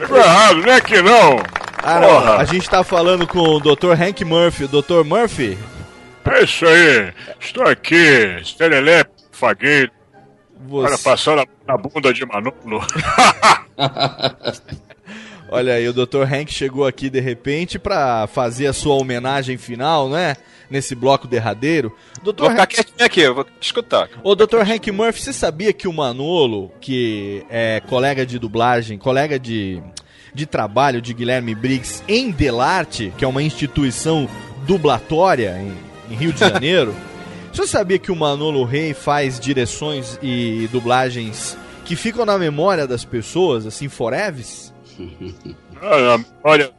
[0.00, 1.38] Ligou errado, não é aqui não.
[1.82, 3.92] Ah, não, a gente tá falando com o Dr.
[3.92, 4.66] Hank Murphy.
[4.66, 5.04] Dr.
[5.04, 5.58] Murphy?
[6.26, 7.12] É isso aí.
[7.38, 9.90] Estou aqui, Estelelé, fagueiro.
[10.66, 12.80] Você- Olha, passando a- na bunda de Manolo.
[15.48, 16.22] Olha aí, o Dr.
[16.22, 20.36] Hank chegou aqui de repente pra fazer a sua homenagem final, né?
[20.70, 21.94] Nesse bloco derradeiro.
[22.22, 22.34] Dr.
[22.38, 22.74] Vou ficar Hank...
[22.74, 24.08] quietinho aqui, eu vou escutar.
[24.22, 24.60] Ô, Dr.
[24.60, 29.82] Hank Murphy, você sabia que o Manolo, que é colega de dublagem, colega de,
[30.34, 34.28] de trabalho de Guilherme Briggs em Delarte, que é uma instituição
[34.66, 36.94] dublatória em, em Rio de Janeiro,
[37.54, 43.04] você sabia que o Manolo Rey faz direções e dublagens que ficam na memória das
[43.04, 44.73] pessoas, assim, foreves?
[45.80, 46.72] Ah, Olha,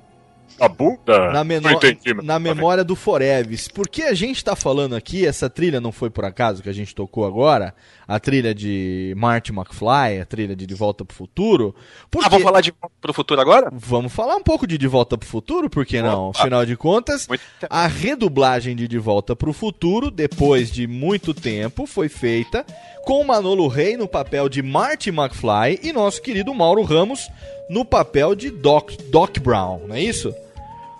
[0.59, 1.31] a bunda?
[1.33, 3.67] Na, menor, entendi, na memória do Foreves.
[3.67, 6.95] Porque a gente tá falando aqui, essa trilha não foi por acaso que a gente
[6.95, 7.75] tocou agora,
[8.07, 11.75] a trilha de Marty McFly, a trilha de De Volta pro Futuro.
[12.09, 12.27] Porque...
[12.27, 13.69] Ah, vamos falar de pro futuro agora?
[13.73, 16.31] Vamos falar um pouco de De Volta pro Futuro, por que não?
[16.33, 17.27] Afinal de contas,
[17.69, 22.65] a redublagem de De Volta pro Futuro, depois de muito tempo, foi feita
[23.03, 27.29] com Manolo Rey no papel de Marty McFly e nosso querido Mauro Ramos
[27.69, 30.33] no papel de Doc, Doc Brown, não é isso?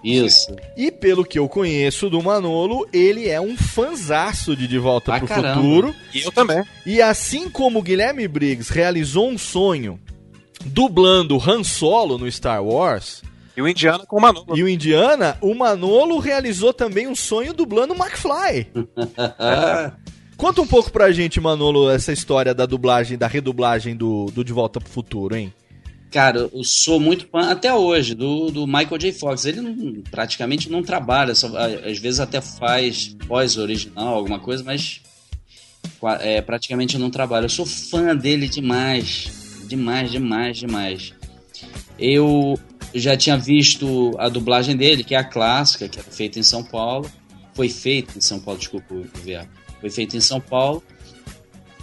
[0.04, 0.56] Isso.
[0.78, 5.20] E pelo que eu conheço do Manolo, ele é um fanzaço de De Volta Pra
[5.20, 5.56] pro caramba.
[5.56, 5.96] Futuro.
[6.14, 6.64] E eu também.
[6.86, 10.00] E assim como o Guilherme Briggs realizou um sonho
[10.64, 13.24] dublando Han Solo no Star Wars.
[13.58, 14.58] E o Indiana com o Manolo.
[14.58, 18.68] E o Indiana, o Manolo realizou também um sonho dublando o McFly.
[20.38, 24.52] Conta um pouco pra gente, Manolo, essa história da dublagem, da redublagem do, do De
[24.52, 25.54] Volta pro Futuro, hein?
[26.16, 29.12] Cara, eu sou muito fã até hoje do, do Michael J.
[29.12, 29.44] Fox.
[29.44, 35.02] Ele não- praticamente não trabalha, só, às vezes até faz voz original, alguma coisa, mas
[36.22, 37.44] é, praticamente não trabalha.
[37.44, 39.30] Eu sou fã dele demais.
[39.68, 41.14] Demais, demais, demais.
[42.00, 42.58] Eu
[42.94, 46.64] já tinha visto a dublagem dele, que é a clássica, que é feita em São
[46.64, 47.12] Paulo.
[47.54, 49.46] Foi feita em São Paulo, desculpa, ver.
[49.82, 50.82] Foi feita em São Paulo.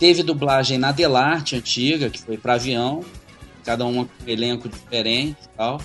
[0.00, 3.04] Teve dublagem na Delarte antiga, que foi para avião,
[3.64, 5.80] cada uma com um elenco diferente e tal.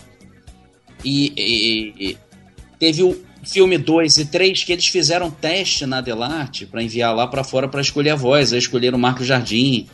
[1.04, 2.18] E, e- e
[2.80, 7.28] teve o filme 2 e 3 que eles fizeram teste na Delarte para enviar lá
[7.28, 8.52] para fora para escolher a voz.
[8.52, 9.88] Aí escolheram o Marco Jardim.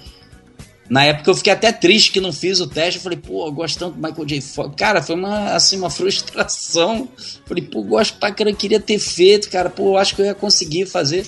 [0.89, 2.97] Na época eu fiquei até triste que não fiz o teste.
[2.97, 4.41] Eu falei, pô, eu gosto tanto do Michael J.
[4.41, 4.75] Fox.
[4.77, 7.07] Cara, foi uma, assim, uma frustração.
[7.45, 9.69] Falei, pô, gosto pra caramba, queria ter feito, cara.
[9.69, 11.27] Pô, eu acho que eu ia conseguir fazer.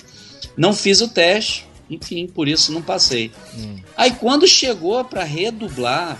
[0.56, 1.64] Não fiz o teste.
[1.88, 3.30] Enfim, por isso não passei.
[3.96, 6.18] Aí quando chegou pra redublar,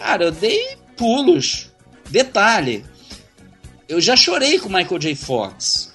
[0.00, 1.70] cara, eu dei pulos.
[2.08, 2.84] Detalhe,
[3.88, 5.14] eu já chorei com o Michael J.
[5.14, 5.92] Fox.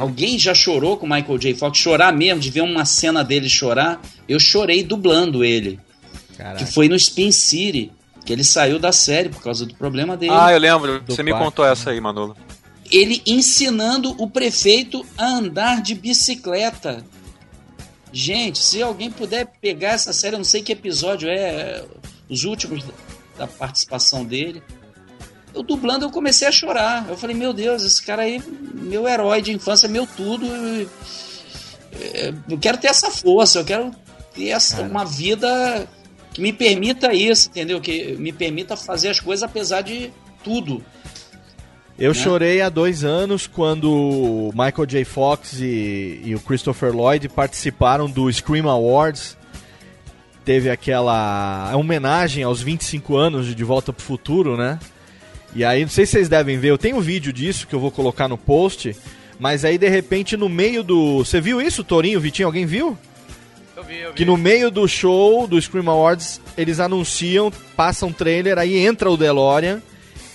[0.00, 1.54] Alguém já chorou com o Michael J.
[1.54, 1.78] Fox?
[1.78, 4.00] Chorar mesmo, de ver uma cena dele chorar?
[4.28, 5.78] Eu chorei dublando ele.
[6.58, 7.92] Que foi no Spin City,
[8.24, 10.32] que ele saiu da série por causa do problema dele.
[10.34, 11.00] Ah, eu lembro.
[11.00, 12.36] Do Você me contou essa aí, Manolo.
[12.90, 17.04] Ele ensinando o prefeito a andar de bicicleta.
[18.12, 21.84] Gente, se alguém puder pegar essa série, eu não sei que episódio é,
[22.28, 22.84] os últimos
[23.36, 24.62] da- participação dele.
[25.54, 27.06] eu dublando eu comecei a chorar.
[27.08, 28.42] Eu falei, meu Deus, esse cara aí,
[28.74, 30.46] meu herói de infância, meu tudo.
[30.46, 33.90] Eu, eu quero ter essa força, eu quero
[34.34, 35.86] ter essa, uma vida
[36.32, 37.80] que me permita isso, entendeu?
[37.80, 40.10] Que me permita fazer as coisas apesar de
[40.42, 40.82] tudo.
[41.98, 42.14] Eu Né?
[42.14, 45.04] chorei há dois anos quando Michael J.
[45.04, 49.36] Fox e, e o Christopher Lloyd participaram do Scream Awards.
[50.44, 54.78] Teve aquela homenagem aos 25 anos de De Volta pro Futuro, né?
[55.54, 57.80] E aí, não sei se vocês devem ver, eu tenho um vídeo disso que eu
[57.80, 58.96] vou colocar no post.
[59.38, 61.18] Mas aí, de repente, no meio do.
[61.18, 62.48] Você viu isso, Torinho, Vitinho?
[62.48, 62.96] Alguém viu?
[63.76, 64.16] Eu vi, eu vi.
[64.16, 69.10] Que no meio do show do Scream Awards, eles anunciam, passam um trailer, aí entra
[69.10, 69.82] o DeLorean.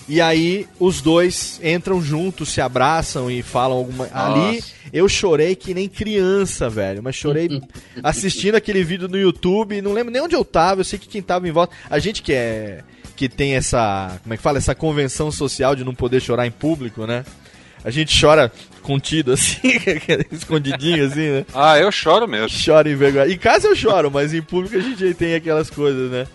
[0.07, 4.09] E aí os dois entram juntos, se abraçam e falam alguma.
[4.13, 4.63] Ali
[4.93, 7.03] eu chorei que nem criança, velho.
[7.03, 7.61] Mas chorei
[8.01, 9.81] assistindo aquele vídeo no YouTube.
[9.81, 10.81] Não lembro nem onde eu tava.
[10.81, 11.75] Eu sei que quem tava em volta.
[11.89, 12.83] A gente que é.
[13.15, 14.17] Que tem essa.
[14.23, 14.59] Como é que fala?
[14.59, 17.25] Essa convenção social de não poder chorar em público, né?
[17.83, 18.51] A gente chora
[18.81, 19.59] contido assim,
[20.31, 21.45] escondidinho assim, né?
[21.53, 22.47] Ah, eu choro mesmo.
[22.63, 23.27] Chora em vergonha.
[23.27, 26.27] Em casa eu choro, mas em público a gente tem aquelas coisas, né?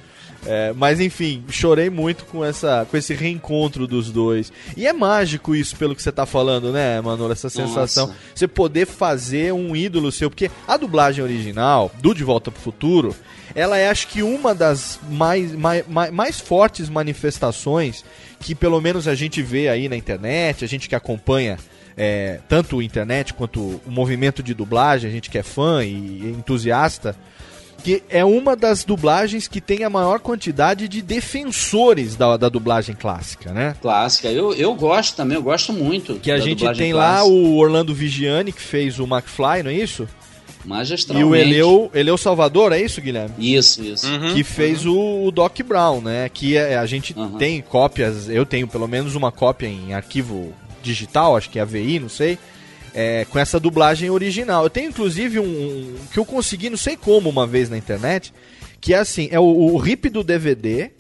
[0.45, 4.53] É, mas enfim, chorei muito com, essa, com esse reencontro dos dois.
[4.77, 7.33] E é mágico isso, pelo que você tá falando, né, Manolo?
[7.33, 8.09] Essa sensação.
[8.09, 8.19] Nossa.
[8.35, 10.29] Você poder fazer um ídolo seu.
[10.29, 13.15] Porque a dublagem original, do De Volta pro Futuro,
[13.55, 18.05] ela é acho que uma das mais, mais, mais, fortes manifestações
[18.41, 21.59] que pelo menos a gente vê aí na internet, a gente que acompanha
[21.97, 26.31] é, tanto a internet quanto o movimento de dublagem, a gente que é fã e
[26.31, 27.15] entusiasta,
[27.83, 32.95] que é uma das dublagens que tem a maior quantidade de defensores da, da dublagem
[32.95, 33.75] clássica, né?
[33.83, 34.29] Clássica.
[34.31, 36.15] Eu, eu gosto também, eu gosto muito.
[36.17, 37.29] Que a gente tem lá clássica.
[37.33, 40.09] o Orlando Vigiani, que fez o McFly, não é isso?
[41.13, 43.35] E o Eleu, Eleu Salvador, é isso, Guilherme?
[43.37, 44.07] Isso, isso.
[44.33, 46.29] que fez o, o Doc Brown, né?
[46.33, 47.37] Que é- a gente Uhum.
[47.37, 51.99] tem cópias, eu tenho pelo menos uma cópia em arquivo digital, acho que é AVI,
[51.99, 52.39] não sei,
[52.95, 54.65] é, com essa dublagem original.
[54.65, 58.33] Eu tenho inclusive um, um que eu consegui, não sei como, uma vez na internet,
[58.81, 60.91] que é assim, é o, o RIP do DVD.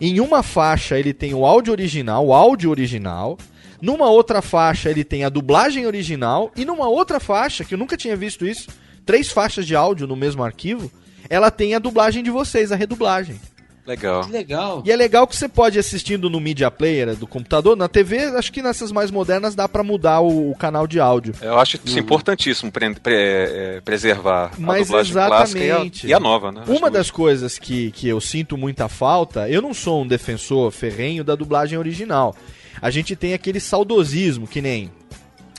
[0.00, 3.38] Em uma faixa ele tem o áudio original, o áudio original.
[3.80, 7.96] Numa outra faixa ele tem a dublagem original e numa outra faixa, que eu nunca
[7.96, 8.68] tinha visto isso,
[9.04, 10.90] três faixas de áudio no mesmo arquivo,
[11.28, 13.38] ela tem a dublagem de vocês, a redublagem.
[13.86, 14.24] Legal.
[14.24, 14.82] Que legal.
[14.84, 18.18] E é legal que você pode ir assistindo no media player do computador, na TV,
[18.36, 21.34] acho que nessas mais modernas dá pra mudar o, o canal de áudio.
[21.40, 26.06] Eu acho isso importantíssimo pre- pre- é, preservar Mas a dublagem clássica e a, exatamente.
[26.08, 26.62] e a nova, né?
[26.66, 31.22] Uma das coisas que, que eu sinto muita falta, eu não sou um defensor ferrenho
[31.22, 32.34] da dublagem original.
[32.82, 34.90] A gente tem aquele saudosismo, que nem.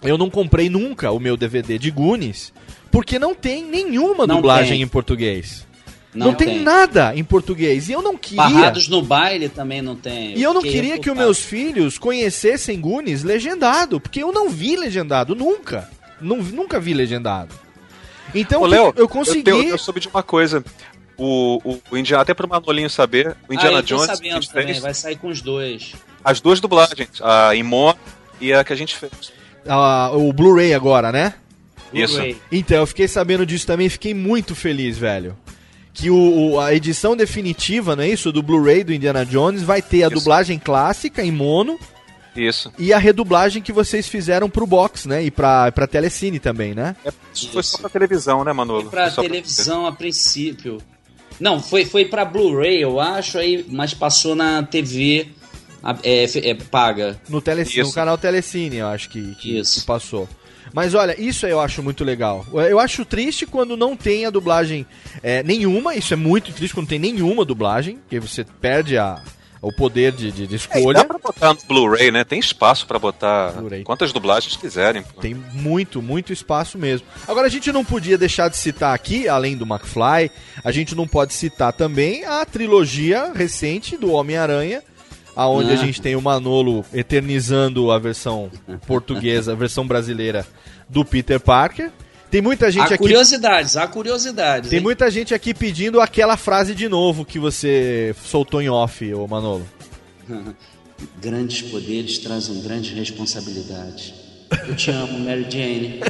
[0.03, 2.53] Eu não comprei nunca o meu DVD de Goonies,
[2.91, 4.81] porque não tem nenhuma Não dublagem tem.
[4.83, 5.66] em português.
[6.13, 6.63] Não Não, tem, tem.
[6.63, 7.89] nada em português.
[7.89, 8.37] E eu não queria.
[8.43, 10.35] Barrados no baile também não tem.
[10.37, 14.75] E eu não queria que os meus filhos conhecessem Goonies legendado, porque eu não vi
[14.75, 15.89] legendado, nunca.
[16.19, 17.53] Não, nunca vi legendado.
[18.33, 19.49] Então Ô, o que Léo, eu consegui.
[19.49, 20.63] Eu, tenho- eu soube de uma coisa.
[21.17, 24.31] O, o, o Indiana, até pro Manolinho saber, o Indiana ah, eu tô Jones sabendo
[24.31, 25.93] a gente também, fez vai sair com os dois.
[26.23, 27.93] as duas dublagens, a Imon
[28.39, 29.11] e a que a gente fez.
[29.67, 31.33] ah, o Blu-ray agora, né?
[31.91, 32.13] Isso.
[32.15, 32.37] Blu-ray.
[32.51, 35.35] Então, eu fiquei sabendo disso também, fiquei muito feliz, velho.
[35.99, 38.31] Que o, o- a edição definitiva, não é isso?
[38.31, 40.15] Do Blu-ray do Indiana Jones vai ter a Isso.
[40.15, 41.79] dublagem clássica em mono
[42.35, 42.71] Isso.
[42.77, 45.23] e a redublagem que vocês fizeram pro box, né?
[45.23, 46.95] E pra, pra telecine também, né?
[47.03, 48.81] É, isso foi só pra televisão, né, Manolo?
[48.83, 50.77] Foi pra Foi televisão a princípio.
[51.39, 55.29] Não, foi, foi pra Blu-ray, eu acho, aí, mas passou na TV
[56.03, 57.19] é, é, paga.
[57.29, 57.95] No, telecine, no Isso.
[57.95, 59.79] canal Telecine, eu acho que, que, Isso.
[59.79, 60.27] que passou.
[60.73, 62.45] Mas olha, isso eu acho muito legal.
[62.53, 64.85] Eu acho triste quando não tem a dublagem
[65.23, 65.95] é, nenhuma.
[65.95, 69.21] Isso é muito triste quando tem nenhuma dublagem, porque você perde a,
[69.61, 70.99] o poder de, de, de É, escolha.
[70.99, 72.23] dá pra botar no Blu-ray, né?
[72.23, 73.53] Tem espaço pra botar
[73.83, 75.01] quantas dublagens quiserem.
[75.03, 75.19] pô.
[75.21, 77.07] Tem muito, muito espaço mesmo.
[77.27, 80.29] Agora a gente não podia deixar de citar aqui, além do McFly,
[80.63, 84.83] a gente não pode citar também a trilogia recente do Homem-Aranha,
[85.37, 85.77] aonde a Ah.
[85.77, 88.49] gente tem o Manolo eternizando a versão
[88.87, 90.45] portuguesa, a versão brasileira
[90.89, 91.91] do Peter Parker.
[92.31, 94.69] Tem muita gente há aqui curiosidades, há curiosidades.
[94.69, 94.83] Tem hein?
[94.83, 99.65] muita gente aqui pedindo aquela frase de novo que você soltou em off, ô Manolo.
[101.21, 104.13] Grandes poderes trazem grande responsabilidade.
[104.67, 105.99] Eu te amo, Mary Jane.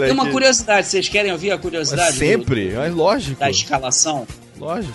[0.00, 2.12] Tem uma curiosidade, vocês querem ouvir a curiosidade?
[2.12, 3.38] do- Sempre, mas lógico.
[3.40, 4.26] da escalação?
[4.58, 4.94] Lógico.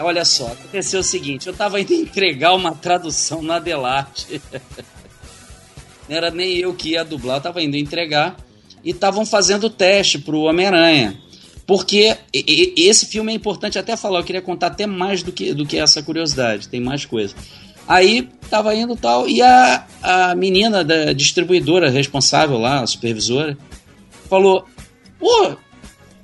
[0.00, 4.40] Olha só, aconteceu o seguinte, eu tava indo entregar uma tradução na Delarte.
[6.08, 8.36] Não era nem eu que ia dublar, eu tava indo entregar.
[8.82, 11.20] E estavam fazendo teste pro Homem-Aranha.
[11.66, 15.64] Porque esse filme é importante até falar, eu queria contar até mais do que, do
[15.64, 17.34] que essa curiosidade, tem mais coisa.
[17.86, 23.56] Aí tava indo tal, e a, a menina da distribuidora responsável lá, a supervisora,
[24.28, 24.64] falou:
[25.18, 25.56] Pô,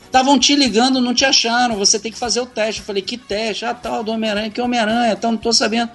[0.07, 2.81] estavam te ligando, não te acharam, você tem que fazer o teste.
[2.81, 3.65] Eu falei: Que teste?
[3.65, 5.13] Ah, tal, do Homem-Aranha, que Homem-Aranha?
[5.13, 5.91] Então, não tô sabendo.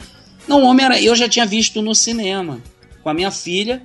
[0.47, 2.59] Não, Homem-Aranha, eu já tinha visto no cinema,
[3.03, 3.83] com a minha filha,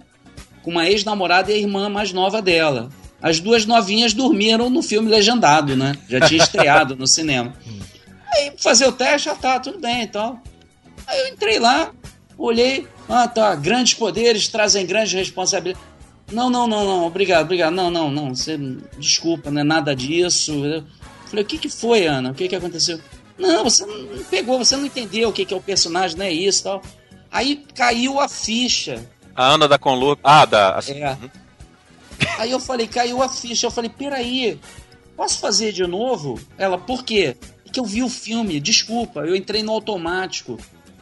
[0.62, 2.90] com uma ex-namorada e a irmã mais nova dela.
[3.20, 5.96] As duas novinhas dormiram no filme legendado, né?
[6.08, 7.54] Já tinha estreado no cinema.
[8.34, 10.40] Aí fazer o teste, ah tá, tudo bem então.
[11.06, 11.90] Aí eu entrei lá,
[12.36, 15.95] olhei, ah tá, grandes poderes trazem grandes responsabilidades.
[16.30, 17.72] Não, não, não, não, obrigado, obrigado.
[17.72, 18.58] Não, não, não, você,
[18.98, 20.64] desculpa, não é nada disso.
[20.64, 20.84] Eu
[21.26, 22.30] falei, o que que foi, Ana?
[22.30, 23.00] O que que aconteceu?
[23.38, 26.32] Não, você não pegou, você não entendeu o que que é o personagem, não é
[26.32, 26.82] isso e tal.
[27.30, 29.06] Aí caiu a ficha.
[29.34, 30.18] A Ana da Conlu.
[30.24, 30.80] Ah, da.
[30.88, 31.16] É.
[32.38, 33.66] Aí eu falei, caiu a ficha.
[33.66, 34.58] Eu falei, peraí,
[35.16, 36.40] posso fazer de novo?
[36.56, 37.36] Ela, por quê?
[37.66, 40.58] É que eu vi o filme, desculpa, eu entrei no automático.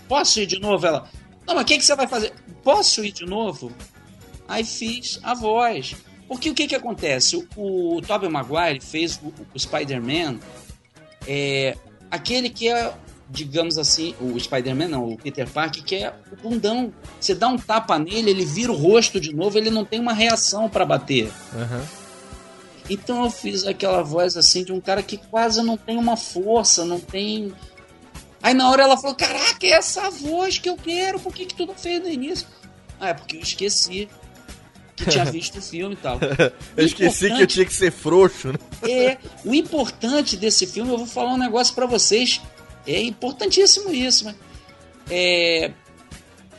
[0.09, 0.85] Posso ir de novo?
[0.87, 1.09] Ela,
[1.47, 2.33] não, mas o que, que você vai fazer?
[2.63, 3.73] Posso ir de novo?
[4.49, 5.97] Aí fiz a voz.
[6.29, 7.37] Porque o que que acontece?
[7.57, 10.39] O, o Tobey Maguire fez o, o Spider-Man,
[11.27, 11.77] é,
[12.11, 12.93] aquele que é,
[13.29, 16.93] digamos assim, o Spider-Man não, o Peter Parker, que é o bundão.
[17.21, 20.13] Você dá um tapa nele, ele vira o rosto de novo, ele não tem uma
[20.13, 21.31] reação pra bater.
[22.89, 26.85] Então eu fiz aquela voz assim de um cara que quase não tem uma força,
[26.85, 27.53] não tem.
[28.43, 31.55] Aí na hora ela falou: Caraca, é essa voz que eu quero, por que, que
[31.55, 32.47] tu não fez no início?
[33.01, 34.09] Ah, é porque eu esqueci
[34.97, 36.19] que tinha visto o filme e tal.
[36.77, 38.59] Eu esqueci que eu tinha que ser frouxo, né?
[38.89, 42.41] É, o importante desse filme, eu vou falar um negócio pra vocês.
[42.87, 44.37] É importantíssimo isso, mas
[45.11, 45.71] é,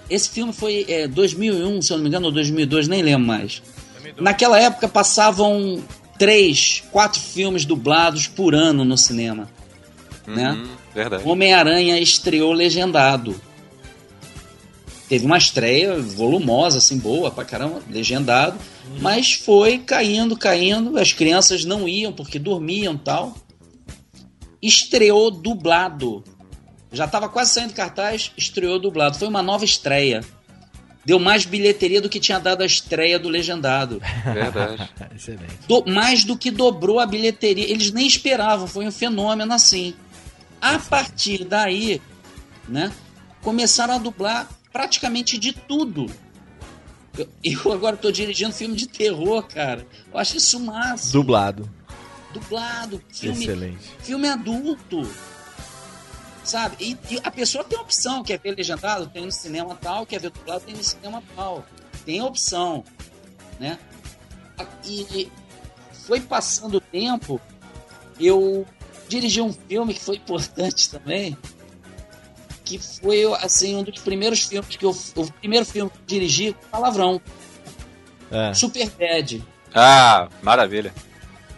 [0.09, 3.61] esse filme foi é, 2001, se eu não me engano, ou 2002, nem lembro mais.
[4.17, 5.83] Naquela época passavam
[6.17, 9.49] três, quatro filmes dublados por ano no cinema,
[10.27, 10.51] né?
[10.51, 11.27] Uhum, verdade.
[11.27, 13.39] Homem-Aranha estreou legendado.
[15.07, 18.57] Teve uma estreia volumosa, assim, boa pra caramba, legendado.
[19.02, 20.98] Mas foi caindo, caindo.
[20.98, 23.36] As crianças não iam porque dormiam tal.
[24.61, 26.23] Estreou dublado.
[26.91, 29.18] Já tava quase saindo cartaz, estreou dublado.
[29.18, 30.23] Foi uma nova estreia.
[31.06, 34.02] Deu mais bilheteria do que tinha dado a estreia do legendado.
[34.34, 34.90] Verdade.
[35.15, 35.53] Excelente.
[35.68, 37.69] Do- mais do que dobrou a bilheteria.
[37.69, 39.94] Eles nem esperavam, foi um fenômeno assim.
[40.60, 42.02] A partir daí,
[42.68, 42.91] né,
[43.44, 46.06] começaram a dublar praticamente de tudo.
[47.18, 49.88] Eu, eu agora estou dirigindo filme de terror, cara.
[50.11, 51.14] Eu acho isso massa.
[51.14, 51.72] Dublado.
[52.34, 53.89] Dublado, filme, Excelente.
[54.02, 55.10] filme adulto.
[56.43, 56.76] Sabe?
[56.81, 60.30] E, e a pessoa tem opção, quer ver legendado, tem no cinema tal, quer ver
[60.30, 61.65] dublado, tem no cinema tal.
[62.06, 62.84] Tem opção,
[63.57, 63.80] né?
[64.84, 65.31] E
[66.06, 67.39] foi passando o tempo,
[68.19, 68.68] eu
[69.07, 71.38] dirigi um filme que foi importante também,
[72.65, 76.55] que foi assim um dos primeiros filmes que eu, o primeiro filme que eu dirigi
[76.71, 77.21] palavrão,
[78.31, 78.53] É.
[78.53, 79.43] Super Bad.
[79.73, 80.93] Ah, maravilha.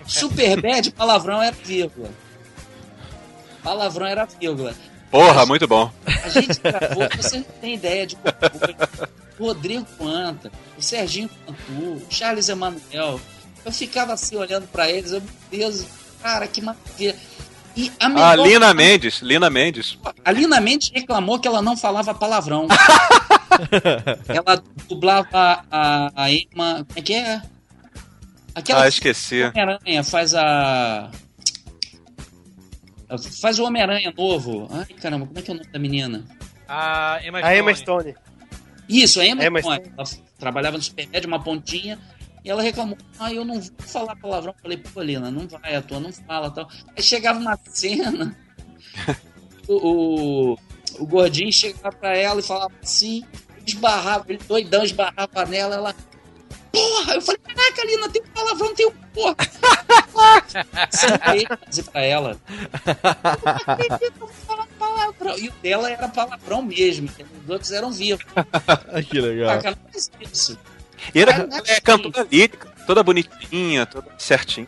[0.06, 2.10] Super Bad, palavrão era vírgula.
[3.64, 4.74] Palavrão era vírgula.
[5.10, 5.90] Porra, muito bom.
[6.24, 8.76] A gente gravou, você não tem ideia de como foi.
[9.40, 13.20] O Rodrigo Quanta, o Serginho Cantu, o Charles Emanuel.
[13.64, 15.86] Eu ficava assim olhando pra eles, eu, meu Deus,
[16.22, 17.16] cara, que maravilha.
[17.78, 19.20] E a Ah, melhor Lina Mendes.
[19.22, 19.98] Lina Mendes.
[20.26, 22.68] a Lina Mendes reclamou que ela não falava palavrão.
[24.28, 26.86] ela dublava a, a Emma.
[26.88, 27.42] Como é que é?
[28.56, 29.44] Aquela Ah, esqueci.
[29.44, 31.12] Homem-Aranha faz a.
[33.42, 34.68] Faz o Homem-Aranha novo.
[34.72, 36.26] Ai, caramba, como é que é o nome da menina?
[36.68, 38.12] A Emma A Emma Stone.
[38.12, 38.16] Stone.
[38.90, 39.84] Isso, a Emma, Emma Stone.
[39.98, 40.08] Ela
[40.40, 41.98] trabalhava no Supermédio, uma pontinha.
[42.48, 44.54] E ela reclamou: Ah, eu não vou falar palavrão.
[44.56, 46.70] Eu falei: Pô, Lina, não vai, a tua não fala tal.
[46.96, 48.34] Aí chegava uma cena.
[49.68, 50.58] o, o,
[50.98, 53.26] o gordinho chegava pra ela e falava assim,
[53.66, 55.96] esbarrava, ele doidão esbarrava nela, ela.
[56.72, 57.16] Porra!
[57.16, 59.36] Eu falei, caraca, Lina, tem um palavrão, tem um porra.
[60.90, 62.40] Sentei pra dizer pra ela.
[62.86, 62.96] Eu
[63.44, 65.38] não acredito, eu falar palavrão.
[65.38, 67.10] E o dela era palavrão mesmo,
[67.44, 68.26] os outros eram vivos.
[69.10, 69.50] que legal.
[69.50, 70.58] Ah, cara, não faz isso.
[71.14, 74.68] E era não é é, cantora lírica, toda bonitinha, toda certinha.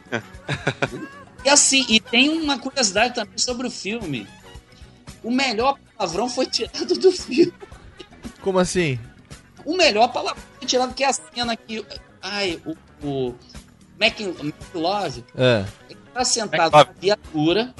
[1.44, 4.28] E assim, e tem uma curiosidade também sobre o filme.
[5.24, 7.54] O melhor palavrão foi tirado do filme.
[8.42, 9.00] Como assim?
[9.66, 11.86] O melhor palavrão foi tirado que é a cena que.
[12.22, 12.76] Ai, o.
[13.08, 13.36] o
[14.00, 15.66] Mac, McLove É.
[15.90, 17.74] ele tá sentado na viatura,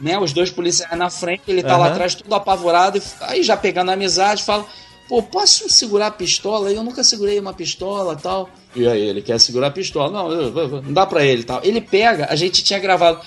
[0.00, 0.18] né?
[0.18, 1.92] Os dois policiais na frente, ele tá lá Aham.
[1.92, 4.66] atrás, tudo apavorado, e aí já pegando amizade, fala:
[5.08, 6.70] pô, posso segurar a pistola?
[6.72, 8.48] Eu nunca segurei uma pistola tal.
[8.74, 10.10] E aí, ele quer segurar a pistola.
[10.10, 11.60] Não, eu- eu- não dá pra ele tal.
[11.62, 13.20] Ele pega, a gente tinha gravado.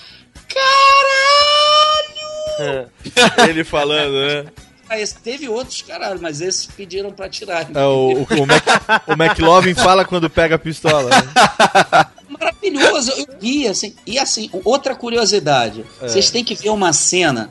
[3.48, 4.46] Ele falando, né?
[4.90, 7.68] Ah, esse- teve outros, caralho, mas esses pediram pra tirar.
[7.74, 8.64] É, o, o, Mac,
[9.06, 11.10] o McLovin fala quando pega a pistola.
[11.10, 12.06] né?
[12.28, 13.94] Maravilhoso, eu ri, assim.
[14.06, 15.84] E assim, outra curiosidade.
[16.00, 16.08] É.
[16.08, 17.50] Vocês têm que ver uma cena,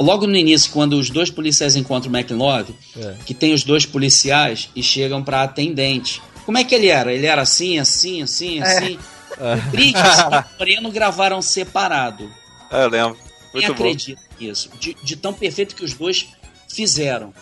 [0.00, 3.14] logo no início, quando os dois policiais encontram o McLove, É.
[3.24, 6.20] que tem os dois policiais e chegam pra atendente.
[6.44, 7.12] Como é que ele era?
[7.12, 8.62] Ele era assim, assim, assim, É.
[8.62, 8.98] assim.
[9.38, 9.54] É.
[9.54, 12.30] O Briggs e o Moreno gravaram separado.
[12.70, 13.16] É, eu lembro.
[13.52, 13.72] Quem Muito bom.
[13.84, 14.70] acredita nisso?
[14.78, 16.28] De, de tão perfeito que os dois
[16.68, 17.32] fizeram.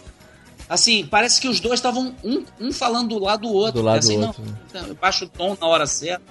[0.69, 3.81] Assim, parece que os dois estavam um, um falando do lado do outro.
[3.81, 4.53] Do lado assim, do não, outro, né?
[4.73, 6.23] não, Baixa o tom na hora certa.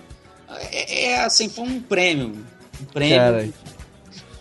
[0.72, 2.46] É, é, assim, foi um prêmio.
[2.82, 3.50] Um prêmio Cara,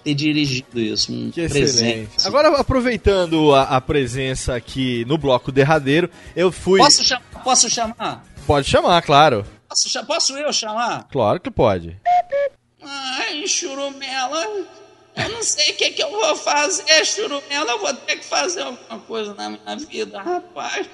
[0.09, 1.12] ter dirigido isso.
[1.12, 1.86] Um Que presente.
[1.86, 2.26] excelente.
[2.26, 6.78] Agora, aproveitando a, a presença aqui no bloco derradeiro, eu fui.
[6.80, 7.43] Posso chamar?
[7.44, 8.24] Posso chamar?
[8.47, 9.44] Pode chamar, claro.
[9.68, 11.06] Posso, posso eu chamar?
[11.10, 11.97] Claro que pode.
[12.82, 14.47] Ai, churumela,
[15.16, 17.72] eu não sei o que, que eu vou fazer, churumela.
[17.72, 20.89] Eu vou ter que fazer alguma coisa na minha vida, rapaz.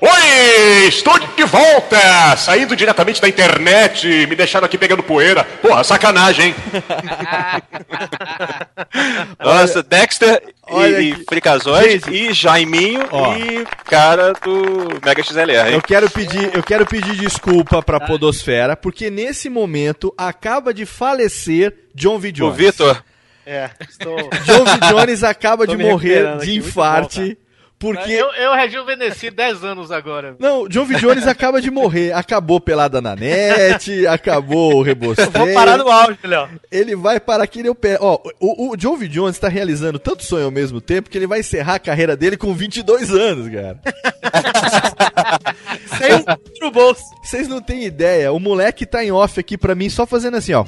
[0.00, 2.36] Oi, estou de volta!
[2.36, 5.44] Saindo diretamente da internet, me deixaram aqui pegando poeira.
[5.62, 6.54] Porra, sacanagem, hein?
[9.42, 11.24] Nossa, Dexter olha e, e
[11.90, 12.10] Gente.
[12.14, 13.34] e Jaiminho Ó.
[13.36, 15.74] e cara do Mega XLR, hein?
[15.74, 21.74] Eu quero pedir, eu quero pedir desculpa pra Podosfera, porque nesse momento acaba de falecer
[21.94, 22.28] John V.
[22.28, 22.56] O Jones.
[22.56, 23.02] Vitor.
[23.46, 24.16] É, estou.
[24.44, 24.78] John V.
[24.90, 27.38] Jones acaba Tô de me morrer recuperando de aqui, muito infarte.
[27.78, 28.10] Porque.
[28.10, 30.34] Eu, eu rejuvenesci 10 anos agora.
[30.38, 30.96] Não, John V.
[30.96, 32.12] Jones acaba de morrer.
[32.12, 35.30] Acabou pelada na net, acabou o rebosteio.
[35.30, 36.48] Vou parar no áudio, Léo.
[36.70, 37.98] Ele vai parar aqui no pé.
[38.00, 39.08] Ó, o, o John V.
[39.08, 42.36] Jones tá realizando tanto sonho ao mesmo tempo que ele vai encerrar a carreira dele
[42.36, 43.80] com 22 anos, cara.
[45.98, 46.24] Sem um
[46.60, 47.02] no bolso.
[47.22, 48.32] Vocês não têm ideia.
[48.32, 50.64] O moleque tá em off aqui pra mim só fazendo assim, ó.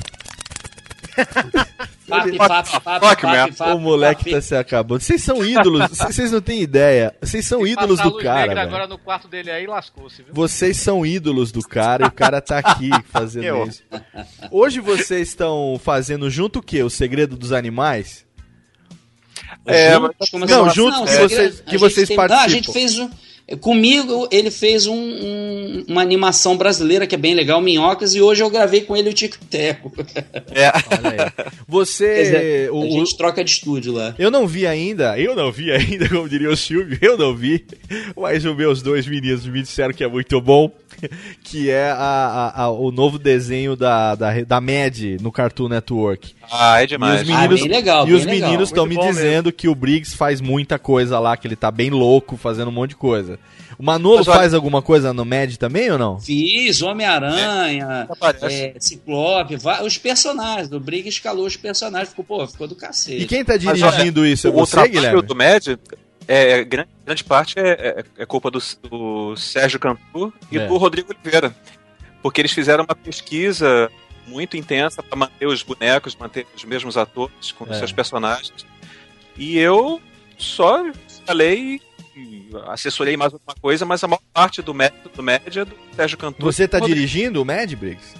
[2.09, 3.16] Papi, papi, papi,
[3.55, 4.31] papi, o moleque papi.
[4.32, 5.01] tá se acabando.
[5.03, 5.89] Vocês são ídolos.
[5.90, 7.15] Vocês não têm ideia.
[7.20, 10.32] Vocês são ídolos do cara, agora no quarto dele aí lascou-se, viu?
[10.32, 13.66] Vocês são ídolos do cara e o cara tá aqui fazendo Eu.
[13.66, 13.82] isso.
[14.51, 16.82] Hoje vocês estão fazendo junto o quê?
[16.82, 18.24] O Segredo dos Animais?
[19.66, 22.55] É, Juntos, mas- Não, juntos que vocês- que vocês tem- Não, a participam.
[22.55, 23.11] gente fez um.
[23.57, 28.43] Comigo, ele fez um- um- uma animação brasileira que é bem legal, Minhocas, e hoje
[28.43, 29.93] eu gravei com ele o Tico e Teco.
[30.53, 30.69] É.
[30.69, 31.47] Olha aí.
[31.66, 32.23] Você.
[32.25, 34.15] Dizer, o- a gente troca de estúdio lá.
[34.19, 37.65] Eu não vi ainda, eu não vi ainda, como diria o Silvio, eu não vi,
[38.16, 40.70] mas os meus dois meninos me disseram que é muito bom,
[41.43, 46.35] que é a- a- a- o novo desenho da, da, da Mad no Cartoon Network.
[46.51, 47.23] Ah, é E demais.
[47.23, 50.41] os meninos Ah, bem legal, e os meninos estão me dizendo que o Briggs faz
[50.41, 53.38] muita coisa lá, que ele tá bem louco, fazendo um monte de coisa.
[53.78, 56.19] O Manolo Mas olha- faz alguma coisa no Mad também ou não?
[56.19, 58.47] Fiz É, Homem-Aranha, Aparece.
[58.47, 60.69] é, Ciclope, os personagens.
[60.69, 63.23] Do Briggs escalou os personagens, ficou, pô, ficou do cacete.
[63.23, 64.47] E quem tá Mas olha, dirigindo isso?
[64.48, 65.23] É o você, trabalho Guilherme?
[65.23, 65.78] do Med,
[66.27, 67.70] é, grande, grande parte é,
[68.19, 68.59] é- é culpa do,
[68.90, 70.66] do Sérgio Cantu e É.
[70.66, 71.55] do Rodrigo Oliveira.
[72.23, 73.89] Porque eles fizeram uma pesquisa
[74.27, 77.78] muito intensa para manter os bonecos, manter os mesmos atores com os É.
[77.78, 78.66] seus personagens.
[79.36, 80.01] E eu
[80.36, 80.85] só
[81.24, 81.81] falei,
[82.69, 86.19] assessorei mais alguma coisa, mas a maior parte do método do média é do Sérgio
[86.19, 86.43] Cantu.
[86.45, 88.15] Você tá dirigindo o Mad, Briggs?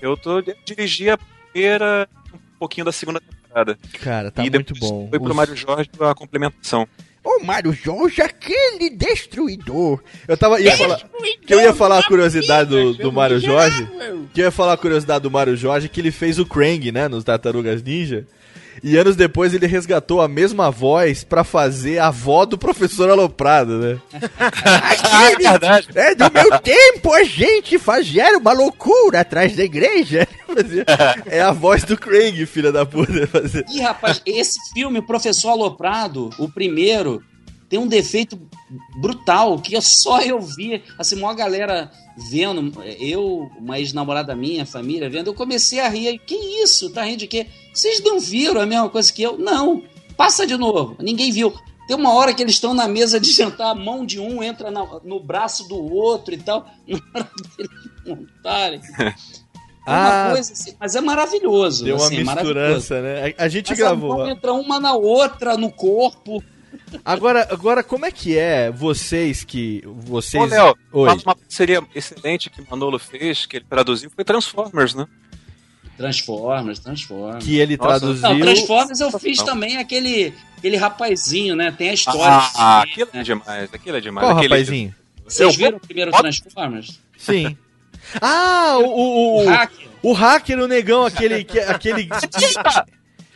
[0.00, 3.78] Eu tô eu dirigi a primeira, um pouquinho da segunda temporada.
[4.00, 5.08] Cara, tá e muito bom.
[5.08, 6.88] Foi pro Os- Mário Jorge a complementação.
[7.24, 10.02] Ô, Mário Jorge, aquele destruidor.
[10.26, 10.60] Eu tava.
[10.60, 11.00] Ia falar,
[11.46, 13.86] que eu ia falar a curiosidade do, do Mário Jorge.
[14.34, 17.06] Que eu ia falar a curiosidade do Mário Jorge que ele fez o Krang, né?
[17.06, 18.26] Nos Tartarugas Ninja.
[18.82, 23.78] E anos depois ele resgatou a mesma voz pra fazer a avó do professor Aloprado,
[23.78, 24.00] né?
[24.38, 25.88] Ah, é verdade.
[25.94, 30.26] É do meu tempo a gente fazia uma loucura atrás da igreja.
[31.26, 33.12] É a voz do Krang, filha da puta.
[33.72, 37.22] Ih, rapaz, esse filme, o Professor Aloprado, o primeiro,
[37.70, 38.38] tem um defeito
[38.96, 40.82] brutal que só eu vi.
[40.98, 41.90] Assim, uma galera
[42.30, 46.18] vendo, eu, uma ex-namorada minha, família vendo, eu comecei a rir.
[46.18, 46.90] Que isso?
[46.90, 47.46] Tá rindo de quê?
[47.72, 49.38] Vocês não viram a mesma coisa que eu?
[49.38, 49.82] Não.
[50.16, 50.96] Passa de novo.
[51.00, 51.52] Ninguém viu.
[51.88, 54.70] Tem uma hora que eles estão na mesa de jantar, a mão de um entra
[54.70, 56.66] na- no braço do outro e tal.
[56.86, 57.70] Na hora deles
[58.06, 58.80] montarem.
[59.84, 60.30] É uma Ah.
[60.32, 61.84] coisa assim, mas é maravilhoso.
[61.84, 62.60] Deu uma assim, é maravilhoso.
[62.76, 63.34] misturança, né?
[63.36, 64.12] A, a gente Mas gravou.
[64.12, 66.42] A mão entra uma na outra, no corpo.
[67.04, 69.82] Agora, agora, como é que é vocês que.
[69.86, 70.40] Vocês.
[70.42, 74.94] Ô, Léo, uma- uma parceria excelente que o Manolo fez, que ele traduziu, foi Transformers,
[74.94, 75.06] né?
[75.96, 77.44] Transformers, Transformers.
[77.44, 77.88] Que ele Nossa.
[78.00, 78.28] traduziu.
[78.28, 79.44] Não, Transformers eu fiz Não.
[79.46, 81.72] também aquele aquele rapazinho, né?
[81.76, 82.22] Tem a história.
[82.54, 83.20] Ah, dele, aquilo né?
[83.20, 84.26] é demais, aquilo é demais.
[84.26, 84.94] Qual aquele- rapazinho?
[85.24, 87.00] Vocês viram o primeiro Transformers?
[87.16, 87.56] Sim.
[88.20, 89.88] Ah, o, o, o, O hacker.
[90.02, 91.44] o hacker, o negão, aquele.
[91.44, 92.08] que- aquele...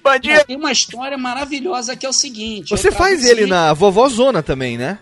[0.07, 2.71] Não, tem uma história maravilhosa que é o seguinte.
[2.71, 5.01] Você faz ele na vovózona também, né?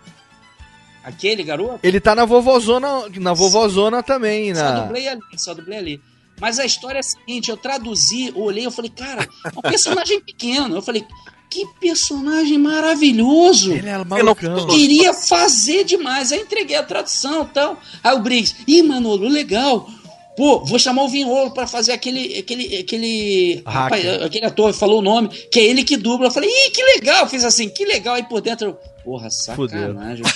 [1.05, 1.81] Aquele garoto?
[1.83, 2.89] Ele tá na vovózona,
[3.21, 4.81] na vovózona também, Só na.
[4.81, 6.01] dublei ali, só dublei ali.
[6.45, 9.63] Mas a história é a seguinte, eu traduzi, eu olhei, eu falei, cara, é um
[9.63, 10.77] personagem pequeno.
[10.77, 11.03] Eu falei,
[11.49, 13.73] que personagem maravilhoso.
[13.73, 14.67] Ele é Eu malucão.
[14.67, 16.33] queria fazer demais.
[16.33, 17.81] Aí entreguei a tradução e tal.
[18.03, 19.89] Aí o Briggs, ih, Manolo, legal.
[20.37, 22.37] Pô, vou chamar o Vinholo pra fazer aquele.
[22.39, 26.27] aquele, aquele, rapaz, aquele ator falou o nome, que é ele que dubla.
[26.27, 27.23] Eu falei, ih, que legal.
[27.23, 28.17] Eu fiz assim, que legal.
[28.17, 30.27] Aí por dentro, eu, porra, sacanagem.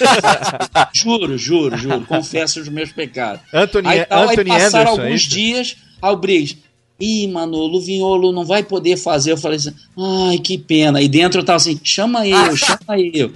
[0.94, 2.06] juro, juro, juro.
[2.06, 3.42] Confesso os meus pecados.
[3.52, 5.30] Anthony, Aí, tal, Anthony aí passaram Anderson, é alguns isso?
[5.30, 6.58] dias, aí o Briggs,
[7.00, 9.32] ih, Manolo, o Vinholo não vai poder fazer.
[9.32, 11.00] Eu falei assim, ai, que pena.
[11.00, 13.32] E dentro eu tava assim, chama eu, chama eu.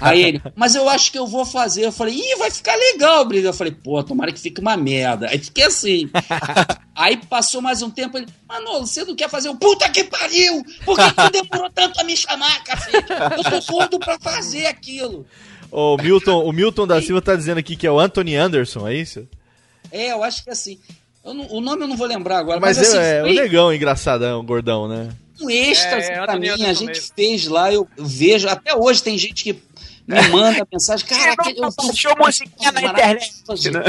[0.00, 1.84] Aí ele, mas eu acho que eu vou fazer.
[1.84, 3.46] Eu falei, ih, vai ficar legal, Briggs.
[3.46, 5.28] Eu falei, pô, tomara que fique uma merda.
[5.28, 6.10] Aí fiquei assim.
[6.94, 9.48] Aí passou mais um tempo, ele, Manolo, você não quer fazer?
[9.48, 10.64] o puta que pariu!
[10.84, 13.06] Por que tu demorou tanto a me chamar, cacete?
[13.36, 15.24] Eu tô gordo pra fazer aquilo.
[15.70, 18.96] O Milton, o Milton da Silva tá dizendo aqui que é o Anthony Anderson, é
[18.96, 19.28] isso?
[19.92, 20.80] É, eu acho que assim.
[21.24, 23.26] Eu não- o nome eu não vou lembrar agora, Mas, mas, assim, é, é o
[23.26, 25.08] foi negão engraçadão, gordão, né?
[25.40, 26.48] um êxtase É, é, pra mim.
[26.48, 27.12] A gente mesmo.
[27.14, 28.48] fez lá, eu vejo.
[28.48, 29.52] Até hoje tem gente que
[30.06, 31.06] me manda mensagem.
[31.06, 33.32] Cara, aquele, eu baixou musiquinha na internet,
[33.72, 33.84] né?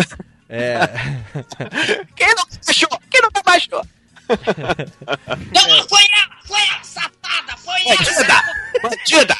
[0.47, 0.79] É.
[2.15, 2.89] Quem não baixou?
[3.09, 3.81] Quem não baixou?
[4.29, 6.35] Não, foi ela!
[6.45, 7.57] Foi ela, safada!
[7.57, 8.43] Foi ela!
[8.83, 9.37] Bandida!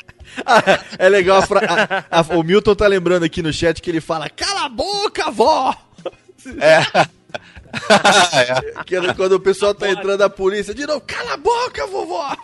[0.98, 4.02] é legal a fra- a- a- o Milton tá lembrando aqui no chat que ele
[4.02, 5.76] fala: Cala a boca, vó!
[6.60, 7.08] É.
[8.86, 12.36] Que quando o pessoal tá entrando a polícia, de novo, cala a boca, vovó!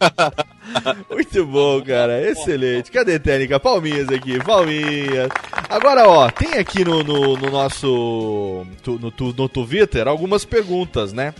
[1.10, 2.20] Muito bom, cara.
[2.30, 2.90] Excelente.
[2.90, 3.60] Cadê técnica?
[3.60, 5.28] Palminhas aqui, palminhas.
[5.68, 8.66] Agora, ó, tem aqui no, no, no nosso.
[8.82, 11.34] tu- No, tu- no Twitter algumas perguntas, né?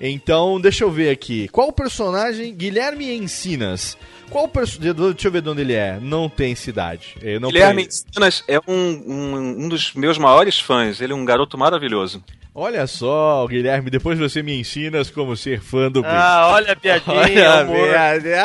[0.00, 1.48] Então, deixa eu ver aqui.
[1.48, 2.54] Qual personagem.
[2.54, 3.96] Guilherme Encinas.
[4.30, 4.94] Qual personagem.
[4.94, 5.98] Deixa eu ver de onde ele é.
[6.00, 7.16] Não tem cidade.
[7.22, 8.44] Eu não Guilherme conheço.
[8.48, 8.72] É um,
[9.06, 11.00] um, um dos meus maiores fãs.
[11.00, 12.22] Ele é um garoto maravilhoso.
[12.58, 17.14] Olha só, Guilherme, depois você me ensinas como ser fã do Ah, olha a piadinha,
[17.14, 17.88] Olha, amor.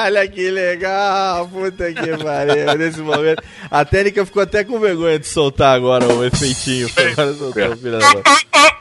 [0.01, 2.77] olha que legal, puta que pariu.
[2.77, 6.89] Nesse momento, a técnica ficou até com vergonha de soltar agora o efeitinho.
[7.13, 8.23] Agora soltou, da mãe.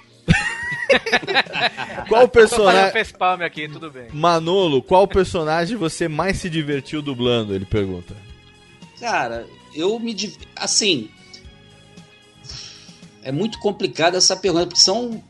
[2.08, 3.44] Qual personagem.
[3.44, 4.08] aqui, tudo bem.
[4.12, 7.54] Manolo, qual personagem você mais se divertiu dublando?
[7.54, 8.14] Ele pergunta.
[8.98, 10.12] Cara, eu me.
[10.14, 11.08] div- Assim.
[13.22, 15.22] É muito complicada essa pergunta, porque são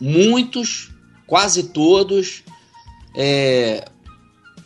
[0.00, 0.90] muitos,
[1.26, 2.42] quase todos.
[3.16, 3.84] É,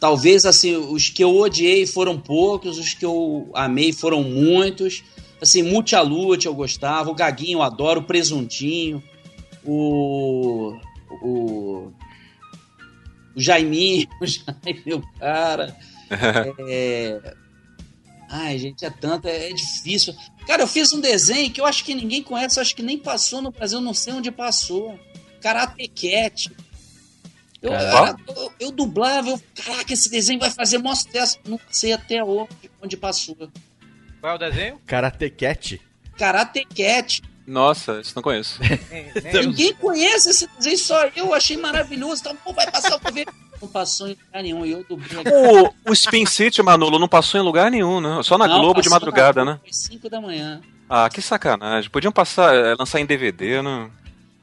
[0.01, 5.03] talvez assim, os que eu odiei foram poucos, os que eu amei foram muitos.
[5.41, 9.03] Assim, Multialute eu gostava, o Gaguinho eu adoro, o Presuntinho,
[9.65, 10.78] o.
[11.23, 11.93] O.
[13.36, 15.77] O Jaiminho, o Jaime, meu cara.
[16.69, 17.35] É,
[18.36, 20.12] Ai, gente, é tanto, é, é difícil.
[20.47, 22.99] Cara, eu fiz um desenho que eu acho que ninguém conhece, eu acho que nem
[22.99, 24.99] passou no Brasil, não sei onde passou.
[25.41, 26.51] Karate Cat.
[27.62, 31.39] Eu, cara, eu, eu dublava, eu, caraca, esse desenho vai fazer mó sucesso.
[31.47, 32.49] Não sei até hoje
[32.82, 33.36] onde passou.
[34.20, 34.81] Qual é o desenho?
[34.85, 35.81] Karate Cat?
[36.19, 37.23] Karate Cat.
[37.47, 38.59] Nossa, isso não conheço.
[39.35, 42.23] Ninguém conhece esse desenho, só eu achei maravilhoso.
[42.23, 43.27] Então, pô, vai passar o ver.
[43.61, 45.23] Não passou em lugar nenhum, e eu dublei.
[45.27, 48.23] O, o Spin City, Manolo, não passou em lugar nenhum, né?
[48.23, 49.61] Só na Não, Globo de madrugada, na né?
[49.62, 50.61] Foi 5 da manhã.
[50.89, 51.91] Ah, que sacanagem.
[51.91, 53.91] Podiam passar, eh, lançar em DVD, né?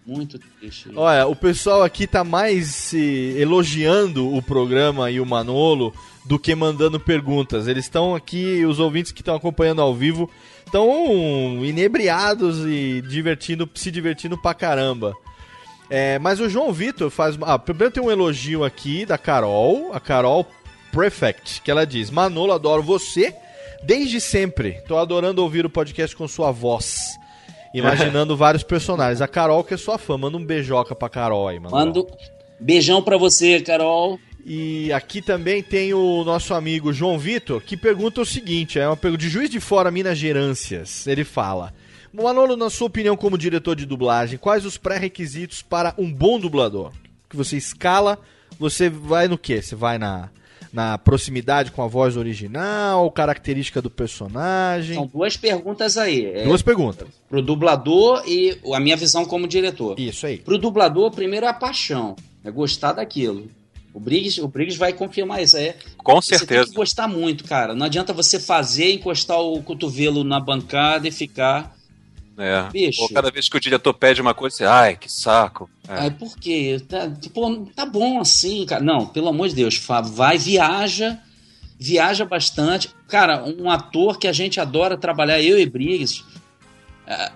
[0.06, 0.90] Muito triste.
[0.96, 5.94] Olha, o pessoal aqui tá mais se elogiando o programa e o Manolo
[6.26, 7.68] do que mandando perguntas.
[7.68, 10.30] Eles estão aqui, os ouvintes que estão acompanhando ao vivo,
[10.72, 15.14] estão inebriados e divertindo, se divertindo pra caramba.
[15.90, 17.38] É, mas o João Vitor faz.
[17.42, 20.48] Ah, primeiro tem um elogio aqui da Carol, a Carol
[20.92, 23.36] Prefect, que ela diz: Manolo, adoro você
[23.84, 24.82] desde sempre.
[24.88, 27.20] Tô adorando ouvir o podcast com sua voz.
[27.74, 29.22] Imaginando vários personagens.
[29.22, 31.76] A Carol, que é sua fã, manda um beijoca pra Carol aí, mano.
[31.76, 32.08] Mando
[32.58, 34.18] beijão pra você, Carol.
[34.46, 38.98] E aqui também tem o nosso amigo João Vitor, que pergunta o seguinte: é uma
[38.98, 41.06] pergunta de Juiz de Fora, Minas Gerâncias.
[41.06, 41.74] Ele fala:
[42.14, 46.92] Manolo, na sua opinião, como diretor de dublagem, quais os pré-requisitos para um bom dublador?
[47.30, 48.20] Que você escala,
[48.60, 49.62] você vai no quê?
[49.62, 50.30] Você vai na,
[50.74, 54.96] na proximidade com a voz original, característica do personagem?
[54.96, 56.26] São duas perguntas aí.
[56.26, 57.08] É, Duas perguntas.
[57.30, 60.00] Pro dublador e a minha visão como diretor.
[60.00, 60.38] Isso aí.
[60.40, 62.16] Pro dublador, primeiro é a paixão.
[62.44, 63.48] É gostar daquilo.
[63.94, 65.58] O Briggs, o Briggs vai confirmar isso.
[65.58, 66.70] É, Com Você tem certeza.
[66.70, 67.76] que gostar muito, cara.
[67.76, 71.76] Não adianta você fazer, encostar o cotovelo na bancada e ficar.
[72.38, 72.70] É.
[72.72, 73.08] Bicho.
[73.08, 75.70] Pô, cada vez que o diretor pede uma coisa, você, ai, que saco.
[75.88, 75.94] É.
[75.94, 76.82] Ai, por quê?
[76.88, 78.84] Tá, tipo, tá bom assim, cara.
[78.84, 79.80] Não, pelo amor de Deus,
[80.14, 81.20] vai, viaja,
[81.78, 82.90] viaja bastante.
[83.08, 86.24] Cara, um ator que a gente adora trabalhar, eu e Briggs,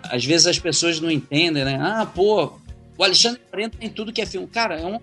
[0.03, 1.77] às vezes as pessoas não entendem, né?
[1.81, 2.53] Ah, pô,
[2.97, 4.47] o Alexandre Moreno tem tudo que é filme.
[4.47, 4.99] Cara, é um,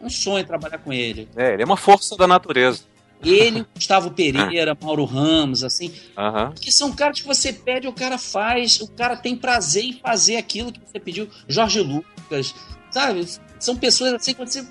[0.00, 1.28] um sonho trabalhar com ele.
[1.36, 2.82] É, ele é uma força da natureza.
[3.22, 6.52] Ele, Gustavo Pereira, Mauro Ramos, assim, Aham.
[6.58, 10.36] que são caras que você pede, o cara faz, o cara tem prazer em fazer
[10.36, 11.28] aquilo que você pediu.
[11.46, 12.54] Jorge Lucas,
[12.90, 13.26] sabe?
[13.58, 14.66] São pessoas assim, quando você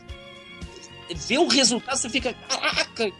[1.28, 3.12] vê o resultado, você fica, caraca,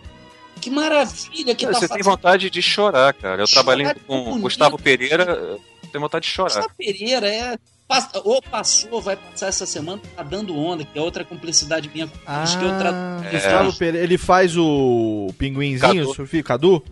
[0.60, 2.04] que maravilha que tá Você tem fazendo.
[2.06, 3.42] vontade de chorar, cara.
[3.44, 4.42] Eu trabalhei Chorar com bonito.
[4.42, 5.62] Gustavo Pereira, eu
[5.92, 6.56] tenho vontade de chorar.
[6.56, 7.58] Gustavo Pereira é.
[7.90, 12.06] Passa- Ou passou, vai passar essa semana, tá dando onda, que é outra cumplicidade minha
[12.06, 12.92] eles que eu tra...
[12.94, 16.10] Ah, Gustavo Pereira, ele faz o pinguinzinho, Cadu.
[16.12, 16.84] o surfio, Cadu?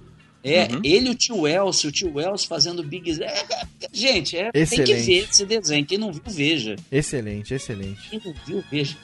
[0.43, 0.79] É, Uhum.
[0.83, 3.21] ele e o tio Elcio, o tio Elcio fazendo Big.
[3.21, 3.43] É, é,
[3.91, 5.85] gente, é, tem que ver esse desenho.
[5.85, 6.75] Quem não viu, veja.
[6.91, 8.09] Excelente, excelente.
[8.09, 8.95] Quem não viu, veja.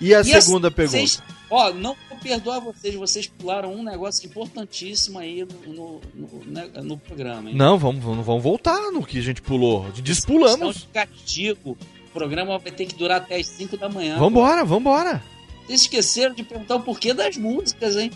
[0.00, 0.98] E a E segunda pergunta?
[0.98, 6.44] vocês- ó, não vou perdoar vocês, vocês pularam um negócio importantíssimo aí no, no, no-
[6.46, 7.50] né, no programa.
[7.50, 7.56] hein?
[7.56, 9.86] Não, vamos, vamos, vamos voltar no que a gente pulou.
[10.02, 10.76] Despulamos.
[10.82, 11.76] de castigo.
[12.06, 14.18] O programa vai ter que durar até as 5 da manhã.
[14.18, 15.22] Vambora, vambora.
[15.66, 18.10] Vocês esqueceram de perguntar o porquê das músicas, hein?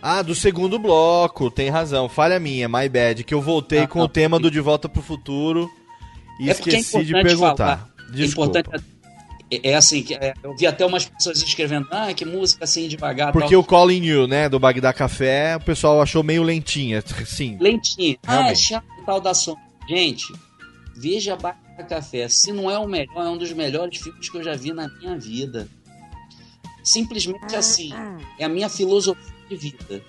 [0.00, 2.08] Ah, do segundo bloco, tem razão.
[2.08, 4.88] Falha minha, my bad, que eu voltei Ah, com não, o tema do De Volta
[4.88, 5.68] pro Futuro
[6.40, 7.56] e É porque é esqueci de importante perguntar.
[7.78, 7.94] falar.
[8.08, 8.58] É Desculpa.
[8.60, 8.84] importante.
[9.50, 12.86] É, é assim, que, é, eu vi até umas pessoas escrevendo, ah, que música assim
[12.88, 13.32] devagar.
[13.32, 13.60] Porque tal.
[13.60, 17.56] o Calling You, né, do Bagdá Café, o pessoal achou meio lentinha, sim.
[17.60, 18.16] Lentinha.
[18.26, 18.62] Ah, é Realmente.
[18.62, 19.56] chato e tal da som.
[19.88, 20.32] Gente,
[20.96, 21.56] veja Barra
[21.88, 22.28] Café.
[22.28, 24.88] Se não é o melhor, é um dos melhores filmes que eu já vi na
[24.88, 25.66] minha vida.
[26.84, 27.90] Simplesmente assim.
[28.38, 30.02] É a minha filosofia de vida.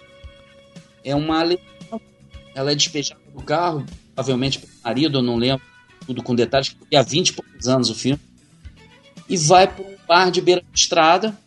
[1.03, 1.70] É uma alegria.
[2.53, 5.66] Ela é despejada do carro, provavelmente pelo marido, eu não lembro
[6.06, 8.20] tudo com detalhes, porque há 20 e poucos anos o filme.
[9.30, 11.38] E vai para um bar de beira de estrada.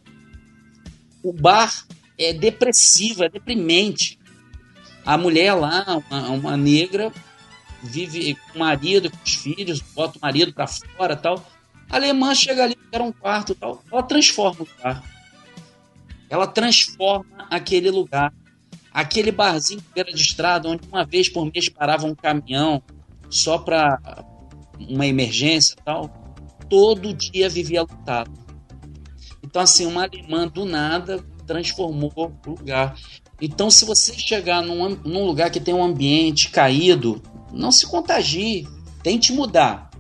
[1.23, 1.85] O bar
[2.19, 4.19] é depressivo, é deprimente.
[5.05, 7.13] A mulher lá, uma, uma negra,
[7.83, 11.45] vive com o marido, com os filhos, bota o marido pra fora tal.
[11.91, 13.83] A alemã chega ali, quer um quarto tal.
[13.91, 15.03] Ela transforma o lugar.
[16.31, 18.33] Ela transforma aquele lugar.
[18.93, 22.83] Aquele barzinho de beira de estrada, onde uma vez por mês parava um caminhão
[23.29, 23.99] só pra
[24.79, 26.22] uma emergência tal.
[26.73, 28.33] Todo dia vivia lotado.
[29.45, 32.97] Então, assim, uma alemã do nada transformou o lugar.
[33.43, 37.23] Então, se você chegar num, num lugar que tem um ambiente caído,
[37.53, 38.67] não se contagie.
[39.03, 39.91] Tente mudar.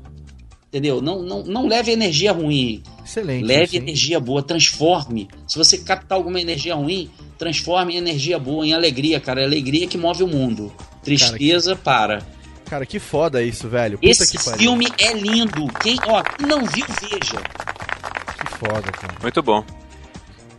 [0.69, 1.03] Entendeu?
[1.03, 2.83] Não, não, não leve energia ruim.
[3.05, 3.45] Excelente.
[3.45, 3.77] Leve sim.
[3.77, 5.29] energia boa, transforme.
[5.47, 9.43] Se você captar alguma energia ruim, transforme em energia boa, em alegria, cara.
[9.43, 10.73] É alegria que move o mundo.
[11.05, 12.27] Tristeza, para.
[12.73, 13.99] Cara, que foda isso, velho.
[13.99, 14.59] Puta Esse que pariu.
[14.59, 15.69] filme é lindo.
[15.83, 17.37] Quem, ó, quem não viu, veja.
[18.39, 19.15] Que foda, cara.
[19.21, 19.63] Muito bom.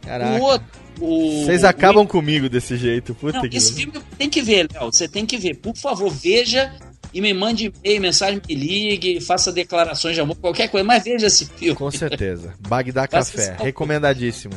[0.03, 0.39] Caraca.
[0.39, 0.67] O outro.
[1.01, 3.15] o- Vocês acabam comigo desse jeito.
[3.15, 4.91] Puta Não, que esse filme tem que ver, Léo.
[4.91, 5.55] Você tem que ver.
[5.55, 6.71] Por favor, veja
[7.11, 11.25] e me mande e-mail, mensagem, me ligue, faça declarações de amor, qualquer coisa, mas veja
[11.25, 11.73] esse filme.
[11.75, 12.53] Com certeza.
[12.59, 14.53] Bagdá Café, recomendadíssimo.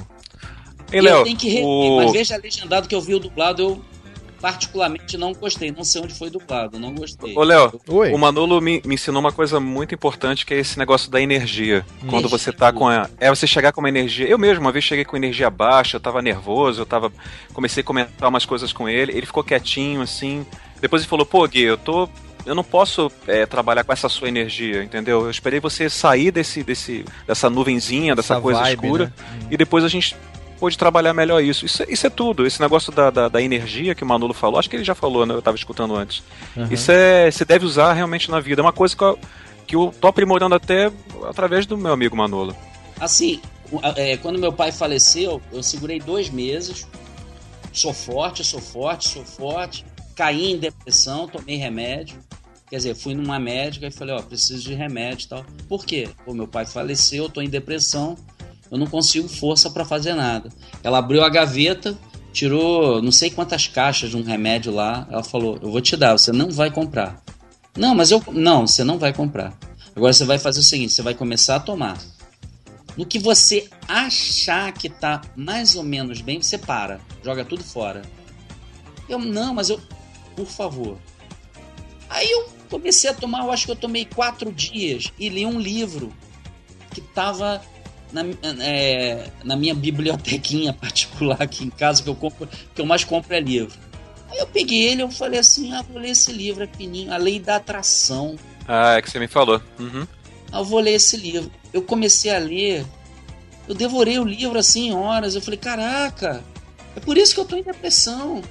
[0.92, 1.24] Eu Léo?
[1.24, 3.84] tenho que rever, o- mas veja legendado que eu vi o dublado, eu
[4.40, 5.70] particularmente não gostei.
[5.70, 7.36] Não sei onde foi dublado, não gostei.
[7.36, 11.10] Ô, Léo, o Manolo me, me ensinou uma coisa muito importante, que é esse negócio
[11.10, 11.84] da energia.
[12.02, 12.08] Hum.
[12.08, 13.08] Quando você tá com a.
[13.18, 14.26] É você chegar com uma energia.
[14.26, 17.12] Eu mesmo, uma vez cheguei com energia baixa, eu tava nervoso, eu tava.
[17.52, 20.46] Comecei a comentar umas coisas com ele, ele ficou quietinho, assim.
[20.80, 22.08] Depois ele falou, pô, Gui, eu tô.
[22.44, 25.24] Eu não posso é, trabalhar com essa sua energia, entendeu?
[25.24, 29.48] Eu esperei você sair desse, desse, dessa nuvenzinha, dessa Essa coisa vibe, escura, né?
[29.50, 30.14] e depois a gente
[30.66, 31.64] pôde trabalhar melhor isso.
[31.64, 32.44] Isso, é- isso é tudo.
[32.44, 35.24] Esse negócio da, da, da energia que o Manolo falou, acho que ele já falou,
[35.24, 35.32] né?
[35.32, 36.22] Eu tava escutando antes.
[36.56, 36.66] Uhum.
[36.70, 37.30] Isso é.
[37.30, 38.60] Você deve usar realmente na vida.
[38.60, 39.18] É uma coisa que eu,
[39.66, 40.90] que eu tô aprimorando até
[41.28, 42.56] através do meu amigo Manolo.
[42.98, 43.40] Assim,
[43.94, 46.86] é, quando meu pai faleceu, eu segurei dois meses.
[47.72, 49.84] Sou forte, sou forte, sou forte.
[50.16, 52.18] Caí em depressão, tomei remédio.
[52.68, 55.46] Quer dizer, fui numa médica e falei, ó, preciso de remédio e tal.
[55.68, 56.08] Por quê?
[56.24, 58.16] Pô, meu pai faleceu, eu tô em depressão,
[58.70, 60.50] eu não consigo força pra fazer nada.
[60.82, 61.96] Ela abriu a gaveta,
[62.32, 65.06] tirou não sei quantas caixas de um remédio lá.
[65.10, 67.22] Ela falou, eu vou te dar, você não vai comprar.
[67.76, 68.22] Não, mas eu.
[68.32, 69.56] Não, você não vai comprar.
[69.94, 71.98] Agora você vai fazer o seguinte: você vai começar a tomar.
[72.96, 78.02] No que você achar que tá mais ou menos bem, você para, joga tudo fora.
[79.08, 79.78] Eu, não, mas eu.
[80.34, 80.98] Por favor.
[82.08, 85.58] Aí eu comecei a tomar, eu acho que eu tomei quatro dias e li um
[85.58, 86.12] livro
[86.92, 87.60] que tava
[88.16, 93.04] na, é, na minha bibliotequinha particular aqui em casa, que eu compro, que eu mais
[93.04, 93.76] compro é livro.
[94.30, 97.16] Aí eu peguei ele eu falei assim, ah, vou ler esse livro, é fininho, A
[97.16, 98.36] Lei da Atração.
[98.66, 99.60] Ah, é que você me falou.
[99.78, 100.06] Uhum.
[100.50, 101.50] Ah, eu vou ler esse livro.
[101.72, 102.84] Eu comecei a ler,
[103.68, 106.42] eu devorei o livro assim em horas, eu falei, caraca,
[106.96, 108.42] é por isso que eu tô em depressão.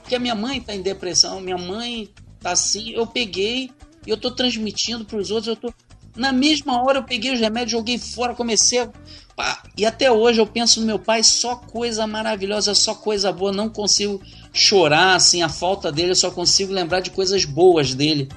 [0.00, 2.08] Porque a minha mãe tá em depressão, minha mãe
[2.40, 3.70] tá assim, eu peguei
[4.06, 5.74] e eu tô transmitindo pros outros, eu tô
[6.16, 8.88] na mesma hora eu peguei os remédios, joguei fora, comecei a.
[9.36, 13.52] Pá, e até hoje eu penso no meu pai, só coisa maravilhosa, só coisa boa.
[13.52, 14.20] Não consigo
[14.52, 18.28] chorar assim a falta dele, eu só consigo lembrar de coisas boas dele.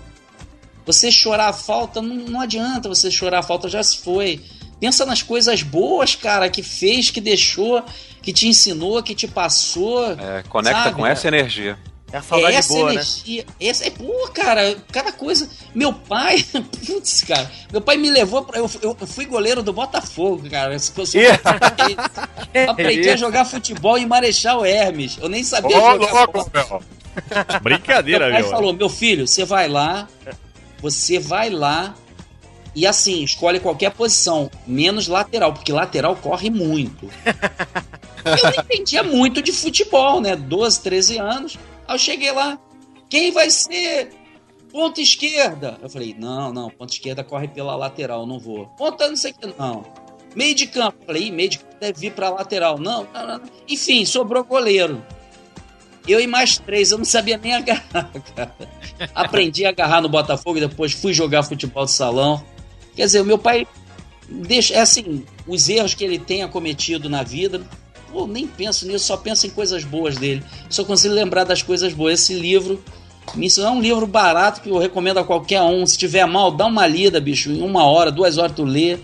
[0.86, 4.42] Você chorar a falta, não, não adianta você chorar a falta, já se foi.
[4.80, 7.84] Pensa nas coisas boas, cara, que fez, que deixou,
[8.22, 10.14] que te ensinou, que te passou.
[10.14, 11.78] É, conecta sabe, com essa energia.
[12.12, 12.94] É a saudade essa boa, né?
[12.94, 15.48] energia, essa é, pô, cara, cada coisa.
[15.76, 16.44] Meu pai,
[16.88, 18.58] putz, cara, meu pai me levou pra.
[18.58, 20.74] Eu, eu, eu fui goleiro do Botafogo, cara.
[20.74, 21.06] Eu sou-
[22.68, 25.18] aprendi a jogar futebol em Marechal Hermes.
[25.22, 26.12] Eu nem sabia Ô, jogar.
[26.14, 26.84] louco, meu.
[27.62, 30.08] Brincadeira, meu pai falou: meu filho, você vai lá,
[30.82, 31.94] você vai lá.
[32.76, 37.10] E assim, escolhe qualquer posição, menos lateral, porque lateral corre muito.
[38.24, 40.36] eu não entendia muito de futebol, né?
[40.36, 41.58] 12, 13 anos.
[41.90, 42.60] Aí eu cheguei lá,
[43.10, 44.12] quem vai ser
[44.72, 45.80] ponta esquerda?
[45.82, 48.68] Eu falei, não, não, ponta esquerda corre pela lateral, não vou.
[48.78, 49.84] Ponta não sei o que, não.
[50.36, 52.78] Meio de campo, eu falei, "Ih, meio de campo deve vir pra lateral.
[52.78, 53.42] Não, não, não.
[53.68, 55.04] Enfim, sobrou goleiro.
[56.08, 58.56] Eu e mais três, eu não sabia nem agarrar, cara.
[59.16, 62.46] Aprendi a agarrar no Botafogo e depois fui jogar futebol de salão.
[62.96, 63.66] Quer dizer, o meu pai
[64.30, 67.68] deixa, é assim, os erros que ele tenha cometido na vida,
[68.12, 70.44] pô, nem penso nisso, só penso em coisas boas dele.
[70.70, 72.22] Só consigo lembrar das coisas boas.
[72.22, 72.84] Esse livro,
[73.38, 75.86] isso é um livro barato que eu recomendo a qualquer um.
[75.86, 78.98] Se tiver mal, dá uma lida, bicho, em uma hora, duas horas tu lê.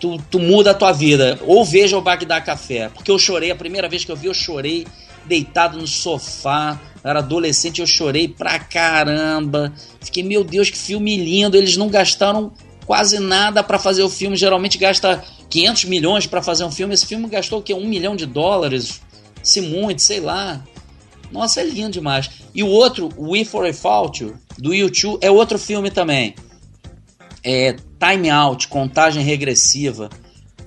[0.00, 1.38] Tu, tu muda a tua vida.
[1.46, 2.88] Ou veja o Bagdá Café.
[2.88, 4.86] Porque eu chorei, a primeira vez que eu vi, eu chorei
[5.26, 6.80] deitado no sofá.
[7.04, 9.72] Eu era adolescente, eu chorei pra caramba.
[10.00, 11.56] Fiquei, meu Deus, que filme lindo.
[11.56, 12.50] Eles não gastaram
[12.86, 14.36] quase nada pra fazer o filme.
[14.36, 16.94] Geralmente gasta 500 milhões pra fazer um filme.
[16.94, 17.74] Esse filme gastou o quê?
[17.74, 19.00] Um milhão de dólares?
[19.42, 20.64] Se muito, sei lá.
[21.32, 22.30] Nossa, é lindo demais.
[22.54, 26.34] E o outro, We For a Fault, do YouTube, é outro filme também.
[27.44, 30.10] É Time Out, Contagem Regressiva.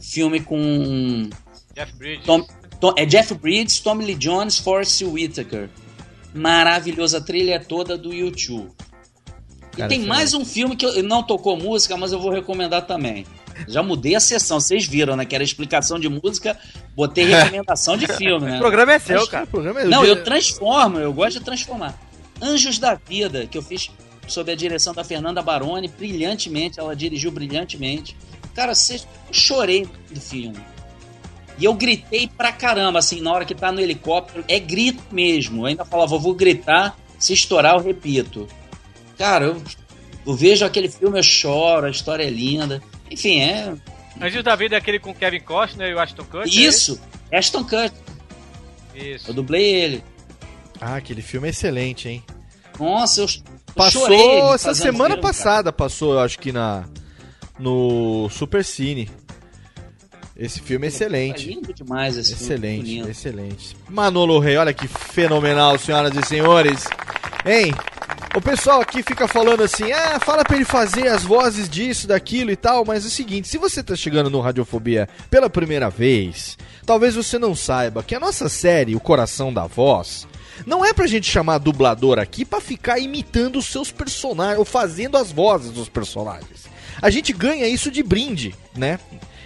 [0.02, 1.30] Filme com
[1.76, 2.26] Jeff Bridges.
[2.26, 2.48] Tom-
[2.80, 5.70] Tom- é Jeff Bridges, Tommy Lee Jones, Forrest Whitaker.
[6.34, 8.70] Maravilhosa trilha toda do YouTube.
[9.78, 13.26] E tem mais um filme que eu, não tocou música, mas eu vou recomendar também.
[13.68, 15.26] Já mudei a sessão, vocês viram, né?
[15.26, 16.58] Que era explicação de música,
[16.96, 18.58] botei recomendação de filme, né?
[18.58, 19.44] O programa é seu, Mas- cara.
[19.46, 21.98] O programa é Não, eu transformo, eu gosto de transformar.
[22.42, 23.90] Anjos da Vida, que eu fiz
[24.28, 28.16] sob a direção da Fernanda Baroni, brilhantemente, ela dirigiu brilhantemente.
[28.56, 29.00] Cara, eu
[29.32, 30.58] chorei do filme.
[31.58, 35.62] E eu gritei pra caramba, assim, na hora que tá no helicóptero, é grito mesmo.
[35.62, 38.48] Eu ainda falava, vou gritar, se estourar, eu repito.
[39.18, 39.62] Cara, eu,
[40.26, 42.82] eu vejo aquele filme, eu choro, a história é linda.
[43.10, 43.74] Enfim, é.
[44.22, 46.42] Anjos da Vida é aquele com Kevin Costner e o Ashton Kutcher?
[46.64, 47.00] é Isso,
[47.32, 47.92] Ashton Kutcher?
[48.96, 49.30] Isso.
[49.32, 50.04] eu dublei ele.
[50.80, 52.24] Ah, aquele filme é excelente, hein?
[52.80, 53.28] Nossa, eu
[53.76, 56.84] Passou essa semana filme, passada, passou, eu acho que na
[57.58, 59.10] no Super Cine.
[60.36, 61.48] Esse filme é É excelente.
[61.48, 62.44] lindo demais esse filme.
[62.54, 63.10] muito Excelente, lindo.
[63.10, 63.78] excelente.
[63.90, 66.86] Manolo Rei, olha que fenomenal, senhoras e senhores.
[67.46, 67.74] Hein?
[68.36, 72.50] O pessoal aqui fica falando assim, ah, fala pra ele fazer as vozes disso, daquilo
[72.50, 76.58] e tal, mas é o seguinte, se você tá chegando no Radiofobia pela primeira vez,
[76.84, 80.28] talvez você não saiba que a nossa série, O Coração da Voz,
[80.66, 85.18] não é pra gente chamar dublador aqui pra ficar imitando os seus personagens, ou fazendo
[85.18, 86.66] as vozes dos personagens.
[87.02, 89.00] A gente ganha isso de brinde, né?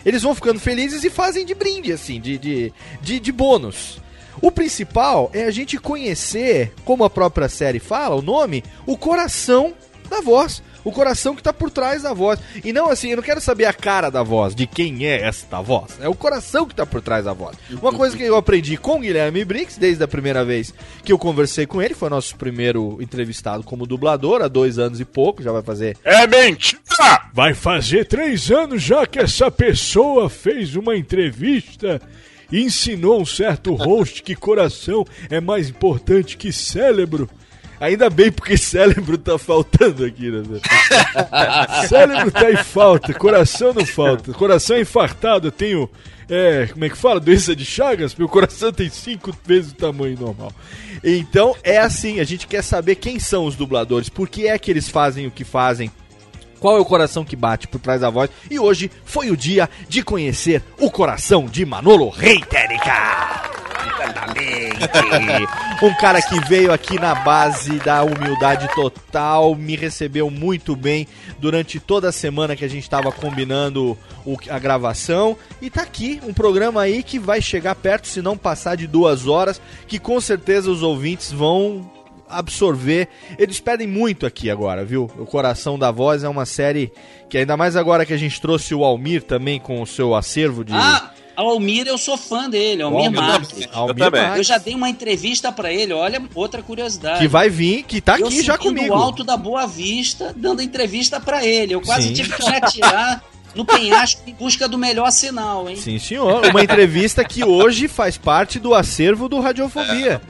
[0.06, 3.99] Eles vão ficando felizes e fazem de brinde, assim, de, de, de, de bônus.
[4.42, 9.74] O principal é a gente conhecer, como a própria série fala, o nome, o coração
[10.10, 10.64] da voz.
[10.84, 12.40] O coração que tá por trás da voz.
[12.64, 15.60] E não assim, eu não quero saber a cara da voz, de quem é esta
[15.60, 15.98] voz.
[16.00, 17.58] É o coração que tá por trás da voz.
[17.82, 20.74] Uma coisa que eu aprendi com o Guilherme Briggs, desde a primeira vez
[21.04, 25.06] que eu conversei com ele, foi nosso primeiro entrevistado como dublador, há dois anos e
[25.06, 26.80] pouco, já vai fazer É mentira!
[27.34, 32.02] Vai fazer três anos já que essa pessoa fez uma entrevista
[32.52, 37.30] e ensinou um certo host que coração é mais importante que cérebro.
[37.80, 40.41] Ainda bem porque cérebro tá faltando aqui, né?
[41.88, 44.34] cérebro tá em falta, coração não falta.
[44.34, 45.90] Coração é infartado, eu tenho.
[46.30, 47.19] É, como é que fala?
[47.19, 48.15] Doença de Chagas?
[48.15, 50.52] Meu coração tem cinco vezes o tamanho normal.
[51.03, 54.72] Então é assim, a gente quer saber quem são os dubladores, por que é que
[54.72, 55.91] eles fazem o que fazem
[56.60, 58.30] Qual é o coração que bate por trás da voz?
[58.50, 63.44] E hoje foi o dia de conhecer o coração de Manolo Reitérica.
[65.82, 71.08] um cara que veio aqui na base da humildade total, me recebeu muito bem
[71.40, 75.36] durante toda a semana que a gente estava combinando o- a gravação.
[75.62, 79.28] E tá aqui um programa aí que vai chegar perto, se não passar de duas
[79.28, 81.90] horas, que com certeza os ouvintes vão
[82.30, 83.08] absorver.
[83.38, 85.10] Eles pedem muito aqui agora, viu?
[85.18, 86.91] O Coração da Voz é uma série
[87.30, 90.64] que ainda mais agora que a gente trouxe o Almir também com o seu acervo
[90.64, 93.68] de Ah, o Almir, eu sou fã dele, Almir Almir Marques.
[93.72, 94.12] Almir Eu.
[94.12, 94.38] Marques.
[94.38, 97.20] Eu já dei uma entrevista pra ele, olha, outra curiosidade.
[97.20, 98.88] que vai vir, que tá eu aqui já comigo.
[98.88, 101.76] no alto da Boa Vista, dando entrevista pra ele.
[101.76, 102.14] Eu quase Sim.
[102.14, 103.24] tive que me atirar
[103.58, 105.76] no penhasco em busca do melhor sinal, hein?
[105.76, 106.46] Sim, senhor.
[106.46, 110.22] Uma entrevista que hoje faz parte do acervo do Radiofobia.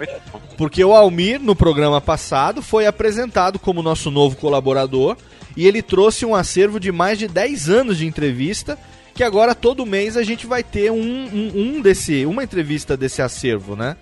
[0.57, 5.17] Porque o Almir, no programa passado, foi apresentado como nosso novo colaborador
[5.55, 8.77] e ele trouxe um acervo de mais de 10 anos de entrevista.
[9.13, 13.21] Que agora todo mês a gente vai ter um, um, um desse, uma entrevista desse
[13.21, 13.97] acervo, né?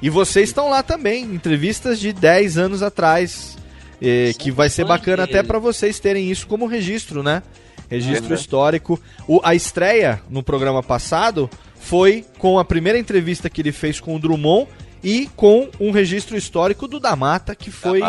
[0.00, 3.58] E vocês estão lá também, entrevistas de 10 anos atrás.
[4.00, 5.38] eh, que vai ser bacana dele.
[5.38, 7.42] até para vocês terem isso como registro, né?
[7.90, 8.36] Registro É.
[8.36, 8.98] histórico.
[9.26, 14.14] O- a estreia no programa passado foi com a primeira entrevista que ele fez com
[14.14, 14.68] o Drummond
[15.02, 18.00] e com um registro histórico do Da Mata, que foi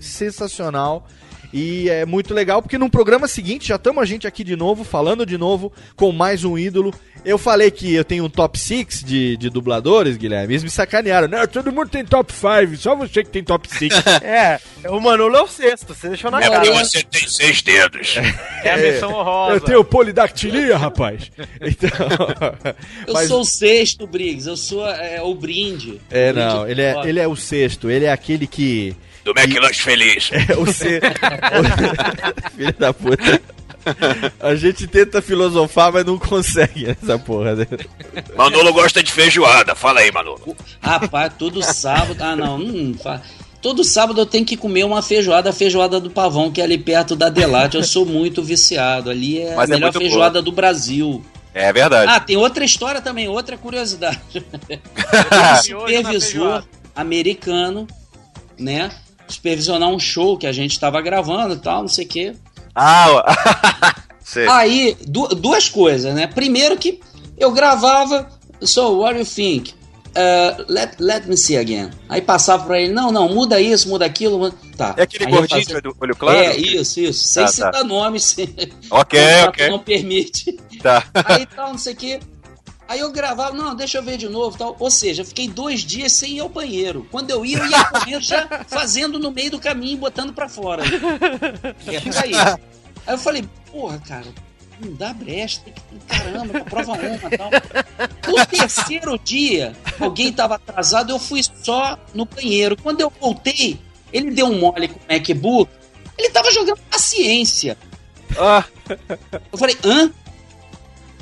[0.00, 1.06] sensacional.
[1.52, 4.84] E é muito legal, porque no programa seguinte já estamos a gente aqui de novo,
[4.84, 6.92] falando de novo, com mais um ídolo.
[7.24, 10.52] Eu falei que eu tenho um top 6 de, de dubladores, Guilherme.
[10.54, 11.26] Eles me sacanearam.
[11.26, 13.92] Não, todo mundo tem top 5, só você que tem top 6.
[14.22, 16.60] É, o Manolo é o sexto, você deixou na É cara.
[16.60, 18.16] porque você tem seis dedos.
[18.62, 19.54] É a menção honrosa.
[19.56, 21.30] Eu tenho polidactilia, rapaz.
[21.60, 21.90] Então.
[23.06, 24.46] Eu mas- sou o sexto, Briggs.
[24.48, 26.00] Eu sou é, o brinde.
[26.10, 28.94] É, O brinde não, ele é, ele é o sexto, ele é aquele que.
[29.32, 30.30] Do McLanche Feliz.
[30.32, 31.00] É o C.
[32.56, 33.40] Filho da puta.
[34.40, 37.54] A gente tenta filosofar, mas não consegue essa porra.
[37.54, 37.66] né?
[38.36, 39.74] Manolo gosta de feijoada.
[39.74, 40.56] Fala aí, Manolo.
[40.80, 42.16] Rapaz, todo sábado.
[42.22, 43.20] Ah, não, não fa-
[43.60, 46.78] Todo sábado eu tenho que comer uma feijoada, a feijoada do Pavão, que é ali
[46.78, 47.76] perto da Delate.
[47.76, 49.10] Eu sou muito viciado.
[49.10, 51.22] Ali é Mas a é melhor feijoada do Brasil.
[51.52, 52.10] É verdade.
[52.10, 54.20] Ah, tem outra história também, outra curiosidade.
[55.30, 56.64] Na supervisor
[56.94, 57.86] americano,
[58.58, 58.90] né?
[59.28, 62.32] Supervisionar um show que a gente estava gravando e tal, não sei o quê.
[62.74, 63.94] Ah,
[64.24, 64.48] sei.
[64.48, 66.26] Aí, du- duas coisas, né?
[66.26, 67.00] Primeiro que
[67.36, 68.28] eu gravava,
[68.62, 69.74] so, what do you think?
[70.08, 71.90] Uh, let, let me see again.
[72.08, 74.38] Aí passava pra ele, não, não, muda isso, muda aquilo.
[74.38, 74.94] muda- Tá.
[74.96, 76.38] É aquele Aí gordinho fazia- do olho claro?
[76.38, 77.24] É, isso, isso.
[77.28, 77.52] Sem Tá, tá.
[77.54, 78.22] citar nomes.
[78.34, 79.68] se- Ok, ok.
[79.68, 80.52] não permite.
[80.82, 81.04] Tá.
[81.26, 82.20] Aí tal, não sei o quê.
[82.88, 84.74] Aí eu gravava, não, deixa eu ver de novo tal.
[84.80, 87.06] Ou seja, fiquei dois dias sem ir ao banheiro.
[87.10, 90.82] Quando eu ia, eu ia correndo já fazendo no meio do caminho, botando pra fora.
[91.86, 92.34] É por aí.
[93.06, 94.26] Aí eu falei, porra, cara,
[94.80, 95.82] não dá brecha, tem que.
[96.06, 97.04] Caramba, prova uma
[97.34, 97.50] e tal.
[98.26, 102.74] No terceiro dia, alguém tava atrasado, eu fui só no banheiro.
[102.80, 103.78] Quando eu voltei,
[104.10, 105.70] ele deu um mole com o MacBook,
[106.16, 107.76] ele tava jogando paciência.
[108.38, 108.64] Ah,
[109.52, 110.10] Eu falei, hã?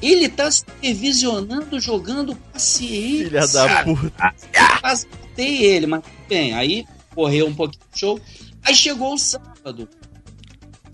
[0.02, 3.24] Ele tá supervisionando jogando paciência.
[3.24, 4.34] Filha da puta.
[4.80, 8.20] Quase matei ele, mas bem, aí correu um pouquinho do show.
[8.62, 9.88] Aí chegou o sábado.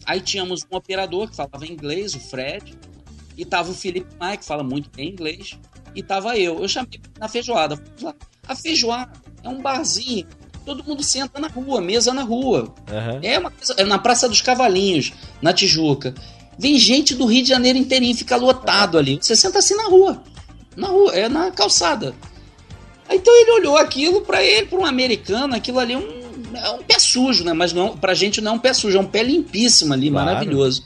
[0.04, 2.76] Aí tínhamos um operador que falava inglês, o Fred,
[3.36, 5.58] e tava o Felipe Maia, que fala muito bem inglês,
[5.94, 6.60] e tava eu.
[6.60, 7.82] Eu chamei na feijoada.
[8.46, 9.12] A feijoada
[9.42, 10.26] é um barzinho.
[10.64, 12.72] Todo mundo senta na rua, mesa na rua.
[13.22, 16.14] É uma coisa, é na Praça dos Cavalinhos, na Tijuca.
[16.62, 19.18] Vem gente do Rio de Janeiro inteirinho, fica lotado ali.
[19.20, 20.22] Você senta assim na rua.
[20.76, 22.14] Na rua, é na calçada.
[23.08, 26.22] Aí, Então ele olhou aquilo pra ele, pra um americano, aquilo ali é um,
[26.54, 27.52] é um pé sujo, né?
[27.52, 30.24] Mas não, pra gente não é um pé sujo, é um pé limpíssimo ali, Claro.
[30.26, 30.84] maravilhoso.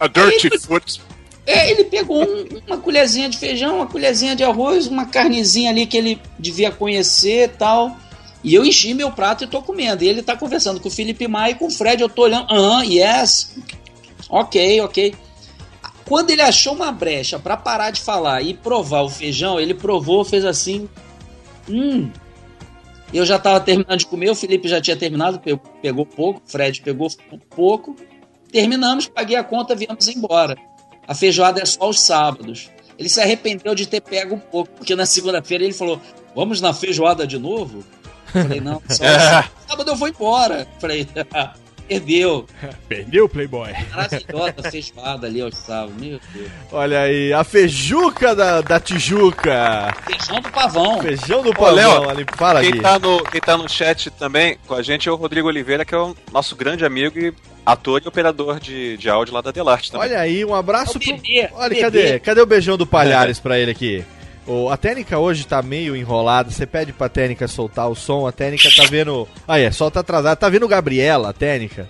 [0.00, 1.02] A dirty foot.
[1.46, 5.84] É, ele pegou um- uma colherzinha de feijão, uma colherzinha de arroz, uma carnezinha ali
[5.84, 7.94] que ele devia conhecer e tal.
[8.42, 10.02] E eu enchi meu prato e tô comendo.
[10.02, 12.00] E ele tá conversando com o Felipe Maia e com o Fred.
[12.02, 12.46] Eu tô olhando.
[12.50, 13.54] Aham, yes.
[14.28, 15.14] Ok, ok.
[16.04, 20.24] Quando ele achou uma brecha pra parar de falar e provar o feijão, ele provou,
[20.24, 20.88] fez assim.
[21.68, 22.10] Hum.
[23.12, 26.50] Eu já tava terminando de comer, o Felipe já tinha terminado, pe- pegou pouco, o
[26.50, 27.08] Fred pegou
[27.54, 27.96] pouco.
[28.52, 30.56] Terminamos, paguei a conta, viemos embora.
[31.06, 32.70] A feijoada é só aos sábados.
[32.98, 36.00] Ele se arrependeu de ter pego um pouco, porque na segunda-feira ele falou:
[36.34, 37.84] Vamos na feijoada de novo?
[38.34, 39.04] Eu falei: Não, só
[39.68, 40.66] sábado eu vou embora.
[40.74, 41.08] Eu Falei:
[41.90, 42.46] Perdeu.
[42.88, 43.72] Perdeu, Playboy.
[43.90, 45.96] Maravilhosa feijoada ali aos sábados.
[46.00, 46.48] Meu Deus.
[46.70, 49.92] Olha aí, a feijuca da, da Tijuca.
[50.06, 51.00] Feijão do pavão.
[51.02, 52.24] Feijão do Ô, pavão Léo, ali.
[52.36, 52.80] Fala, quem Gui.
[52.80, 55.94] tá, no, quem tá no chat também com a gente é o Rodrigo Oliveira, que
[55.94, 57.34] é o nosso grande amigo e
[57.66, 60.08] ator e operador de, de áudio lá da Delarte também.
[60.08, 61.58] Olha aí, um abraço É o pro...
[61.58, 61.80] Olha, bebê.
[61.80, 62.18] cadê?
[62.20, 64.04] Cadê o beijão do Palhares pra ele aqui?
[64.70, 66.50] A técnica hoje tá meio enrolada.
[66.50, 69.28] Você pede pra técnica soltar o som, a técnica tá vendo.
[69.46, 70.38] Ah, é, solta atrasado.
[70.38, 71.88] Tá vendo Gabriela, a técnica?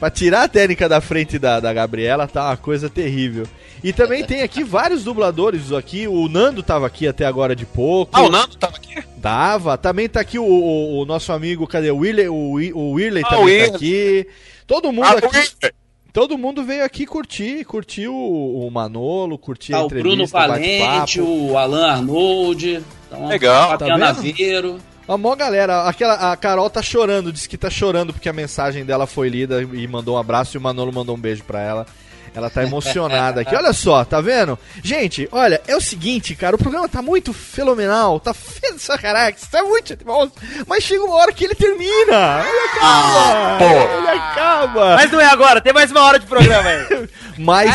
[0.00, 3.46] Pra tirar a técnica da frente da, da Gabriela tá uma coisa terrível.
[3.82, 6.08] E também tem aqui vários dubladores aqui.
[6.08, 8.10] O Nando tava aqui até agora de pouco.
[8.14, 9.02] Ah, o Nando tava aqui?
[9.16, 9.78] Dava.
[9.78, 11.90] Também tá aqui o, o- o nosso amigo, cadê?
[11.90, 14.26] O Whirley, o, o Ah, também o tá aqui.
[14.66, 15.70] Todo mundo Ah, o aqui.
[16.14, 21.20] Todo mundo veio aqui curtir, curtir o, Manolo, curtir Tá a o Bruno entrevista, Valente,
[21.20, 22.84] o Alan Arnold.
[23.10, 23.76] Uma- Legal.
[23.76, 23.98] Tá vendo?
[23.98, 24.78] Naveiro.
[25.08, 28.84] A mó galera, aquela, a Carol tá chorando, disse que tá chorando porque a mensagem
[28.84, 31.86] dela foi lida e mandou um abraço e o Manolo mandou um beijo pra ela.
[32.34, 33.54] Ela tá emocionada aqui.
[33.54, 34.58] Olha só, tá vendo?
[34.82, 39.62] Gente, olha, é o seguinte, cara, o programa tá muito fenomenal, tá feio sacanagem, tá
[39.62, 40.28] muito bom,
[40.66, 42.44] mas chega uma hora que ele termina.
[42.44, 43.64] Ele acaba.
[43.98, 44.94] ele acaba.
[44.96, 47.08] Mas não é agora, tem mais uma hora de programa aí.
[47.36, 47.74] Mas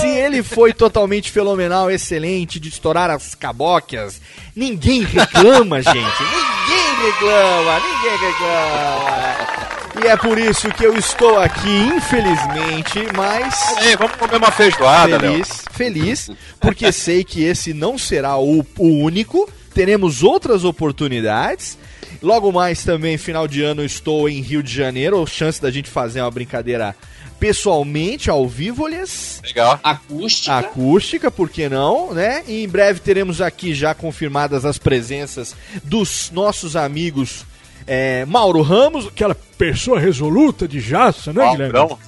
[0.00, 4.20] se ele foi totalmente fenomenal, excelente, de estourar as cabocas,
[4.54, 5.96] ninguém reclama, gente.
[5.96, 9.77] Ninguém reclama, ninguém reclama.
[10.02, 15.18] E é por isso que eu estou aqui, infelizmente, mas Ei, vamos comer uma feijoada,
[15.18, 15.32] Léo.
[15.32, 16.30] feliz, feliz,
[16.60, 19.48] porque sei que esse não será o, o único.
[19.74, 21.76] Teremos outras oportunidades.
[22.22, 25.26] Logo mais também, final de ano, eu estou em Rio de Janeiro.
[25.26, 26.94] Chance da gente fazer uma brincadeira
[27.38, 29.78] pessoalmente, ao vivo, lhes Legal.
[29.82, 30.56] Acústica.
[30.56, 32.42] acústica, por que não, né?
[32.48, 35.54] E em breve teremos aqui já confirmadas as presenças
[35.84, 37.44] dos nossos amigos
[37.88, 41.72] é, Mauro Ramos, Aquela pessoa resoluta de jaça, né, Guilherme?
[41.72, 41.98] Maurão.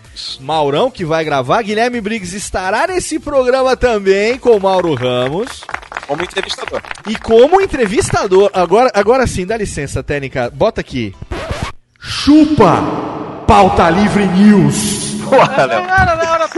[0.41, 5.65] Maurão que vai gravar, Guilherme Briggs estará nesse programa também com o Mauro Ramos
[6.07, 6.83] Como entrevistador.
[7.09, 8.51] e como entrevistador.
[8.53, 11.15] Agora, agora sim, dá licença, técnica, bota aqui.
[11.99, 12.83] Chupa
[13.47, 15.15] Pauta Livre News.
[15.29, 15.85] Porra, Léo.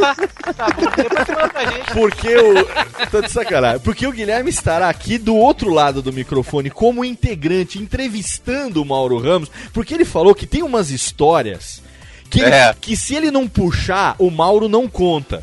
[0.03, 0.16] Não, não,
[0.47, 0.55] não.
[0.55, 1.93] Tá bom, depois você manda pra gente.
[1.93, 3.09] Porque o.
[3.11, 3.81] Tô de sacanagem.
[3.81, 9.19] Porque o Guilherme estará aqui do outro lado do microfone como integrante, entrevistando o Mauro
[9.19, 11.83] Ramos, porque ele falou que tem umas histórias
[12.29, 12.74] que, ele- É.
[12.81, 15.43] que se ele não puxar, o Mauro não conta.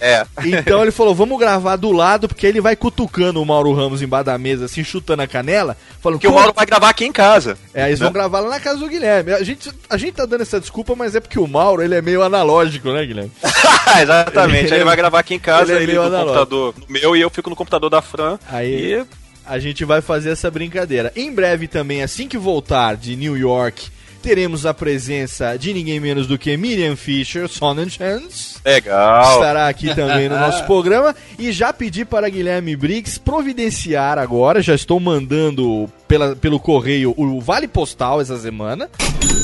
[0.00, 0.24] É.
[0.44, 4.24] Então ele falou, vamos gravar do lado, porque ele vai cutucando o Mauro Ramos embaixo
[4.26, 7.58] da mesa, assim, chutando a canela, falando Porque o Mauro vai gravar aqui em casa.
[7.74, 8.14] É, eles vão né?
[8.14, 9.32] gravar lá na casa do Guilherme.
[9.32, 12.00] A gente, a gente tá dando essa desculpa, mas é porque o Mauro, ele é
[12.02, 13.30] meio analógico, né, Guilherme?
[14.00, 14.66] Exatamente.
[14.66, 16.38] Ele- ele vai gravar aqui em casa, ele é ele, meio no analógico.
[16.38, 18.38] computador no meu e eu fico no computador da Fran.
[18.50, 19.04] Aí E
[19.46, 21.12] a gente vai fazer essa brincadeira.
[21.16, 23.88] Em breve também, assim que voltar de New York,
[24.22, 28.58] teremos a presença de ninguém menos do que Miriam Fisher, Sonnenchance.
[28.64, 29.34] legal.
[29.34, 31.14] Estará aqui também no nosso programa.
[31.38, 37.40] E já pedi para Guilherme Briggs providenciar agora, já estou mandando pela, pelo correio o
[37.40, 38.90] Vale Postal essa semana,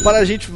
[0.03, 0.51] para a gente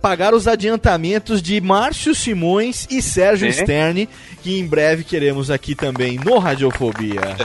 [0.00, 3.62] pagar os adiantamentos de Márcio Simões e Sérgio Sim.
[3.62, 4.08] Sterne,
[4.42, 7.36] que em breve queremos aqui também no Radiofobia.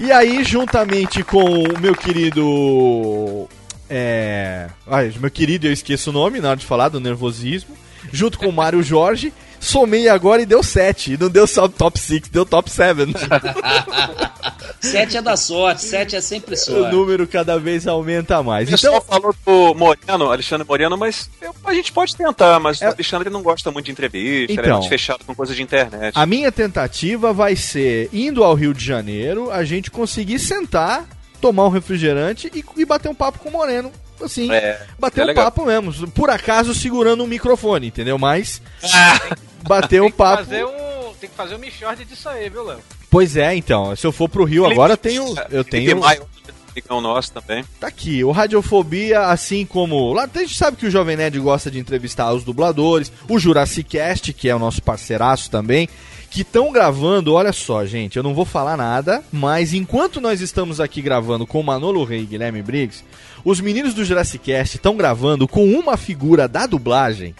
[0.00, 3.48] E aí, juntamente com o meu querido.
[3.94, 4.68] É.
[4.86, 7.76] Ai, meu querido, eu esqueço o nome na hora de falar do nervosismo.
[8.10, 11.16] Junto com o Mário Jorge, somei agora e deu 7.
[11.20, 12.96] Não deu só top 6, deu top 7.
[14.80, 16.92] Sete é da sorte, sete é sempre o sorte.
[16.94, 18.66] número cada vez aumenta mais.
[18.66, 22.82] O pessoal Então, falou do Moreno, Alexandre Moreno, mas eu- a gente pode tentar, mas
[22.82, 24.78] É- o Alexandre não gosta muito de entrevista, ele é Então.
[24.78, 26.12] muito fechado com coisa de internet.
[26.16, 31.04] a minha tentativa vai ser, indo ao Rio de Janeiro, a gente conseguir sentar,
[31.42, 33.92] tomar um refrigerante e, e bater um papo com o Moreno.
[34.22, 35.44] Assim, É, bater é um legal.
[35.46, 36.08] papo mesmo.
[36.12, 38.16] Por acaso segurando um microfone, entendeu?
[38.18, 38.62] Mas
[38.94, 39.20] Ah.
[39.66, 40.44] bater um papo.
[40.44, 42.78] fazer um, tem que fazer um Michord disso aí, viu, Léo?
[43.10, 43.94] Pois é, então.
[43.96, 45.24] Se eu for pro Rio agora, eu tenho.
[45.50, 46.00] Eu Felipe tenho.
[46.00, 46.24] Maio,
[46.70, 47.64] amigão nosso também.
[47.80, 50.12] Tá aqui, o Radiofobia, assim como.
[50.12, 53.90] Lá a gente sabe que o Jovem Nerd gosta de entrevistar os dubladores, o Jurassic
[53.90, 55.88] Cast, que é o nosso parceiraço também,
[56.32, 60.80] que estão gravando, olha só, gente, eu não vou falar nada, mas enquanto nós estamos
[60.80, 63.04] aqui gravando com Manolo Rei e Guilherme Briggs,
[63.44, 67.34] os meninos do Jurassic Cast estão gravando com uma figura da dublagem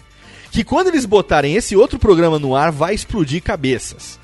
[0.51, 4.19] que quando eles botarem esse outro programa no ar vai explodir cabeças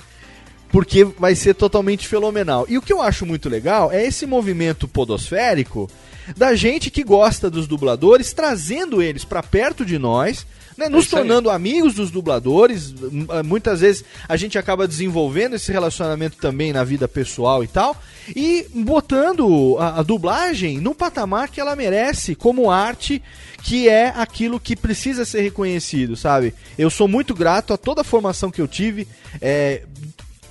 [0.72, 2.68] porque vai ser totalmente fenomenal.
[2.70, 5.90] E o que eu acho muito legal é esse movimento podosférico
[6.38, 10.46] da gente que gosta dos dubladores, trazendo eles pra perto de nós,
[10.80, 11.22] né, nos isso aí.
[11.22, 12.94] tornando amigos dos dubladores.
[13.30, 17.96] Eh, Muitas vezes a gente acaba desenvolvendo esse relacionamento também na vida pessoal e tal.
[18.36, 23.22] E botando a, a dublagem no patamar que ela merece como arte,
[23.62, 26.54] que é aquilo que precisa ser reconhecido, sabe?
[26.78, 29.08] Eu sou muito grato a toda a formação que eu tive.
[29.42, 29.84] é,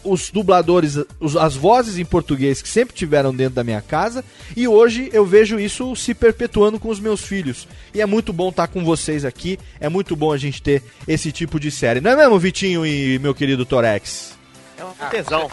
[0.04, 4.24] os dubladores, os- as vozes em português que sempre tiveram dentro da minha casa
[4.56, 7.66] e hoje eu vejo isso se perpetuando com os meus filhos.
[7.94, 11.30] E é muito bom estar com vocês aqui, é muito bom a gente ter esse
[11.32, 12.00] tipo de série.
[12.00, 14.36] Não é mesmo, Vitinho e meu querido Torex?
[14.78, 15.50] É um tesão.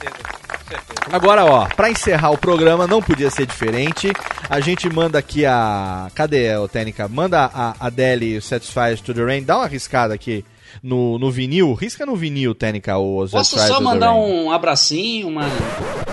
[1.11, 4.11] Agora, ó, pra encerrar o programa, não podia ser diferente.
[4.49, 6.09] A gente manda aqui a.
[6.15, 7.07] Cadê, ô Técnica?
[7.07, 9.43] Manda a Adele Satisfied to the Rain.
[9.43, 10.43] Dá uma riscada aqui
[10.81, 11.73] no, no vinil.
[11.73, 15.43] Risca no vinil, Técnica, o Posso só mandar um abracinho, uma.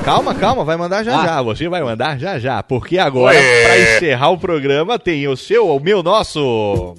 [0.05, 1.27] Calma, calma, vai mandar já Ah.
[1.27, 1.43] já.
[1.43, 2.63] Você vai mandar já já.
[2.63, 3.63] Porque agora, Ué.
[3.65, 6.95] pra encerrar o programa, tem o seu, o meu, nosso.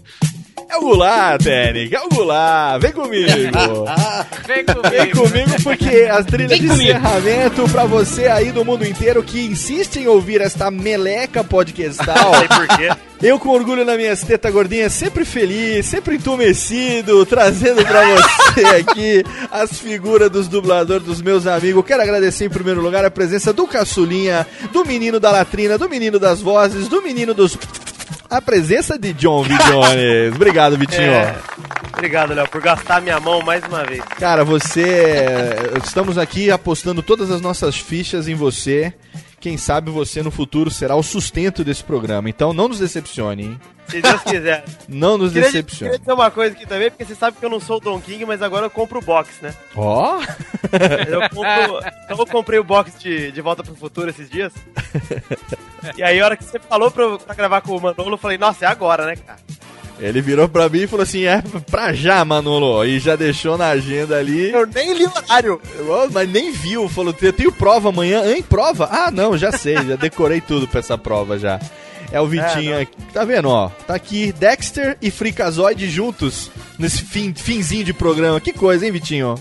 [0.74, 2.80] É o Técnica, é o.
[2.80, 3.30] Vem comigo.
[4.48, 4.90] Vem comigo.
[4.90, 6.90] Vem comigo porque as trilhas Vem de comigo.
[6.90, 12.34] encerramento pra você aí do mundo inteiro que insiste em ouvir esta meleca podcastal.
[12.40, 12.90] Sei por quê.
[13.22, 19.24] Eu com orgulho na minha teta gordinha, sempre feliz, sempre entumecido, trazendo pra você aqui
[19.50, 21.86] as figuras dos dubladores dos meus amigos.
[21.86, 26.20] Quero agradecer em primeiro lugar a presença do Caçulinha, do menino da latrina, do menino
[26.20, 27.58] das vozes, do menino dos...
[28.30, 29.54] A presença de John V.
[29.56, 30.36] Jones.
[30.36, 31.12] Obrigado, Vitinho.
[31.12, 31.36] É.
[31.94, 34.04] Obrigado, Léo, por gastar minha mão mais uma vez.
[34.20, 35.56] Cara, você.
[35.84, 38.94] Estamos aqui apostando todas as nossas fichas em você.
[39.44, 42.30] Quem sabe você no futuro será o sustento desse programa.
[42.30, 43.62] Então não nos decepcione, hein?
[43.90, 44.64] Se Deus quiser.
[44.88, 45.92] Não nos Queria, decepcione.
[45.92, 48.00] queria dizer uma coisa aqui também, porque você sabe que eu não sou o Don
[48.00, 49.54] King, mas agora eu compro o box, né?
[49.76, 50.22] Ó!
[51.06, 54.54] Eu, compro, então eu comprei o box de, de Volta pro Futuro esses dias.
[55.98, 58.38] E aí, a hora que você falou pra, pra gravar com o Manolo, eu falei,
[58.38, 59.38] nossa, é agora, né, cara?
[60.00, 62.84] Ele virou pra mim e falou assim: é pra já, Manolo.
[62.86, 64.52] E já deixou na agenda ali.
[64.52, 65.62] Eu nem li o horário.
[66.12, 66.90] Mas nem viu.
[66.90, 68.26] Falou: eu tenho prova amanhã.
[68.26, 68.44] Hein?
[68.44, 68.90] Prova?
[68.92, 69.76] Ah, não, já sei.
[69.76, 71.60] Já decorei tudo pra essa prova já.
[72.12, 72.82] É o Vitinho não.
[72.82, 72.92] aqui.
[73.12, 73.70] Tá vendo, ó?
[73.88, 78.40] Tá aqui Dexter e Freakazoid juntos nesse fim, finzinho de programa.
[78.40, 79.36] Que coisa, hein, Vitinho?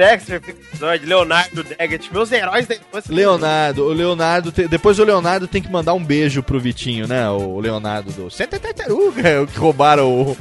[0.00, 3.14] Dexter, Pixoid, Leonardo, Daggett, meus heróis da infância.
[3.14, 4.50] Leonardo, o Leonardo.
[4.50, 7.28] te- Depois o Leonardo tem que mandar um beijo pro Vitinho, né?
[7.28, 10.36] O Leonardo do Senta Tartaruga, que roubaram o.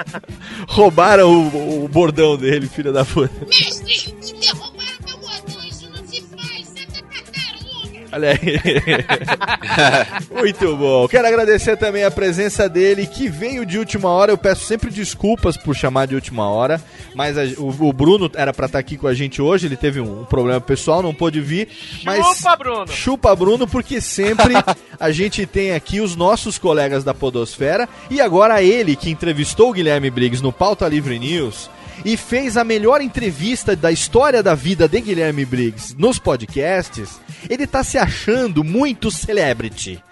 [0.66, 3.32] roubaram o, o bordão dele, filho da puta.
[3.46, 4.75] Mestre, me derrubaram
[8.16, 8.38] Olha aí.
[10.32, 11.06] Muito bom.
[11.06, 14.32] Quero agradecer também a presença dele, que veio de última hora.
[14.32, 16.80] Eu peço sempre desculpas por chamar de última hora,
[17.14, 19.66] mas a- o, o Bruno era pra estar aqui com a gente hoje.
[19.66, 21.68] Ele teve um, um problema pessoal, não pôde vir.
[22.04, 22.88] Mas Chupa, Bruno.
[22.88, 24.54] Chupa Bruno, porque sempre
[24.98, 29.72] a gente tem aqui os nossos colegas da Podosfera e agora ele que entrevistou o
[29.74, 31.68] Guilherme Briggs no Pauta Livre News
[32.04, 37.20] e fez a melhor entrevista da história da vida de Guilherme Briggs nos podcasts.
[37.48, 40.02] Ele tá se achando muito celebrity.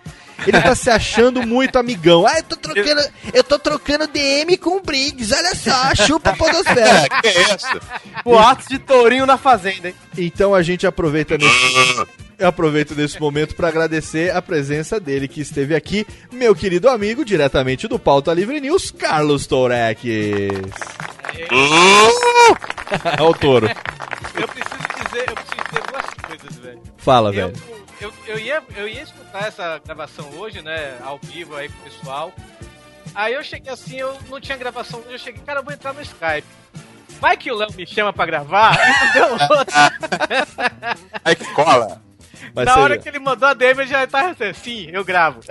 [0.47, 2.27] Ele tá se achando muito amigão.
[2.27, 3.02] Ah, eu tô trocando,
[3.32, 5.32] eu tô trocando DM com o Briggs.
[5.32, 7.09] Olha só, chupa a Podosfera.
[7.23, 7.81] que é isso?
[8.24, 9.94] Boatos de tourinho na fazenda, hein?
[10.19, 12.06] Então a gente aproveita nesse,
[12.39, 17.24] eu aproveito nesse momento para agradecer a presença dele que esteve aqui, meu querido amigo,
[17.24, 20.02] diretamente do Pauta Livre News, Carlos Tourex.
[23.19, 23.66] Olha o touro.
[24.35, 26.82] Eu preciso dizer, eu preciso dizer duas coisas, velho.
[26.97, 27.62] Fala, eu, velho.
[28.01, 30.97] eu, eu, ia, eu ia escutar essa gravação hoje, né?
[31.02, 32.32] Ao vivo aí com o pessoal.
[33.15, 35.93] Aí eu cheguei assim, eu não tinha gravação hoje, eu cheguei, cara, eu vou entrar
[35.93, 36.47] no Skype.
[37.20, 39.28] Vai que o Léo me chama pra gravar e deu.
[41.24, 42.02] Aí que cola.
[42.55, 45.41] Mas Na hora que ele mandou a DM, eu já tava assim, sim, eu gravo.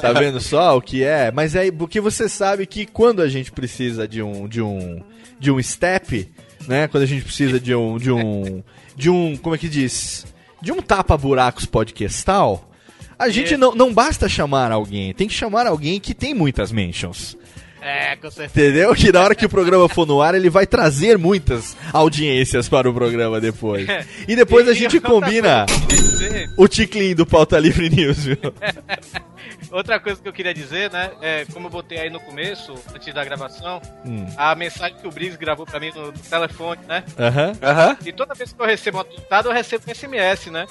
[0.00, 1.30] Tá vendo só o que é?
[1.30, 5.02] Mas é porque você sabe que quando a gente precisa de um de um
[5.38, 6.30] de um step,
[6.66, 6.86] né?
[6.88, 8.62] Quando a gente precisa de um de um
[8.94, 10.26] de um, como é que diz?
[10.60, 12.70] De um tapa buracos podcastal,
[13.18, 17.36] a gente não, não basta chamar alguém, tem que chamar alguém que tem muitas mentions.
[17.84, 18.66] É, com certeza.
[18.68, 18.94] Entendeu?
[18.94, 22.88] Que na hora que o programa for no ar, ele vai trazer muitas audiências para
[22.88, 23.86] o programa depois.
[24.26, 28.38] E depois a E gente outra combina dizer- o ticlin do Pauta Livre News, viu?
[29.70, 31.10] Outra coisa que eu queria dizer, né?
[31.20, 34.24] É, como eu botei aí no começo, antes da gravação, Hum.
[34.36, 37.02] a mensagem que o Briggs gravou pra mim no, no telefone, né?
[37.18, 37.52] Aham.
[37.60, 37.96] Aham.
[38.06, 40.66] E toda vez que eu recebo uma tutada, eu recebo um SMS, né?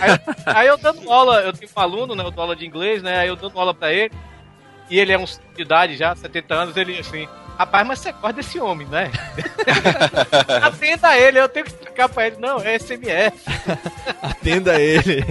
[0.00, 2.24] Aí, eu- aí eu dando aula, eu tenho um aluno, né?
[2.24, 3.18] Eu dou aula de inglês, né?
[3.18, 4.12] Aí eu dando aula pra ele.
[4.90, 7.28] E ele é um de idade já, 70 anos, ele assim.
[7.58, 9.10] Rapaz, mas você gosta desse homem, né?
[10.62, 13.34] Atenda ele, eu tenho que explicar pra ele, não, é SMS.
[14.22, 15.24] Atenda ele.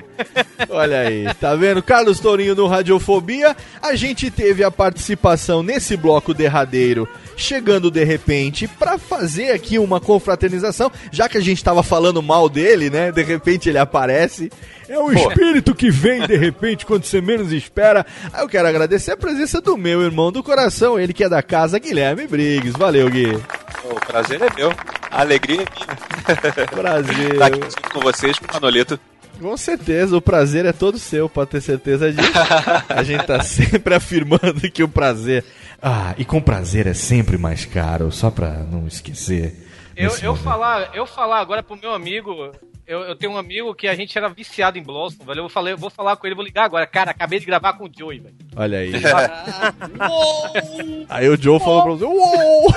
[0.70, 1.82] Olha aí, tá vendo?
[1.82, 3.54] Carlos Tourinho no Radiofobia.
[3.82, 7.06] A gente teve a participação nesse bloco derradeiro,
[7.36, 12.48] chegando de repente pra fazer aqui uma confraternização, já que a gente tava falando mal
[12.48, 13.12] dele, né?
[13.12, 14.50] De repente ele aparece.
[14.88, 18.06] É um espírito que vem de repente quando você menos espera.
[18.32, 21.42] Aí eu quero agradecer a presença do meu irmão do coração, ele que é da
[21.42, 22.78] casa, Guilherme Briggs.
[22.78, 23.34] Valeu, Gui.
[23.84, 24.72] O prazer é meu.
[25.10, 26.66] A alegria é minha.
[26.68, 27.32] Prazer.
[27.32, 28.98] Estar aqui junto com vocês, com o Manolito.
[29.40, 32.32] Com certeza, o prazer é todo seu, pode ter certeza disso.
[32.88, 35.44] A gente tá sempre afirmando que o prazer.
[35.80, 39.54] Ah, e com prazer é sempre mais caro, só pra não esquecer.
[39.96, 42.52] Eu, eu, falar, eu falar agora pro meu amigo.
[42.88, 45.40] Eu, eu tenho um amigo que a gente era viciado em Blossom, velho.
[45.40, 46.86] Eu vou, falar, eu vou falar com ele, vou ligar agora.
[46.86, 48.34] Cara, acabei de gravar com o Joey, velho.
[48.56, 48.92] Olha aí.
[51.06, 52.74] Aí o Joe falou pra você, uou!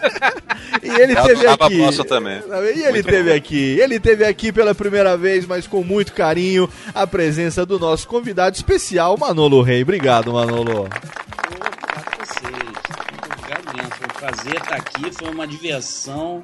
[0.82, 2.04] e ele Eu teve aqui.
[2.08, 2.40] Também.
[2.74, 3.36] E ele Muito teve bom.
[3.36, 3.78] aqui.
[3.78, 8.56] Ele teve aqui pela primeira vez, mas com muito carinho, a presença do nosso convidado
[8.56, 9.82] especial, Manolo Rei.
[9.82, 10.88] Obrigado, Manolo.
[10.88, 12.50] Obrigado a vocês.
[12.50, 13.90] Muito obrigado mesmo.
[13.90, 16.42] Foi um prazer estar aqui, foi uma diversão.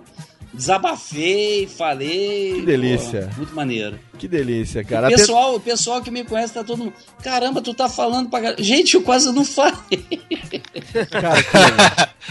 [0.56, 2.54] Desabafei, falei.
[2.56, 3.28] Que delícia.
[3.30, 3.98] Pô, muito maneiro.
[4.18, 5.08] Que delícia, cara.
[5.08, 6.94] O pessoal, o pessoal que me conhece tá todo mundo.
[7.22, 8.62] Caramba, tu tá falando pra caramba.
[8.62, 9.74] Gente, eu quase não falei.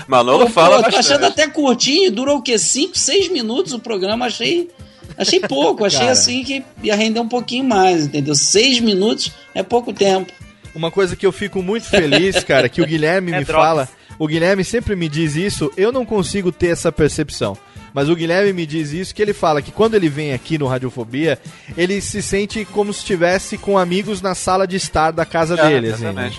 [0.07, 1.13] Manolo Pô, fala pô, tô bastante.
[1.13, 2.57] achando até curtinho, durou o quê?
[2.57, 4.69] 5, 6 minutos o programa, achei.
[5.17, 6.11] Achei pouco, achei Cara.
[6.11, 8.35] assim que ia render um pouquinho mais, entendeu?
[8.35, 10.31] 6 minutos é pouco tempo.
[10.73, 13.65] Uma coisa que eu fico muito feliz, cara, que o Guilherme É me drogas.
[13.65, 13.89] fala.
[14.19, 17.57] O Guilherme sempre me diz isso, eu não consigo ter essa percepção.
[17.95, 20.67] Mas o Guilherme me diz isso, que ele fala que quando ele vem aqui no
[20.67, 21.39] Radiofobia,
[21.77, 25.69] ele se sente como se estivesse com amigos na sala de estar da casa É,
[25.69, 25.93] dele.
[25.93, 26.29] Assim, né?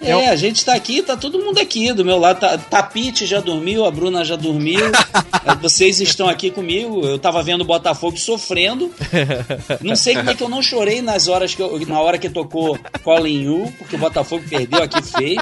[0.00, 0.26] Exatamente.
[0.26, 2.40] É, a gente tá aqui, tá todo mundo aqui do meu lado.
[2.40, 4.86] Tá, Tapite já dormiu, a Bruna já dormiu.
[4.86, 7.04] eh, Vocês estão aqui comigo.
[7.04, 8.92] Eu tava vendo o Botafogo sofrendo.
[9.80, 12.28] Não sei como é que eu não chorei nas horas que eu- na hora que
[12.28, 15.40] tocou Colin You, porque o Botafogo perdeu aqui feio.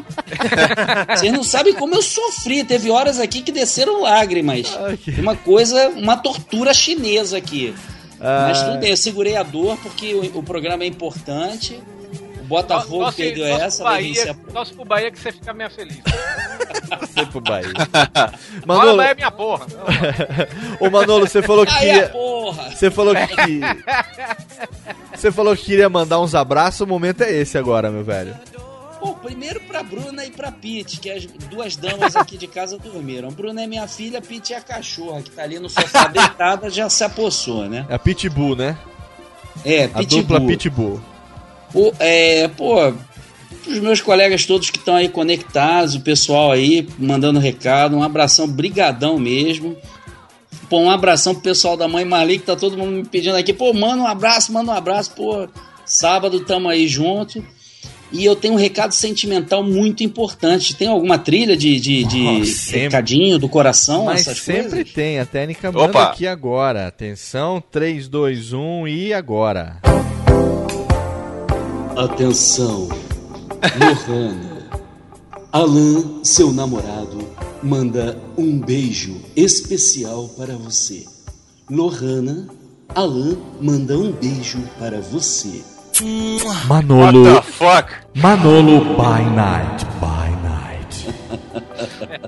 [1.16, 2.64] Vocês não sabem como eu sofri.
[2.64, 4.76] Teve horas aqui que desceram lágrimas.
[5.18, 7.74] Uma coisa, uma tortura chinesa aqui.
[8.20, 8.64] Mas Ai.
[8.70, 11.78] tudo bem, eu segurei a dor porque o, o programa é importante.
[12.44, 15.18] O Botafogo Torce- perdeu torce essa, pro vai vencer a Bahia, torce pro Bahia que
[15.18, 15.96] você fica meio feliz.
[17.14, 17.72] Foi pro Bahia.
[18.66, 19.66] Bora, Manolo, Bahia é minha porra.
[20.80, 22.08] Ô Manolo, você falou que queria.
[22.10, 22.70] porra!
[22.70, 23.24] Você falou que.
[25.14, 28.36] Você falou que queria mandar uns abraços, o momento é esse agora, meu velho.
[29.00, 33.30] Pô, primeiro pra Bruna e pra Pete, que as duas damas aqui de casa dormiram.
[33.30, 36.90] Bruna é minha filha, Pete é a cachorra, que tá ali no sofá deitada, já
[36.90, 37.86] se apossou, né?
[37.88, 38.76] É a Pitbull, né?
[39.64, 41.00] É, A dupla Pitbull.
[41.74, 42.92] O, é, pô,
[43.66, 48.46] os meus colegas todos que estão aí conectados, o pessoal aí mandando recado, um abração,
[48.48, 49.76] brigadão mesmo.
[50.70, 53.52] Pô, um abração pro pessoal da mãe Marli, que tá todo mundo me pedindo aqui,
[53.52, 55.48] pô, manda um abraço, manda um abraço, pô,
[55.84, 57.44] sábado tamo aí junto.
[58.12, 60.76] E eu tenho um recado sentimental muito importante.
[60.76, 64.92] Tem alguma trilha de, de, de Oh, recadinho do coração, Mas essas sempre coisas?
[64.92, 66.04] tem, a técnica manda Opa.
[66.04, 66.86] aqui agora.
[66.86, 69.80] Atenção, 3, 2, 1 e agora.
[71.96, 72.88] Atenção,
[73.78, 74.68] Lohana.
[75.52, 77.18] Alan, seu namorado,
[77.62, 81.04] manda um beijo especial para você.
[81.70, 82.48] Lohana,
[82.92, 85.62] Alan manda um beijo para você.
[86.66, 87.22] Manolo.
[87.32, 87.88] What the fuck?
[88.16, 90.43] Manolo by night, by night.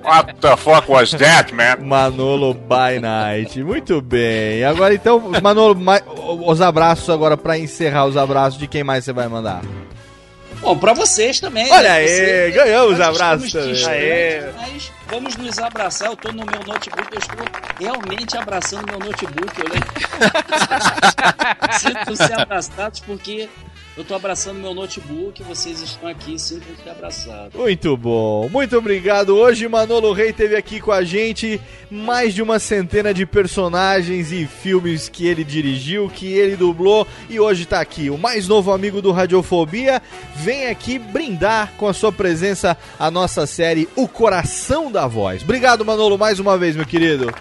[0.03, 1.77] What the fuck was that, man?
[1.85, 3.63] Manolo by night.
[3.63, 4.65] Muito bem.
[4.65, 6.01] Agora então, Manolo, ma-
[6.45, 9.63] os abraços agora pra encerrar os abraços de quem mais você vai mandar?
[10.61, 11.71] Bom, pra vocês também.
[11.71, 11.91] Olha né?
[11.97, 13.87] aí, Você- ganhamos abraços também.
[13.87, 14.43] Aê.
[14.59, 16.09] Mas vamos nos abraçar.
[16.09, 17.47] Eu tô no meu notebook, eu estou
[17.79, 19.61] realmente abraçando meu notebook.
[19.61, 19.89] Eu lembro.
[21.79, 23.49] Sinto-se abraçados porque
[23.97, 25.43] eu tô abraçando meu notebook.
[25.43, 27.55] Vocês estão aqui, sintam-se abraçados.
[27.55, 29.37] Muito bom, muito obrigado.
[29.37, 31.61] Hoje Manolo Rei teve aqui com a gente
[31.91, 37.41] mais de uma centena de personagens e filmes que ele dirigiu, que ele dublou e
[37.41, 38.11] hoje tá aqui.
[38.11, 40.03] O mais novo amigo do Radiofobia
[40.35, 45.43] vem aqui brindar com a sua presença a nossa série O Coração da Voz.
[45.43, 47.33] Obrigado, Manolo, mais uma vez, meu querido.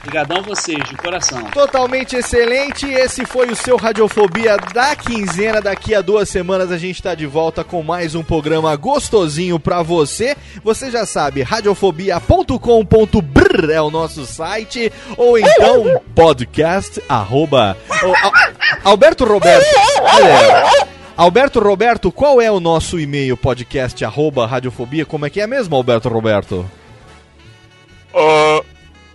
[0.00, 1.42] Obrigadão vocês, de coração.
[1.50, 2.86] Totalmente excelente.
[2.86, 5.60] Esse foi o seu Radiofobia da quinzena.
[5.60, 9.82] Daqui a duas semanas a gente tá de volta com mais um programa gostosinho pra
[9.82, 10.36] você.
[10.62, 14.92] Você já sabe, radiofobia.com.br é o nosso site.
[15.16, 17.76] Ou então, podcast, arroba...
[17.90, 18.32] Al-
[18.92, 19.66] Alberto Roberto.
[20.00, 20.88] olha.
[21.16, 25.04] Alberto Roberto, qual é o nosso e-mail podcast arroba radiofobia?
[25.04, 26.64] Como é que é mesmo, Alberto Roberto?
[28.14, 28.64] Uh,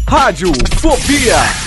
[0.08, 1.67] Rádio Fobia.